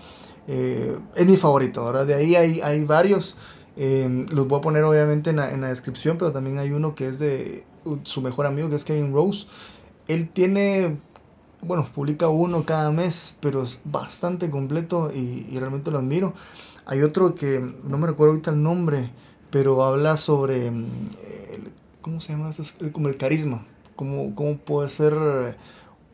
Eh, 0.46 0.96
es 1.16 1.26
mi 1.26 1.36
favorito, 1.36 1.80
ahora 1.82 2.04
de 2.04 2.14
ahí 2.14 2.36
hay, 2.36 2.60
hay 2.60 2.84
varios. 2.84 3.36
Eh, 3.76 4.26
los 4.30 4.46
voy 4.46 4.58
a 4.58 4.62
poner 4.62 4.84
obviamente 4.84 5.30
en 5.30 5.36
la, 5.36 5.52
en 5.52 5.60
la, 5.60 5.70
descripción, 5.70 6.18
pero 6.18 6.30
también 6.30 6.58
hay 6.58 6.70
uno 6.70 6.94
que 6.94 7.08
es 7.08 7.18
de 7.18 7.64
su 8.04 8.22
mejor 8.22 8.46
amigo, 8.46 8.68
que 8.68 8.76
es 8.76 8.84
Kevin 8.84 9.12
Rose. 9.12 9.46
Él 10.06 10.28
tiene, 10.28 10.98
bueno, 11.62 11.88
publica 11.92 12.28
uno 12.28 12.64
cada 12.64 12.92
mes, 12.92 13.34
pero 13.40 13.62
es 13.64 13.80
bastante 13.84 14.50
completo 14.50 15.10
y, 15.12 15.48
y 15.50 15.58
realmente 15.58 15.90
lo 15.90 15.98
admiro. 15.98 16.34
Hay 16.90 17.02
otro 17.02 17.34
que 17.34 17.60
no 17.84 17.96
me 17.98 18.06
recuerdo 18.06 18.32
ahorita 18.32 18.50
el 18.50 18.62
nombre, 18.62 19.10
pero 19.50 19.84
habla 19.84 20.16
sobre, 20.16 20.70
mm, 20.70 20.86
¿cómo 22.02 22.20
se 22.20 22.32
llama? 22.32 22.50
Como 22.92 23.08
el 23.08 23.16
carisma, 23.16 23.64
cómo, 23.96 24.34
cómo 24.34 24.58
puede 24.58 24.88
ser 24.88 25.14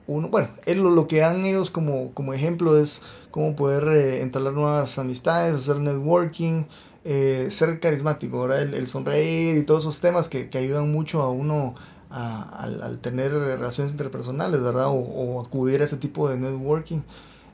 uno, 0.07 0.29
bueno, 0.29 0.49
él, 0.67 0.79
lo 0.79 1.09
que 1.09 1.25
han 1.25 1.45
ellos 1.45 1.71
como, 1.71 2.13
como 2.13 2.33
ejemplo 2.33 2.79
es 2.79 3.03
cómo 3.31 3.57
poder 3.57 3.89
eh, 3.89 4.23
entablar 4.23 4.53
nuevas 4.53 4.99
amistades, 4.99 5.55
hacer 5.55 5.81
networking, 5.81 6.65
eh, 7.05 7.49
ser 7.51 7.81
carismático, 7.81 8.43
¿verdad? 8.43 8.63
El, 8.63 8.87
sonreír 8.87 9.57
y 9.57 9.63
todos 9.63 9.83
esos 9.83 10.01
temas 10.01 10.29
que, 10.29 10.49
que 10.49 10.59
ayudan 10.59 10.93
mucho 10.93 11.23
a 11.23 11.31
uno 11.31 11.75
al, 12.11 12.83
al, 12.83 12.99
tener 13.01 13.33
relaciones 13.33 13.93
interpersonales, 13.93 14.63
¿verdad? 14.63 14.87
O, 14.91 15.41
acudir 15.45 15.81
a 15.83 15.85
ese 15.85 15.97
tipo 15.97 16.29
de 16.29 16.37
networking. 16.37 17.01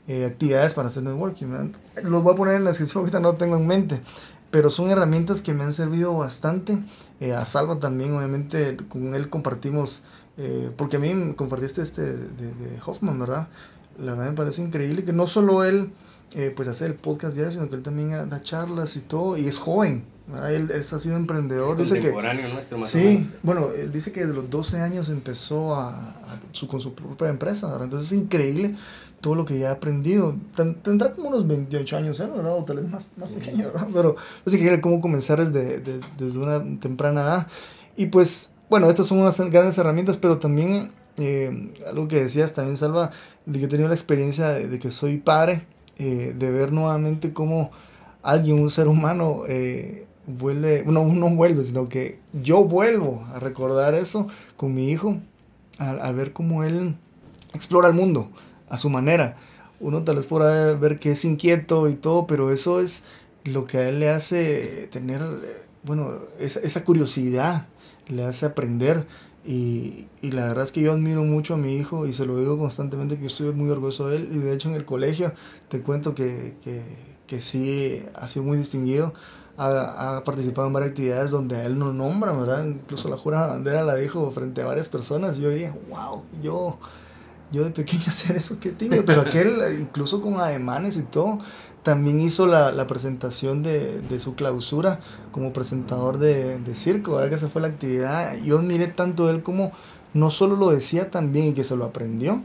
Eh, 0.05 0.25
actividades 0.25 0.73
para 0.73 0.89
hacer 0.89 1.03
networking. 1.03 1.71
Los 2.03 2.23
voy 2.23 2.33
a 2.33 2.35
poner 2.35 2.55
en 2.55 2.65
la 2.65 2.71
descripción, 2.71 3.01
ahorita 3.01 3.21
no 3.21 3.35
tengo 3.35 3.55
en 3.55 3.65
mente, 3.65 4.01
pero 4.51 4.69
son 4.69 4.91
herramientas 4.91 5.41
que 5.41 5.53
me 5.53 5.63
han 5.63 5.71
servido 5.71 6.17
bastante. 6.17 6.77
Eh, 7.21 7.31
a 7.31 7.45
Salva 7.45 7.79
también, 7.79 8.13
obviamente, 8.13 8.75
con 8.89 9.15
él 9.15 9.29
compartimos, 9.29 10.03
eh, 10.35 10.69
porque 10.75 10.97
a 10.97 10.99
mí 10.99 11.13
me 11.13 11.35
compartiste 11.35 11.81
este 11.81 12.01
de, 12.01 12.17
de, 12.17 12.81
Hoffman, 12.85 13.17
¿verdad? 13.17 13.47
La 13.97 14.11
verdad 14.11 14.31
me 14.31 14.35
parece 14.35 14.61
increíble 14.61 15.05
que 15.05 15.13
no 15.13 15.25
solo 15.25 15.63
él 15.63 15.93
pues 16.55 16.67
hace 16.67 16.87
el 16.87 16.95
podcast 16.95 17.35
diario, 17.35 17.51
sino 17.51 17.69
que 17.69 17.75
él 17.75 17.83
también 17.83 18.09
da 18.27 18.41
charlas 18.41 18.95
y 18.95 19.01
todo, 19.01 19.37
y 19.37 19.47
es 19.47 19.59
joven. 19.59 20.03
Él, 20.47 20.71
él, 20.71 20.81
ha 20.81 20.99
sido 20.99 21.15
emprendedor. 21.15 21.79
Es 21.79 21.91
dice 21.91 22.01
que, 22.01 22.11
nuestro, 22.51 22.79
más 22.79 22.89
Sí, 22.89 23.23
bueno, 23.43 23.69
él 23.69 23.91
dice 23.91 24.11
que 24.11 24.21
desde 24.21 24.33
los 24.33 24.49
12 24.49 24.79
años 24.81 25.09
empezó 25.09 25.75
a, 25.75 26.15
su, 26.51 26.67
con 26.67 26.81
su 26.81 26.95
propia 26.95 27.29
empresa, 27.29 27.67
¿verdad? 27.67 27.83
Entonces 27.83 28.11
es 28.11 28.17
increíble 28.17 28.75
todo 29.23 29.35
lo 29.35 29.45
que 29.45 29.57
ya 29.57 29.69
he 29.69 29.71
aprendido. 29.71 30.35
Tendrá 30.83 31.13
como 31.13 31.29
unos 31.29 31.47
28 31.47 31.97
años, 31.97 32.19
¿eh? 32.19 32.27
¿verdad? 32.27 32.57
O 32.57 32.65
tal 32.65 32.75
vez 32.75 32.91
más, 32.91 33.07
más 33.15 33.31
pequeño, 33.31 33.71
¿verdad? 33.71 33.87
Pero 33.91 34.15
es 34.45 34.53
que 34.53 34.81
cómo 34.81 34.99
comenzar 34.99 35.43
desde, 35.43 35.79
desde 36.17 36.39
una 36.39 36.61
temprana 36.79 37.21
edad. 37.21 37.47
Y 37.95 38.07
pues, 38.07 38.53
bueno, 38.69 38.89
estas 38.89 39.07
son 39.07 39.19
unas 39.19 39.39
grandes 39.49 39.77
herramientas, 39.77 40.17
pero 40.17 40.39
también 40.39 40.91
eh, 41.17 41.71
algo 41.87 42.09
que 42.09 42.21
decías 42.21 42.53
también, 42.53 42.75
Salva, 42.75 43.11
de 43.45 43.59
que 43.59 43.65
he 43.65 43.67
tenido 43.69 43.87
la 43.87 43.95
experiencia 43.95 44.49
de, 44.49 44.77
que 44.77 44.91
soy 44.91 45.19
padre, 45.19 45.65
eh, 45.97 46.35
de 46.37 46.51
ver 46.51 46.73
nuevamente 46.73 47.31
cómo 47.31 47.71
alguien, 48.23 48.59
un 48.59 48.71
ser 48.71 48.89
humano, 48.89 49.43
eh, 49.47 50.05
vuelve, 50.27 50.83
no, 50.85 51.05
no 51.05 51.29
vuelve, 51.29 51.63
sino 51.63 51.87
que 51.87 52.19
yo 52.33 52.65
vuelvo 52.65 53.23
a 53.33 53.39
recordar 53.39 53.95
eso 53.95 54.27
con 54.57 54.73
mi 54.73 54.89
hijo, 54.89 55.17
al 55.77 56.13
ver 56.13 56.33
cómo 56.33 56.65
él 56.65 56.97
explora 57.53 57.87
el 57.87 57.93
mundo 57.93 58.27
a 58.69 58.77
su 58.77 58.89
manera. 58.89 59.37
Uno 59.79 60.03
tal 60.03 60.15
vez 60.15 60.27
podrá 60.27 60.73
ver 60.73 60.99
que 60.99 61.11
es 61.11 61.25
inquieto 61.25 61.89
y 61.89 61.95
todo, 61.95 62.27
pero 62.27 62.51
eso 62.51 62.79
es 62.79 63.03
lo 63.43 63.65
que 63.65 63.77
a 63.79 63.89
él 63.89 63.99
le 63.99 64.09
hace 64.09 64.87
tener, 64.91 65.21
bueno, 65.83 66.11
esa, 66.39 66.83
curiosidad, 66.85 67.67
le 68.07 68.23
hace 68.23 68.45
aprender. 68.45 69.05
Y, 69.45 70.07
y, 70.21 70.31
la 70.31 70.47
verdad 70.47 70.63
es 70.63 70.71
que 70.71 70.81
yo 70.81 70.93
admiro 70.93 71.23
mucho 71.23 71.55
a 71.55 71.57
mi 71.57 71.75
hijo 71.75 72.07
y 72.07 72.13
se 72.13 72.25
lo 72.25 72.37
digo 72.37 72.57
constantemente 72.57 73.19
que 73.19 73.25
estoy 73.25 73.51
muy 73.51 73.69
orgulloso 73.69 74.07
de 74.07 74.17
él. 74.17 74.29
Y 74.31 74.37
de 74.37 74.53
hecho 74.53 74.69
en 74.69 74.75
el 74.75 74.85
colegio 74.85 75.33
te 75.67 75.81
cuento 75.81 76.15
que, 76.15 76.55
que, 76.63 76.81
que 77.27 77.41
sí 77.41 78.05
ha 78.15 78.27
sido 78.27 78.45
muy 78.45 78.57
distinguido. 78.57 79.13
Ha, 79.57 80.17
ha, 80.17 80.23
participado 80.23 80.67
en 80.67 80.73
varias 80.73 80.91
actividades 80.91 81.31
donde 81.31 81.57
a 81.57 81.65
él 81.65 81.77
no 81.77 81.91
nombra, 81.91 82.31
¿verdad? 82.31 82.65
Incluso 82.65 83.09
la 83.09 83.17
jura 83.17 83.47
bandera 83.47 83.83
la 83.83 83.95
dijo 83.95 84.31
frente 84.31 84.61
a 84.61 84.65
varias 84.65 84.87
personas. 84.87 85.37
Y 85.37 85.41
yo 85.41 85.49
dije, 85.49 85.73
wow, 85.89 86.23
yo 86.41 86.79
yo 87.53 87.63
de 87.63 87.69
pequeño 87.69 88.03
hacer 88.07 88.35
eso, 88.35 88.57
qué 88.59 88.71
tímido, 88.71 89.05
pero 89.05 89.21
aquel, 89.21 89.79
incluso 89.79 90.21
con 90.21 90.35
ademanes 90.41 90.97
y 90.97 91.03
todo, 91.03 91.39
también 91.83 92.19
hizo 92.19 92.47
la, 92.47 92.71
la 92.71 92.87
presentación 92.87 93.61
de, 93.61 94.01
de, 94.01 94.19
su 94.19 94.35
clausura 94.35 94.99
como 95.31 95.53
presentador 95.53 96.17
de, 96.17 96.57
de 96.59 96.75
circo, 96.75 97.13
ahora 97.13 97.29
que 97.29 97.37
se 97.37 97.47
fue 97.47 97.61
la 97.61 97.67
actividad, 97.67 98.37
yo 98.37 98.59
admiré 98.59 98.87
tanto 98.87 99.29
él 99.29 99.43
como 99.43 99.71
no 100.13 100.31
solo 100.31 100.55
lo 100.55 100.71
decía 100.71 101.11
también 101.11 101.47
y 101.47 101.53
que 101.53 101.63
se 101.63 101.75
lo 101.75 101.85
aprendió, 101.85 102.41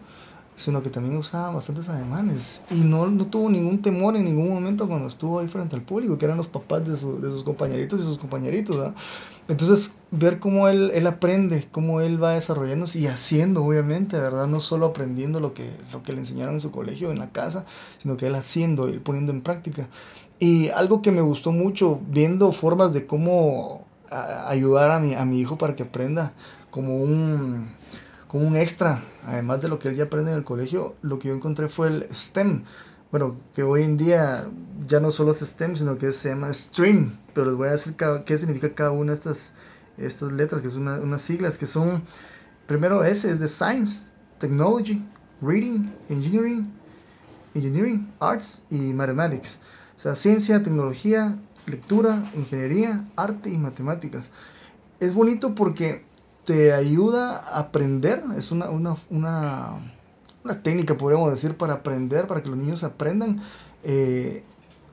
sino 0.59 0.83
que 0.83 0.91
también 0.91 1.17
usaba 1.17 1.55
bastantes 1.55 1.89
ademanes. 1.89 2.61
Y 2.71 2.81
no, 2.81 3.07
no 3.07 3.27
tuvo 3.27 3.49
ningún 3.49 3.81
temor 3.81 4.17
en 4.17 4.25
ningún 4.25 4.49
momento 4.49 4.89
cuando 4.89 5.07
estuvo 5.07 5.39
ahí 5.39 5.47
frente 5.47 5.77
al 5.77 5.83
público, 5.83 6.19
que 6.19 6.25
eran 6.25 6.37
los 6.37 6.49
papás 6.49 6.85
de, 6.85 6.93
de 6.93 6.99
sus 7.31 7.45
compañeritos 7.45 8.01
y 8.01 8.03
sus 8.03 8.19
compañeritos. 8.19 8.93
Entonces, 9.47 9.95
ver 10.11 10.41
cómo 10.41 10.69
él, 10.69 10.91
él 10.93 11.07
aprende, 11.07 11.69
cómo 11.71 12.01
él 12.01 12.23
va 12.23 12.33
desarrollándose 12.33 12.99
y 12.99 13.07
haciendo, 13.07 13.65
obviamente, 13.65 14.19
¿verdad? 14.19 14.49
No 14.49 14.61
solo 14.61 14.87
aprendiendo 14.87 15.39
lo 15.39 15.55
que, 15.55 15.71
lo 15.93 16.03
que 16.03 16.13
le 16.13 16.19
enseñaron 16.19 16.55
en 16.55 16.61
su 16.61 16.73
colegio, 16.73 17.13
en 17.13 17.21
la 17.21 17.31
casa, 17.31 17.65
sino 17.99 18.17
que 18.17 18.27
él 18.27 18.35
haciendo 18.35 18.89
y 18.89 18.99
poniendo 18.99 19.33
en 19.33 19.43
práctica. 19.43 19.89
Y 20.41 20.71
algo 20.71 21.03
que 21.03 21.13
me 21.13 21.21
gustó 21.21 21.53
mucho, 21.53 22.01
viendo 22.09 22.51
formas 22.51 22.93
de 22.93 23.07
cómo 23.07 23.87
ayudar 24.11 24.91
a 24.91 24.99
mi, 24.99 25.15
a 25.15 25.25
mi 25.25 25.39
hijo 25.39 25.57
para 25.57 25.77
que 25.77 25.85
aprenda 25.85 26.33
como 26.71 26.97
un 26.97 27.78
como 28.29 28.47
un 28.47 28.57
extra, 28.57 29.03
además 29.27 29.61
de 29.63 29.69
lo 29.69 29.79
que 29.79 29.89
él 29.89 29.97
ya 29.97 30.05
aprende 30.05 30.31
en 30.31 30.37
el 30.37 30.45
colegio, 30.45 30.95
lo 31.03 31.19
que 31.19 31.29
yo 31.29 31.35
encontré 31.35 31.69
fue 31.69 31.89
el 31.89 32.09
STEM. 32.15 32.63
Bueno, 33.11 33.37
que 33.55 33.63
hoy 33.63 33.83
en 33.83 33.97
día 33.97 34.47
ya 34.87 35.01
no 35.01 35.11
solo 35.11 35.33
es 35.33 35.39
STEM, 35.39 35.77
sino 35.77 35.97
que 35.97 36.13
se 36.13 36.29
llama 36.29 36.53
STREAM. 36.53 37.19
Pero 37.33 37.47
les 37.47 37.57
voy 37.57 37.69
a 37.69 37.73
decir 37.73 37.97
qué 38.27 38.39
significa 38.39 38.75
cada 38.75 38.91
una 38.91 39.13
de 39.13 39.19
estas, 39.19 39.55
estas 39.97 40.31
letras, 40.31 40.61
que 40.61 40.69
son 40.69 40.87
unas 40.87 41.23
siglas 41.23 41.57
que 41.57 41.67
son, 41.67 42.03
primero 42.67 43.03
S 43.03 43.29
es 43.29 43.41
de 43.41 43.49
Science, 43.49 44.13
Technology, 44.39 45.03
Reading, 45.41 45.91
Engineering, 46.11 46.71
Engineering, 47.55 48.13
Arts 48.21 48.63
y 48.69 48.77
Mathematics. 48.93 49.59
O 49.97 50.01
sea, 50.01 50.15
ciencia, 50.15 50.63
tecnología, 50.63 51.39
lectura, 51.67 52.31
ingeniería, 52.35 53.09
arte 53.17 53.49
y 53.49 53.57
matemáticas. 53.57 54.31
Es 55.01 55.15
bonito 55.15 55.55
porque 55.55 56.05
te 56.49 56.73
ayuda 56.73 57.41
a 57.41 57.59
aprender, 57.59 58.25
es 58.35 58.53
una, 58.53 58.71
una, 58.71 58.97
una, 59.11 59.73
una 60.43 60.63
técnica, 60.63 60.97
podríamos 60.97 61.31
decir, 61.31 61.59
para 61.59 61.75
aprender, 61.75 62.27
para 62.27 62.43
que 62.43 62.49
los 62.49 62.57
niños 62.57 62.85
aprendan 62.85 63.43
eh, 63.85 64.43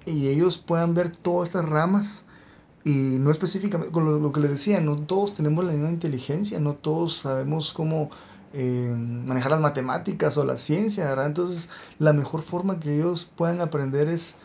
y 0.06 0.28
ellos 0.28 0.58
puedan 0.58 0.94
ver 0.94 1.16
todas 1.16 1.48
estas 1.48 1.70
ramas 1.70 2.26
y 2.84 2.90
no 2.90 3.32
específicamente, 3.32 3.94
con 3.94 4.22
lo, 4.22 4.32
que 4.34 4.42
les 4.42 4.52
decía, 4.52 4.82
no 4.82 4.98
todos 4.98 5.34
tenemos 5.34 5.64
la 5.64 5.72
misma 5.72 5.92
inteligencia, 5.92 6.60
no 6.60 6.74
todos 6.74 7.20
sabemos 7.20 7.72
cómo 7.72 8.10
eh, 8.52 8.94
manejar 8.94 9.52
las 9.52 9.62
matemáticas 9.62 10.38
o 10.38 10.44
la 10.44 10.58
ciencia. 10.58 11.14
Entonces 11.26 11.70
la 12.00 12.12
mejor 12.12 12.42
forma 12.42 12.82
que 12.82 12.98
ellos 12.98 13.32
puedan 13.34 13.62
aprender 13.62 14.10
es 14.10 14.36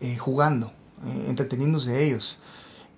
eh, 0.00 0.16
jugando, 0.18 0.70
entreteniéndose 1.26 2.06
ellos. 2.06 2.38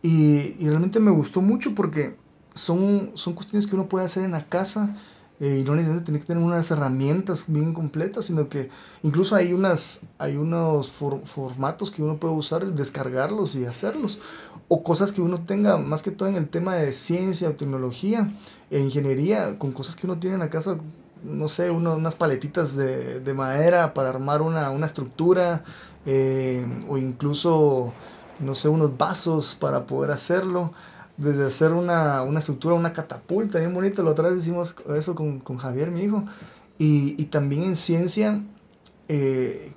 Y, 0.03 0.57
y 0.59 0.69
realmente 0.69 1.01
me 1.01 1.11
gustó 1.11 1.41
mucho 1.41 1.75
porque 1.75 2.21
son, 2.55 3.13
son 3.15 3.35
cuestiones 3.35 3.67
que 3.67 3.75
uno 3.75 3.89
puede 3.89 4.05
hacer 4.05 4.25
en 4.25 4.33
la 4.33 4.45
casa 4.45 4.95
eh, 5.43 5.59
y 5.59 5.65
no 5.65 5.75
necesariamente 5.75 6.05
tiene 6.05 6.21
que 6.21 6.27
tener 6.27 6.43
unas 6.43 6.71
herramientas 6.71 7.47
bien 7.49 7.75
completas, 7.75 8.27
sino 8.27 8.49
que 8.49 8.71
incluso 9.03 9.35
hay, 9.35 9.53
unas, 9.53 10.03
hay 10.19 10.37
unos 10.37 10.93
formatos 10.93 11.91
que 11.91 12.01
uno 12.01 12.19
puede 12.19 12.35
usar, 12.35 12.65
descargarlos 12.65 13.57
y 13.57 13.65
hacerlos. 13.65 14.21
O 14.69 14.85
cosas 14.85 15.11
que 15.11 15.21
uno 15.21 15.41
tenga, 15.45 15.79
más 15.79 16.03
que 16.03 16.13
todo 16.13 16.29
en 16.29 16.37
el 16.37 16.49
tema 16.49 16.77
de 16.77 16.93
ciencia 16.93 17.49
o 17.49 17.53
tecnología 17.55 18.33
e 18.71 18.79
ingeniería, 18.79 19.59
con 19.59 19.73
cosas 19.73 19.97
que 19.97 20.07
uno 20.07 20.19
tiene 20.19 20.35
en 20.35 20.41
la 20.41 20.49
casa, 20.51 20.79
no 21.25 21.49
sé, 21.49 21.71
unas 21.71 22.15
paletitas 22.15 22.77
de, 22.77 23.19
de, 23.19 23.35
madera 23.35 23.95
para 23.95 24.11
armar 24.11 24.43
una, 24.43 24.71
una 24.71 24.87
estructura, 24.87 25.65
eh, 26.07 26.65
o 26.89 26.99
incluso, 26.99 27.93
no 28.39 28.55
sé, 28.55 28.69
unos 28.69 28.97
vasos 28.97 29.57
para 29.57 29.87
poder 29.87 30.13
hacerlo 30.13 30.73
desde 31.17 31.47
hacer 31.47 31.73
una, 31.73 32.23
una, 32.23 32.41
estructura, 32.41 32.75
una 32.75 32.93
catapulta 32.93 33.59
bien 33.59 33.75
bonita. 33.75 34.03
La 34.03 34.11
otra 34.11 34.31
vez 34.31 34.41
hicimos 34.41 34.75
eso 34.97 35.15
con, 35.15 35.41
con 35.41 35.57
Javier, 35.57 35.91
mi 35.91 36.03
hijo. 36.03 36.25
Y, 36.79 37.15
y 37.21 37.27
también 37.27 37.65
en 37.65 37.77
ciencia, 37.77 38.43
eh, 39.09 39.73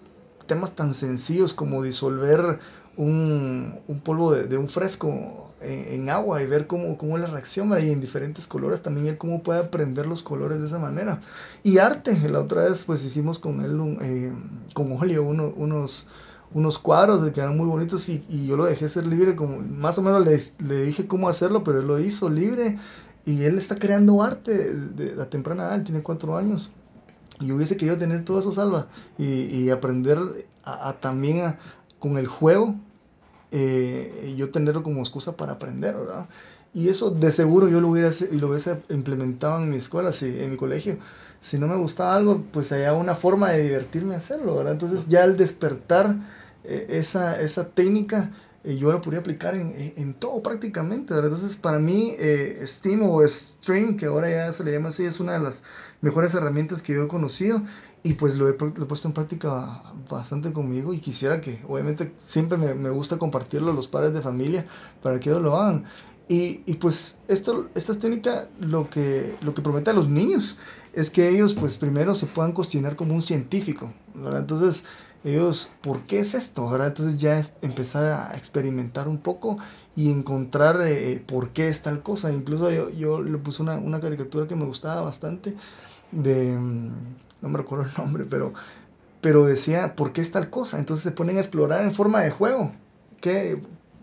temas 0.48 0.76
tan 0.76 0.94
sencillos 0.94 1.54
como 1.54 1.84
disolver 1.84 2.60
un, 2.98 3.80
un 3.88 4.00
polvo 4.00 4.32
de, 4.32 4.46
de, 4.46 4.58
un 4.58 4.70
fresco 4.70 5.52
en, 5.62 6.10
agua 6.10 6.42
y 6.42 6.48
ver 6.48 6.68
cómo, 6.68 6.98
cómo 6.98 7.18
la 7.18 7.28
reacción 7.28 7.72
y 7.82 7.90
en 7.90 8.02
diferentes 8.02 8.48
colores 8.48 8.82
también 8.82 9.08
él 9.08 9.18
cómo 9.18 9.42
puede 9.42 9.60
aprender 9.60 10.06
los 10.06 10.22
colores 10.22 10.60
de 10.60 10.68
esa 10.68 10.80
manera. 10.80 11.22
Y 11.64 11.78
arte, 11.78 12.18
la 12.30 12.42
otra 12.42 12.64
vez 12.64 12.84
pues 12.84 13.04
hicimos 13.04 13.40
con 13.40 13.62
él 13.64 13.80
un, 13.80 13.98
eh, 14.02 14.34
con 14.74 14.92
óleo 14.92 15.24
uno, 15.24 15.54
unos 15.56 16.08
unos 16.56 16.80
cuadros 16.80 17.22
que 17.22 17.34
quedaron 17.34 17.58
muy 17.58 17.68
bonitos 17.68 18.08
y, 18.08 18.24
y, 18.30 18.48
yo 18.48 18.56
lo 18.56 18.64
dejé 18.64 18.88
ser 18.88 19.06
libre, 19.06 19.36
como 19.36 19.60
más 19.60 19.98
o 19.98 20.02
menos 20.02 20.26
le, 20.26 20.42
le, 20.66 20.86
dije 20.86 21.06
cómo 21.06 21.28
hacerlo, 21.28 21.66
pero 21.66 21.82
él 21.82 21.88
lo 21.88 22.00
hizo 22.00 22.30
libre 22.30 22.78
y 23.26 23.44
él 23.44 23.58
está 23.58 23.78
creando 23.78 24.24
arte 24.24 24.74
de, 24.74 25.16
la 25.18 25.30
temprana 25.30 25.64
edad, 25.64 25.76
él 25.76 25.84
tiene 25.84 26.02
cuatro 26.02 26.38
años. 26.38 26.72
Y 27.42 27.52
hubiese 27.52 27.76
querido 27.76 27.98
tener 27.98 28.24
todo 28.24 28.40
eso 28.40 28.54
salva 28.54 28.88
y, 29.18 29.26
y 29.26 29.70
aprender 29.70 30.18
a, 30.64 30.94
también 30.94 31.42
a, 31.42 31.60
con 32.00 32.18
el 32.18 32.28
juego, 32.28 32.76
eh, 33.52 34.34
yo 34.38 34.50
tenerlo 34.50 34.82
como 34.82 35.02
excusa 35.02 35.36
para 35.36 35.54
aprender, 35.54 35.94
¿verdad? 35.94 36.28
Y 36.74 36.88
eso 36.88 37.12
de 37.12 37.34
seguro 37.34 37.68
yo 37.68 37.82
lo 37.82 37.90
hubiese, 37.90 38.34
lo 38.34 38.48
hubiese 38.48 38.78
implementado 38.90 39.62
en 39.62 39.72
mi 39.72 39.76
escuela, 39.76 40.14
si, 40.14 40.26
en 40.26 40.52
mi 40.52 40.58
colegio. 40.58 40.98
Si 41.42 41.60
no 41.60 41.68
me 41.68 41.76
gustaba 41.76 42.16
algo, 42.16 42.44
pues 42.52 42.72
había 42.72 42.94
una 42.94 43.16
forma 43.16 43.52
de 43.52 43.64
divertirme 43.64 44.16
a 44.16 44.20
hacerlo, 44.20 44.56
¿verdad? 44.56 44.74
Entonces 44.74 45.08
ya 45.08 45.24
al 45.24 45.36
despertar 45.36 46.16
eh, 46.68 46.86
esa, 46.90 47.40
esa 47.42 47.70
técnica 47.70 48.32
eh, 48.66 48.78
yo 48.78 48.92
la 48.92 49.00
podría 49.00 49.20
aplicar 49.20 49.54
en, 49.56 49.94
en, 49.96 50.14
todo 50.16 50.42
prácticamente. 50.42 51.14
Entonces, 51.14 51.56
para 51.56 51.78
mí, 51.78 52.16
eh, 52.18 52.64
Steam 52.66 53.04
o 53.04 53.26
Stream, 53.28 53.96
que 53.96 54.08
ahora 54.08 54.30
ya 54.30 54.54
se 54.54 54.64
le 54.64 54.72
llama 54.72 54.90
así, 54.90 55.06
es 55.06 55.20
una 55.20 55.34
de 55.34 55.40
las 55.40 55.62
mejores 56.02 56.34
herramientas 56.34 56.82
que 56.82 56.94
yo 56.94 57.04
he 57.04 57.08
conocido 57.08 57.62
y 58.02 58.14
pues 58.14 58.38
lo 58.38 58.50
he, 58.50 58.58
lo 58.58 58.84
he 58.84 58.88
puesto 58.88 59.08
en 59.08 59.14
práctica 59.14 59.84
bastante 60.10 60.52
conmigo 60.52 60.94
y 60.94 61.00
quisiera 61.00 61.42
que, 61.42 61.60
obviamente, 61.68 62.14
siempre 62.18 62.58
me, 62.58 62.74
me, 62.74 62.90
gusta 62.90 63.18
compartirlo 63.18 63.72
a 63.72 63.76
los 63.76 63.88
padres 63.88 64.14
de 64.14 64.22
familia 64.22 64.66
para 65.04 65.20
que 65.20 65.30
ellos 65.30 65.44
lo 65.44 65.58
hagan. 65.58 65.86
Y, 66.28 66.62
y 66.66 66.76
pues 66.76 67.20
esto, 67.28 67.70
esta 67.76 67.94
técnica 67.94 68.50
lo 68.60 68.90
que, 68.90 69.36
lo 69.42 69.54
que 69.54 69.62
promete 69.62 69.92
a 69.92 69.94
los 69.94 70.10
niños 70.10 70.58
es 70.94 71.12
que 71.12 71.30
ellos 71.30 71.54
pues 71.54 71.78
primero 71.78 72.16
se 72.16 72.26
puedan 72.26 72.52
cuestionar 72.52 72.96
como 72.96 73.14
un 73.14 73.22
científico. 73.22 73.94
¿verdad? 74.16 74.40
Entonces, 74.40 74.86
ellos, 75.26 75.72
¿por 75.82 76.02
qué 76.02 76.20
es 76.20 76.36
esto? 76.36 76.70
¿verdad? 76.70 76.88
Entonces 76.88 77.20
ya 77.20 77.40
es 77.40 77.54
empezar 77.62 78.06
a 78.06 78.38
experimentar 78.38 79.08
un 79.08 79.18
poco 79.18 79.58
y 79.96 80.12
encontrar 80.12 80.80
eh, 80.86 81.22
por 81.26 81.50
qué 81.50 81.68
es 81.68 81.82
tal 81.82 82.04
cosa. 82.04 82.32
Incluso 82.32 82.70
yo, 82.72 82.90
yo 82.92 83.22
le 83.22 83.38
puse 83.40 83.64
una, 83.64 83.78
una, 83.78 84.00
caricatura 84.00 84.48
que 84.48 84.56
me 84.56 84.66
gustaba 84.66 85.02
bastante 85.02 85.56
de, 86.12 86.58
mm, 86.58 86.92
no 87.42 87.50
me 87.50 87.58
recuerdo 87.58 87.86
el 87.86 87.92
nombre, 87.98 88.26
pero, 88.30 88.54
pero 89.22 89.46
decía, 89.46 89.96
¿por 89.96 90.14
qué 90.14 90.22
es 90.22 90.32
tal 90.32 90.50
cosa? 90.50 90.78
Entonces 90.78 91.04
se 91.04 91.12
ponen 91.12 91.38
a 91.38 91.42
explorar 91.42 91.84
en 91.84 91.92
forma 91.92 92.22
de 92.22 92.30
juego. 92.30 92.72
¿Qué, 93.20 93.60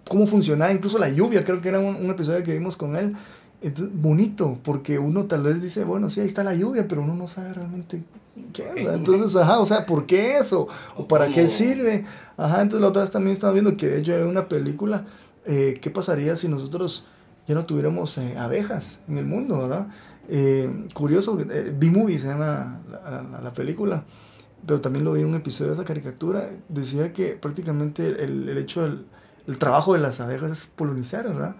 ¿Cómo 0.08 0.26
funcionaba? 0.26 0.72
Incluso 0.72 0.98
la 0.98 1.08
lluvia, 1.08 1.44
creo 1.44 1.60
que 1.60 1.68
era 1.68 1.78
un 1.78 2.10
episodio 2.10 2.42
que 2.42 2.52
vimos 2.52 2.76
con 2.76 2.96
él. 2.96 3.14
Entonces, 3.62 3.94
bonito, 4.00 4.58
porque 4.64 4.98
uno 4.98 5.24
tal 5.24 5.44
vez 5.44 5.62
dice, 5.62 5.84
bueno, 5.84 6.10
sí, 6.10 6.20
ahí 6.20 6.26
está 6.26 6.42
la 6.42 6.54
lluvia, 6.54 6.88
pero 6.88 7.02
uno 7.02 7.14
no 7.14 7.28
sabe 7.28 7.54
realmente 7.54 8.02
¿qué 8.52 8.64
Entonces, 8.76 9.36
ajá, 9.36 9.60
o 9.60 9.66
sea, 9.66 9.86
¿por 9.86 10.04
qué 10.06 10.38
eso? 10.38 10.66
¿O 10.96 11.06
para 11.06 11.28
qué 11.28 11.46
sirve? 11.46 12.04
Ajá, 12.36 12.62
entonces 12.62 12.80
la 12.80 12.88
otra 12.88 13.02
vez 13.02 13.12
también 13.12 13.32
estaba 13.32 13.52
viendo 13.52 13.76
que 13.76 13.86
de 13.86 14.00
hecho 14.00 14.14
hay 14.14 14.22
una 14.22 14.48
película, 14.48 15.06
eh, 15.46 15.78
¿qué 15.80 15.90
pasaría 15.90 16.34
si 16.36 16.48
nosotros 16.48 17.06
ya 17.46 17.54
no 17.54 17.64
tuviéramos 17.64 18.18
eh, 18.18 18.36
abejas 18.36 19.00
en 19.08 19.18
el 19.18 19.26
mundo, 19.26 19.58
verdad? 19.58 19.86
Eh, 20.28 20.88
curioso, 20.92 21.36
B-Movie 21.36 22.18
se 22.18 22.28
llama 22.28 22.80
la, 22.90 23.40
la, 23.42 23.52
película, 23.52 24.04
pero 24.66 24.80
también 24.80 25.04
lo 25.04 25.12
vi 25.12 25.20
en 25.20 25.28
un 25.28 25.34
episodio 25.34 25.70
de 25.70 25.74
esa 25.74 25.84
caricatura, 25.84 26.50
decía 26.68 27.12
que 27.12 27.32
prácticamente 27.34 28.06
el, 28.06 28.48
el 28.48 28.58
hecho 28.58 28.82
del 28.82 29.06
el 29.46 29.58
trabajo 29.58 29.94
de 29.94 30.00
las 30.00 30.20
abejas 30.20 30.50
es 30.50 30.66
polinizar, 30.66 31.26
¿verdad? 31.26 31.56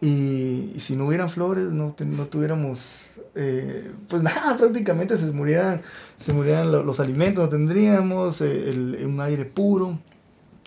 Y, 0.00 0.74
si 0.78 0.94
no 0.96 1.06
hubieran 1.06 1.30
flores, 1.30 1.70
no, 1.70 1.94
no 1.98 2.26
tuviéramos 2.26 3.06
eh, 3.36 3.90
pues 4.08 4.22
nada, 4.24 4.56
prácticamente 4.56 5.16
se 5.18 5.30
murieran, 5.30 5.82
se 6.16 6.32
murieran 6.32 6.72
los, 6.72 7.00
alimentos, 7.00 7.44
no 7.44 7.50
tendríamos 7.50 8.40
eh, 8.40 8.70
el, 8.70 9.06
un 9.06 9.20
aire 9.20 9.44
puro. 9.44 9.98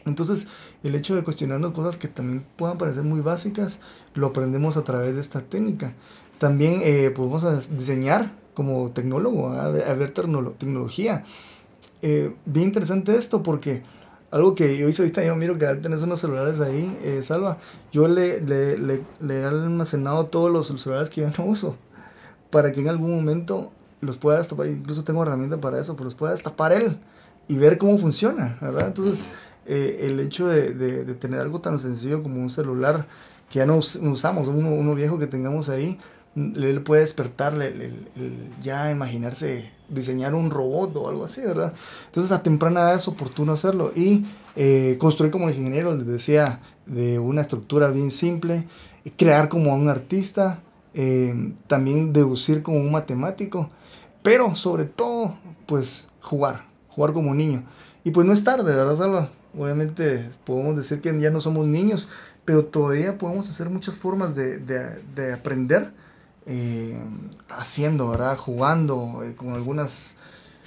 Entonces, 0.06 0.48
el 0.84 0.96
hecho 0.96 1.16
de 1.16 1.24
cuestionarnos 1.24 1.74
cosas 1.74 1.98
que 1.98 2.08
también 2.08 2.46
puedan 2.56 2.78
parecer 2.78 3.04
muy 3.04 3.22
básicas, 3.22 3.80
lo 4.14 4.28
aprendemos 4.28 4.78
a 4.78 4.84
través 4.84 5.16
de 5.16 5.22
esta 5.22 5.42
técnica. 5.42 5.94
También 6.38 6.82
eh, 6.84 7.12
podemos 7.14 7.78
diseñar 7.78 8.32
como 8.54 8.92
tecnólogo, 8.92 9.50
a, 9.50 9.70
ver 9.70 10.12
tecnología. 10.12 11.24
bien 12.02 12.66
interesante 12.66 13.16
esto 13.16 13.42
porque 13.44 13.84
algo 14.32 14.56
que 14.56 14.78
yo 14.78 14.88
hice 14.88 15.02
ahorita, 15.02 15.24
yo 15.24 15.36
miro 15.36 15.58
que 15.58 15.66
tenés 15.76 16.02
unos 16.02 16.20
celulares 16.20 16.60
ahí, 16.60 17.20
Salva, 17.24 17.58
yo 17.92 18.08
le, 18.08 18.42
le, 18.42 18.78
le, 18.78 19.02
le, 19.20 19.42
he 19.42 19.46
almacenado 19.46 20.28
todos 20.28 20.52
los 20.52 20.68
celulares 20.68 21.10
que 21.10 21.22
yo 21.22 21.30
no 21.38 21.46
uso 21.46 21.76
para 22.50 22.72
que 22.72 22.82
en 22.82 22.90
algún 22.90 23.16
momento 23.16 23.72
los 24.02 24.18
pueda 24.18 24.38
destapar, 24.38 24.68
incluso 24.68 25.04
tengo 25.04 25.24
herramienta 25.24 25.60
para 25.60 25.80
eso, 25.80 25.94
pero 25.94 26.06
los 26.06 26.16
pueda 26.16 26.34
destapar 26.34 26.72
él 26.72 26.98
y 27.48 27.58
ver 27.58 27.78
cómo 27.78 27.98
funciona, 27.98 28.58
¿verdad? 28.62 28.88
Entonces, 28.88 29.32
eh, 29.66 30.08
el 30.08 30.20
hecho 30.20 30.48
de, 30.48 30.74
de, 30.74 31.14
tener 31.16 31.40
algo 31.40 31.60
tan 31.60 31.78
sencillo 31.80 32.24
como 32.24 32.42
un 32.42 32.50
celular 32.50 33.08
que 33.50 33.60
ya 33.60 33.66
no, 33.66 33.78
usamos, 33.78 34.48
uno, 34.48 34.70
uno, 34.70 34.96
viejo 34.96 35.20
que 35.20 35.28
tengamos 35.28 35.70
ahí, 35.70 36.00
él 36.36 36.82
puede 36.84 37.02
despertarle 37.02 37.68
el, 37.68 38.08
ya 38.62 38.92
imaginarse 38.92 39.72
diseñar 39.90 40.36
un 40.36 40.52
robot 40.52 40.96
o 40.96 41.10
algo 41.10 41.26
así, 41.26 41.42
¿verdad? 41.42 41.74
Entonces 42.06 42.32
a 42.32 42.44
temprana 42.44 42.82
edad 42.82 42.96
es 42.96 43.08
oportuno 43.08 43.54
hacerlo 43.54 43.92
y 43.96 44.26
eh, 44.56 44.98
construir 45.00 45.32
como 45.32 45.50
ingeniero, 45.50 45.96
les 45.96 46.06
decía, 46.06 46.62
de 46.86 47.20
una 47.20 47.42
estructura 47.42 47.90
bien 47.90 48.12
simple, 48.12 48.68
crear 49.18 49.50
como 49.50 49.74
un 49.74 49.90
artista, 49.90 50.62
eh, 50.94 51.54
también 51.68 52.14
deducir 52.14 52.62
como 52.62 52.78
un 52.78 52.92
matemático, 52.92 53.70
pero 54.22 54.56
sobre 54.56 54.86
todo, 54.86 55.36
pues 55.66 56.10
jugar, 56.22 56.66
jugar 56.90 57.14
como 57.14 57.34
niño. 57.34 57.64
Y 58.04 58.12
pues 58.12 58.26
no 58.26 58.34
es 58.34 58.44
tarde, 58.44 58.76
¿verdad, 58.76 58.98
Salva? 58.98 59.30
Obviamente 59.58 60.30
podemos 60.46 60.76
decir 60.76 61.02
que 61.02 61.20
ya 61.20 61.32
no 61.32 61.42
somos 61.42 61.66
niños, 61.66 62.08
pero 62.46 62.66
todavía 62.66 63.18
podemos 63.18 63.50
hacer 63.50 63.70
muchas 63.70 63.98
formas 63.98 64.36
de, 64.36 64.60
de, 64.60 65.02
de 65.16 65.34
aprender 65.34 65.92
eh, 66.46 67.00
haciendo, 67.50 68.10
¿verdad? 68.10 68.38
Jugando 68.38 69.22
eh, 69.24 69.36
con 69.36 69.54
algunas 69.54 70.16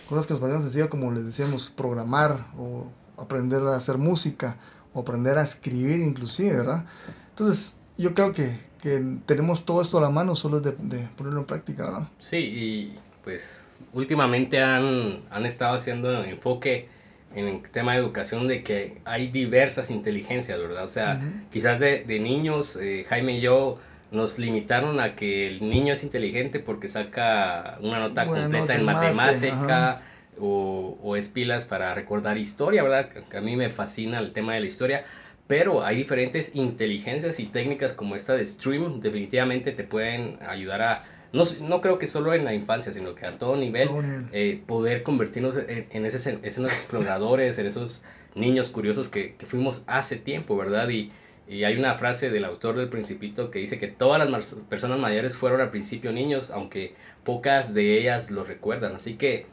cosas 0.09 0.27
que 0.27 0.35
nos 0.35 0.41
parecen 0.41 0.63
sencillas, 0.63 0.89
como 0.89 1.11
les 1.13 1.25
decíamos, 1.25 1.71
programar 1.71 2.47
o 2.59 2.87
aprender 3.17 3.63
a 3.63 3.77
hacer 3.77 3.99
música 3.99 4.57
o 4.93 5.01
aprender 5.01 5.39
a 5.39 5.43
escribir 5.43 6.01
inclusive, 6.01 6.57
¿verdad? 6.57 6.85
Entonces, 7.31 7.77
yo 7.97 8.15
creo 8.15 8.33
que, 8.33 8.55
que 8.81 9.03
tenemos 9.27 9.65
todo 9.65 9.83
esto 9.83 9.99
a 9.99 10.03
la 10.03 10.11
mano, 10.11 10.35
solo 10.35 10.59
es 10.59 10.63
de, 10.63 10.73
de, 10.79 11.09
ponerlo 11.17 11.41
en 11.41 11.47
práctica, 11.47 11.85
¿verdad? 11.85 12.09
Sí, 12.19 12.37
y 12.37 12.99
pues 13.25 13.83
últimamente 13.93 14.61
han, 14.61 15.21
han 15.31 15.47
estado 15.47 15.75
haciendo 15.75 16.23
enfoque 16.25 16.89
en 17.35 17.49
el 17.49 17.63
tema 17.63 17.93
de 17.93 17.99
educación 17.99 18.49
de 18.49 18.63
que 18.63 18.99
hay 19.05 19.29
diversas 19.29 19.91
inteligencias, 19.91 20.59
¿verdad? 20.59 20.85
O 20.85 20.89
sea, 20.89 21.21
quizás 21.51 21.81
de, 21.81 22.05
de 22.05 22.21
niños, 22.21 22.77
eh, 22.77 23.05
Jaime 23.09 23.39
y 23.39 23.41
yo 23.41 23.79
nos 24.13 24.39
limitaron 24.39 25.01
a 25.01 25.15
que 25.15 25.47
el 25.47 25.69
niño 25.69 25.95
es 25.95 26.05
inteligente 26.05 26.61
porque 26.61 26.87
saca 26.87 27.79
una 27.81 27.99
nota 27.99 28.27
completa 28.27 28.75
en 28.75 28.85
matemática 28.85 30.03
o, 30.39 30.99
o, 31.03 31.17
es 31.17 31.29
pilas 31.29 31.65
para 31.65 31.95
recordar 31.95 32.37
historia, 32.37 32.83
¿verdad? 32.83 33.09
A 33.35 33.41
mí 33.41 33.57
me 33.57 33.71
fascina 33.71 34.19
el 34.19 34.33
tema 34.33 34.55
de 34.55 34.61
la 34.61 34.67
historia, 34.67 35.05
pero 35.47 35.85
hay 35.85 35.97
diferentes 35.97 36.55
inteligencias 36.55 37.41
y 37.41 37.47
técnicas 37.47 37.93
como 37.93 38.15
esta 38.15 38.35
de 38.35 38.45
Stream, 38.45 39.01
definitivamente 39.01 39.73
te 39.73 39.85
pueden 39.85 40.39
ayudar 40.47 40.83
a, 40.83 41.03
no, 41.33 41.45
no 41.61 41.81
creo 41.81 41.99
que 41.99 42.07
solo 42.07 42.35
en 42.35 42.45
la 42.45 42.55
infancia, 42.55 42.93
sino 42.93 43.15
que 43.15 43.27
a 43.27 43.39
todo 43.39 43.57
nivel, 43.57 43.89
eh, 44.33 44.63
poder 44.67 45.03
convertirnos 45.03 45.57
en, 45.57 45.87
en, 45.91 46.07
ese, 46.07 46.31
en 46.31 46.41
esos 46.43 46.65
exploradores, 46.71 47.59
en 47.59 47.67
esos 47.67 48.03
niños 48.35 48.69
curiosos 48.69 49.09
que, 49.09 49.35
que 49.37 49.47
fuimos 49.47 49.85
hace 49.87 50.17
tiempo, 50.17 50.57
¿verdad? 50.57 50.89
Y, 50.91 51.13
y 51.53 51.65
hay 51.65 51.77
una 51.77 51.95
frase 51.95 52.31
del 52.31 52.47
autor 52.47 52.77
del 52.77 52.89
Principito 52.89 53.51
que 53.51 53.59
dice 53.59 53.79
que 53.79 53.89
todas 53.89 54.29
las 54.29 54.55
personas 54.71 54.99
mayores 54.99 55.37
fueron 55.37 55.61
al 55.61 55.69
principio 55.69 56.11
niños, 56.11 56.51
aunque 56.51 56.95
pocas 57.25 57.75
de 57.75 57.99
ellas 57.99 58.31
lo 58.31 58.43
recuerdan. 58.43 58.95
Así 58.95 59.17
que, 59.17 59.45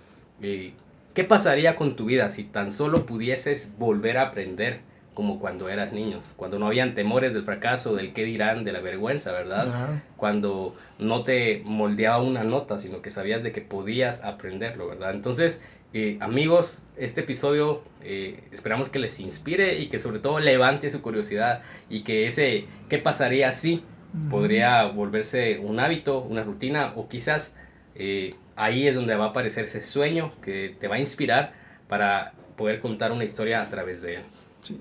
eh, 0.41 0.71
¿qué 1.13 1.25
pasaría 1.25 1.75
con 1.75 1.97
tu 1.97 2.05
vida 2.05 2.29
si 2.29 2.45
tan 2.45 2.71
solo 2.71 3.05
pudieses 3.05 3.73
volver 3.77 4.17
a 4.17 4.27
aprender 4.27 4.79
como 5.13 5.41
cuando 5.41 5.67
eras 5.67 5.91
niños? 5.91 6.31
Cuando 6.37 6.57
no 6.57 6.67
habían 6.67 6.93
temores 6.93 7.33
del 7.33 7.43
fracaso, 7.43 7.93
del 7.97 8.13
qué 8.13 8.23
dirán, 8.23 8.63
de 8.63 8.71
la 8.71 8.79
vergüenza, 8.79 9.33
¿verdad? 9.33 10.01
Cuando 10.15 10.75
no 10.99 11.25
te 11.25 11.61
moldeaba 11.65 12.23
una 12.23 12.45
nota, 12.45 12.79
sino 12.79 13.01
que 13.01 13.11
sabías 13.11 13.43
de 13.43 13.51
que 13.51 13.59
podías 13.59 14.23
aprenderlo, 14.23 14.87
¿verdad? 14.87 15.13
Entonces, 15.13 15.61
eh, 15.91 16.17
amigos, 16.21 16.83
este 16.97 17.21
episodio 17.21 17.81
eh, 18.03 18.43
esperamos 18.51 18.89
que 18.89 18.99
les 18.99 19.19
inspire 19.19 19.79
y 19.79 19.87
que 19.87 19.97
sobre 19.97 20.19
todo 20.19 20.39
levante 20.39 20.89
su 20.91 21.01
curiosidad 21.01 21.63
y 21.89 22.03
que 22.03 22.27
ese 22.27 22.67
qué 22.89 22.99
pasaría 22.99 23.51
si 23.53 23.83
podría 24.29 24.85
volverse 24.85 25.59
un 25.59 25.79
hábito, 25.79 26.21
una 26.21 26.43
rutina 26.43 26.93
o 26.95 27.07
quizás 27.07 27.55
eh, 27.95 28.35
ahí 28.55 28.87
es 28.87 28.95
donde 28.95 29.15
va 29.15 29.25
a 29.25 29.27
aparecer 29.29 29.65
ese 29.65 29.81
sueño 29.81 30.31
que 30.41 30.75
te 30.79 30.87
va 30.87 30.95
a 30.95 30.99
inspirar 30.99 31.53
para 31.87 32.33
poder 32.55 32.79
contar 32.81 33.11
una 33.11 33.23
historia 33.23 33.61
a 33.61 33.69
través 33.69 34.01
de 34.01 34.15
él. 34.15 34.21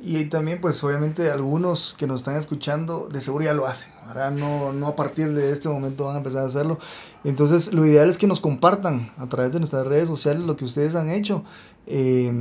Y 0.02 0.24
también, 0.24 0.60
pues 0.60 0.82
obviamente 0.82 1.30
algunos 1.30 1.94
que 1.96 2.06
nos 2.06 2.20
están 2.20 2.36
escuchando 2.36 3.08
de 3.08 3.20
seguro 3.20 3.44
ya 3.44 3.54
lo 3.54 3.66
hacen, 3.66 3.94
ahora 4.04 4.30
no, 4.30 4.72
no 4.72 4.88
a 4.88 4.96
partir 4.96 5.32
de 5.32 5.52
este 5.52 5.68
momento 5.68 6.06
van 6.06 6.16
a 6.16 6.18
empezar 6.18 6.42
a 6.42 6.46
hacerlo. 6.46 6.78
Entonces, 7.24 7.72
lo 7.72 7.84
ideal 7.84 8.08
es 8.08 8.18
que 8.18 8.26
nos 8.26 8.40
compartan 8.40 9.10
a 9.18 9.28
través 9.28 9.52
de 9.52 9.58
nuestras 9.58 9.86
redes 9.86 10.08
sociales 10.08 10.44
lo 10.44 10.56
que 10.56 10.64
ustedes 10.64 10.94
han 10.94 11.10
hecho. 11.10 11.44
Eh, 11.86 12.32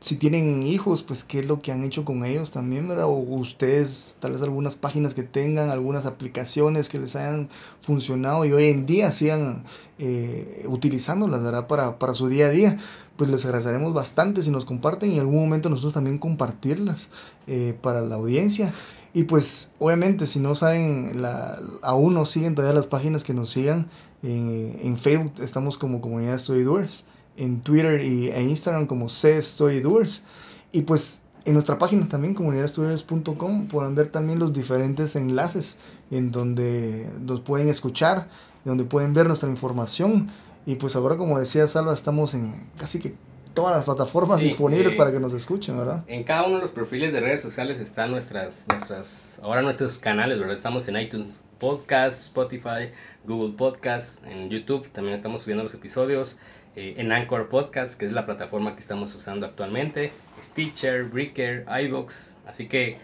si 0.00 0.16
tienen 0.16 0.62
hijos, 0.62 1.02
pues 1.02 1.24
qué 1.24 1.40
es 1.40 1.46
lo 1.46 1.60
que 1.60 1.72
han 1.72 1.82
hecho 1.82 2.04
con 2.04 2.24
ellos 2.24 2.52
también, 2.52 2.86
¿verdad? 2.86 3.06
O 3.06 3.16
ustedes, 3.18 4.16
tal 4.20 4.32
vez 4.32 4.42
algunas 4.42 4.76
páginas 4.76 5.12
que 5.12 5.24
tengan, 5.24 5.70
algunas 5.70 6.06
aplicaciones 6.06 6.88
que 6.88 7.00
les 7.00 7.16
hayan 7.16 7.48
funcionado 7.80 8.44
y 8.44 8.52
hoy 8.52 8.68
en 8.68 8.86
día 8.86 9.10
sigan 9.10 9.64
eh, 9.98 10.64
utilizándolas, 10.68 11.42
¿verdad? 11.42 11.66
Para, 11.66 11.98
para 11.98 12.14
su 12.14 12.28
día 12.28 12.46
a 12.46 12.50
día 12.50 12.78
pues 13.18 13.28
les 13.28 13.44
agradeceremos 13.44 13.92
bastante 13.92 14.42
si 14.42 14.50
nos 14.52 14.64
comparten 14.64 15.10
y 15.10 15.14
en 15.14 15.20
algún 15.20 15.40
momento 15.40 15.68
nosotros 15.68 15.92
también 15.92 16.18
compartirlas 16.18 17.10
eh, 17.48 17.76
para 17.82 18.00
la 18.00 18.14
audiencia. 18.14 18.72
Y 19.14 19.24
pues 19.24 19.72
obviamente 19.78 20.26
si 20.26 20.38
no 20.38 20.54
saben, 20.54 21.22
la, 21.22 21.60
aún 21.82 22.14
no 22.14 22.26
siguen 22.26 22.54
todavía 22.54 22.74
las 22.74 22.86
páginas 22.86 23.24
que 23.24 23.34
nos 23.34 23.50
sigan, 23.50 23.88
eh, 24.22 24.80
en 24.82 24.98
Facebook 24.98 25.34
estamos 25.40 25.78
como 25.78 26.00
Comunidad 26.00 26.38
Storydoers, 26.38 27.04
en 27.36 27.60
Twitter 27.60 28.02
y, 28.02 28.30
e 28.30 28.42
Instagram 28.42 28.86
como 28.86 29.08
C 29.08 29.40
Storydoers. 29.40 30.24
Y 30.72 30.82
pues 30.82 31.22
en 31.44 31.54
nuestra 31.54 31.78
página 31.78 32.08
también, 32.08 32.34
comunidadstorydoers.com, 32.34 33.68
podrán 33.68 33.94
ver 33.94 34.08
también 34.08 34.38
los 34.38 34.52
diferentes 34.52 35.16
enlaces 35.16 35.78
en 36.10 36.30
donde 36.30 37.10
nos 37.20 37.40
pueden 37.40 37.68
escuchar, 37.68 38.28
donde 38.64 38.84
pueden 38.84 39.14
ver 39.14 39.26
nuestra 39.26 39.48
información 39.48 40.28
y 40.68 40.74
pues 40.74 40.96
ahora, 40.96 41.16
como 41.16 41.38
decía 41.38 41.66
Salva, 41.66 41.94
estamos 41.94 42.34
en 42.34 42.52
casi 42.76 42.98
que 43.00 43.14
todas 43.54 43.76
las 43.76 43.84
plataformas 43.84 44.40
disponibles 44.40 44.94
para 44.94 45.12
que 45.12 45.20
nos 45.20 45.32
escuchen, 45.32 45.78
¿verdad? 45.78 46.04
En 46.06 46.24
cada 46.24 46.44
uno 46.44 46.56
de 46.56 46.62
los 46.62 46.70
perfiles 46.70 47.12
de 47.12 47.20
redes 47.20 47.40
sociales 47.40 47.80
están 47.80 48.10
nuestras, 48.10 48.66
nuestras, 48.68 49.40
ahora 49.42 49.62
nuestros 49.62 49.98
canales, 49.98 50.38
¿verdad? 50.38 50.54
Estamos 50.54 50.86
en 50.88 50.96
iTunes 50.96 51.42
Podcast, 51.58 52.20
Spotify, 52.22 52.90
Google 53.24 53.54
Podcast, 53.56 54.24
en 54.26 54.48
YouTube 54.48 54.88
también 54.90 55.14
estamos 55.14 55.42
subiendo 55.42 55.64
los 55.64 55.74
episodios, 55.74 56.38
eh, 56.76 56.94
en 56.96 57.10
Anchor 57.10 57.48
Podcast, 57.48 57.98
que 57.98 58.06
es 58.06 58.12
la 58.12 58.24
plataforma 58.24 58.74
que 58.74 58.80
estamos 58.80 59.14
usando 59.14 59.44
actualmente, 59.46 60.12
Stitcher, 60.40 61.04
Breaker, 61.04 61.64
iVoox, 61.68 62.34
así 62.46 62.68
que 62.68 62.98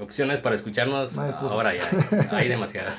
opciones 0.00 0.40
para 0.40 0.54
escucharnos, 0.54 1.16
ahora 1.18 1.72
ya 1.74 2.28
hay 2.32 2.48
demasiadas. 2.54 2.96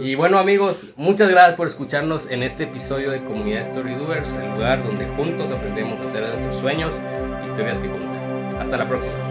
y 0.00 0.14
bueno 0.14 0.38
amigos, 0.38 0.86
muchas 0.96 1.28
gracias 1.28 1.54
por 1.56 1.66
escucharnos 1.66 2.30
en 2.30 2.42
este 2.42 2.64
episodio 2.64 3.10
de 3.10 3.24
Comunidad 3.24 3.64
Storydoers, 3.64 4.36
el 4.36 4.50
lugar 4.52 4.82
donde 4.82 5.06
juntos 5.06 5.50
aprendemos 5.50 6.00
a 6.00 6.04
hacer 6.04 6.22
de 6.22 6.28
nuestros 6.28 6.56
sueños 6.56 7.00
historias 7.44 7.78
que 7.78 7.90
contar. 7.90 8.60
Hasta 8.60 8.76
la 8.76 8.86
próxima. 8.86 9.29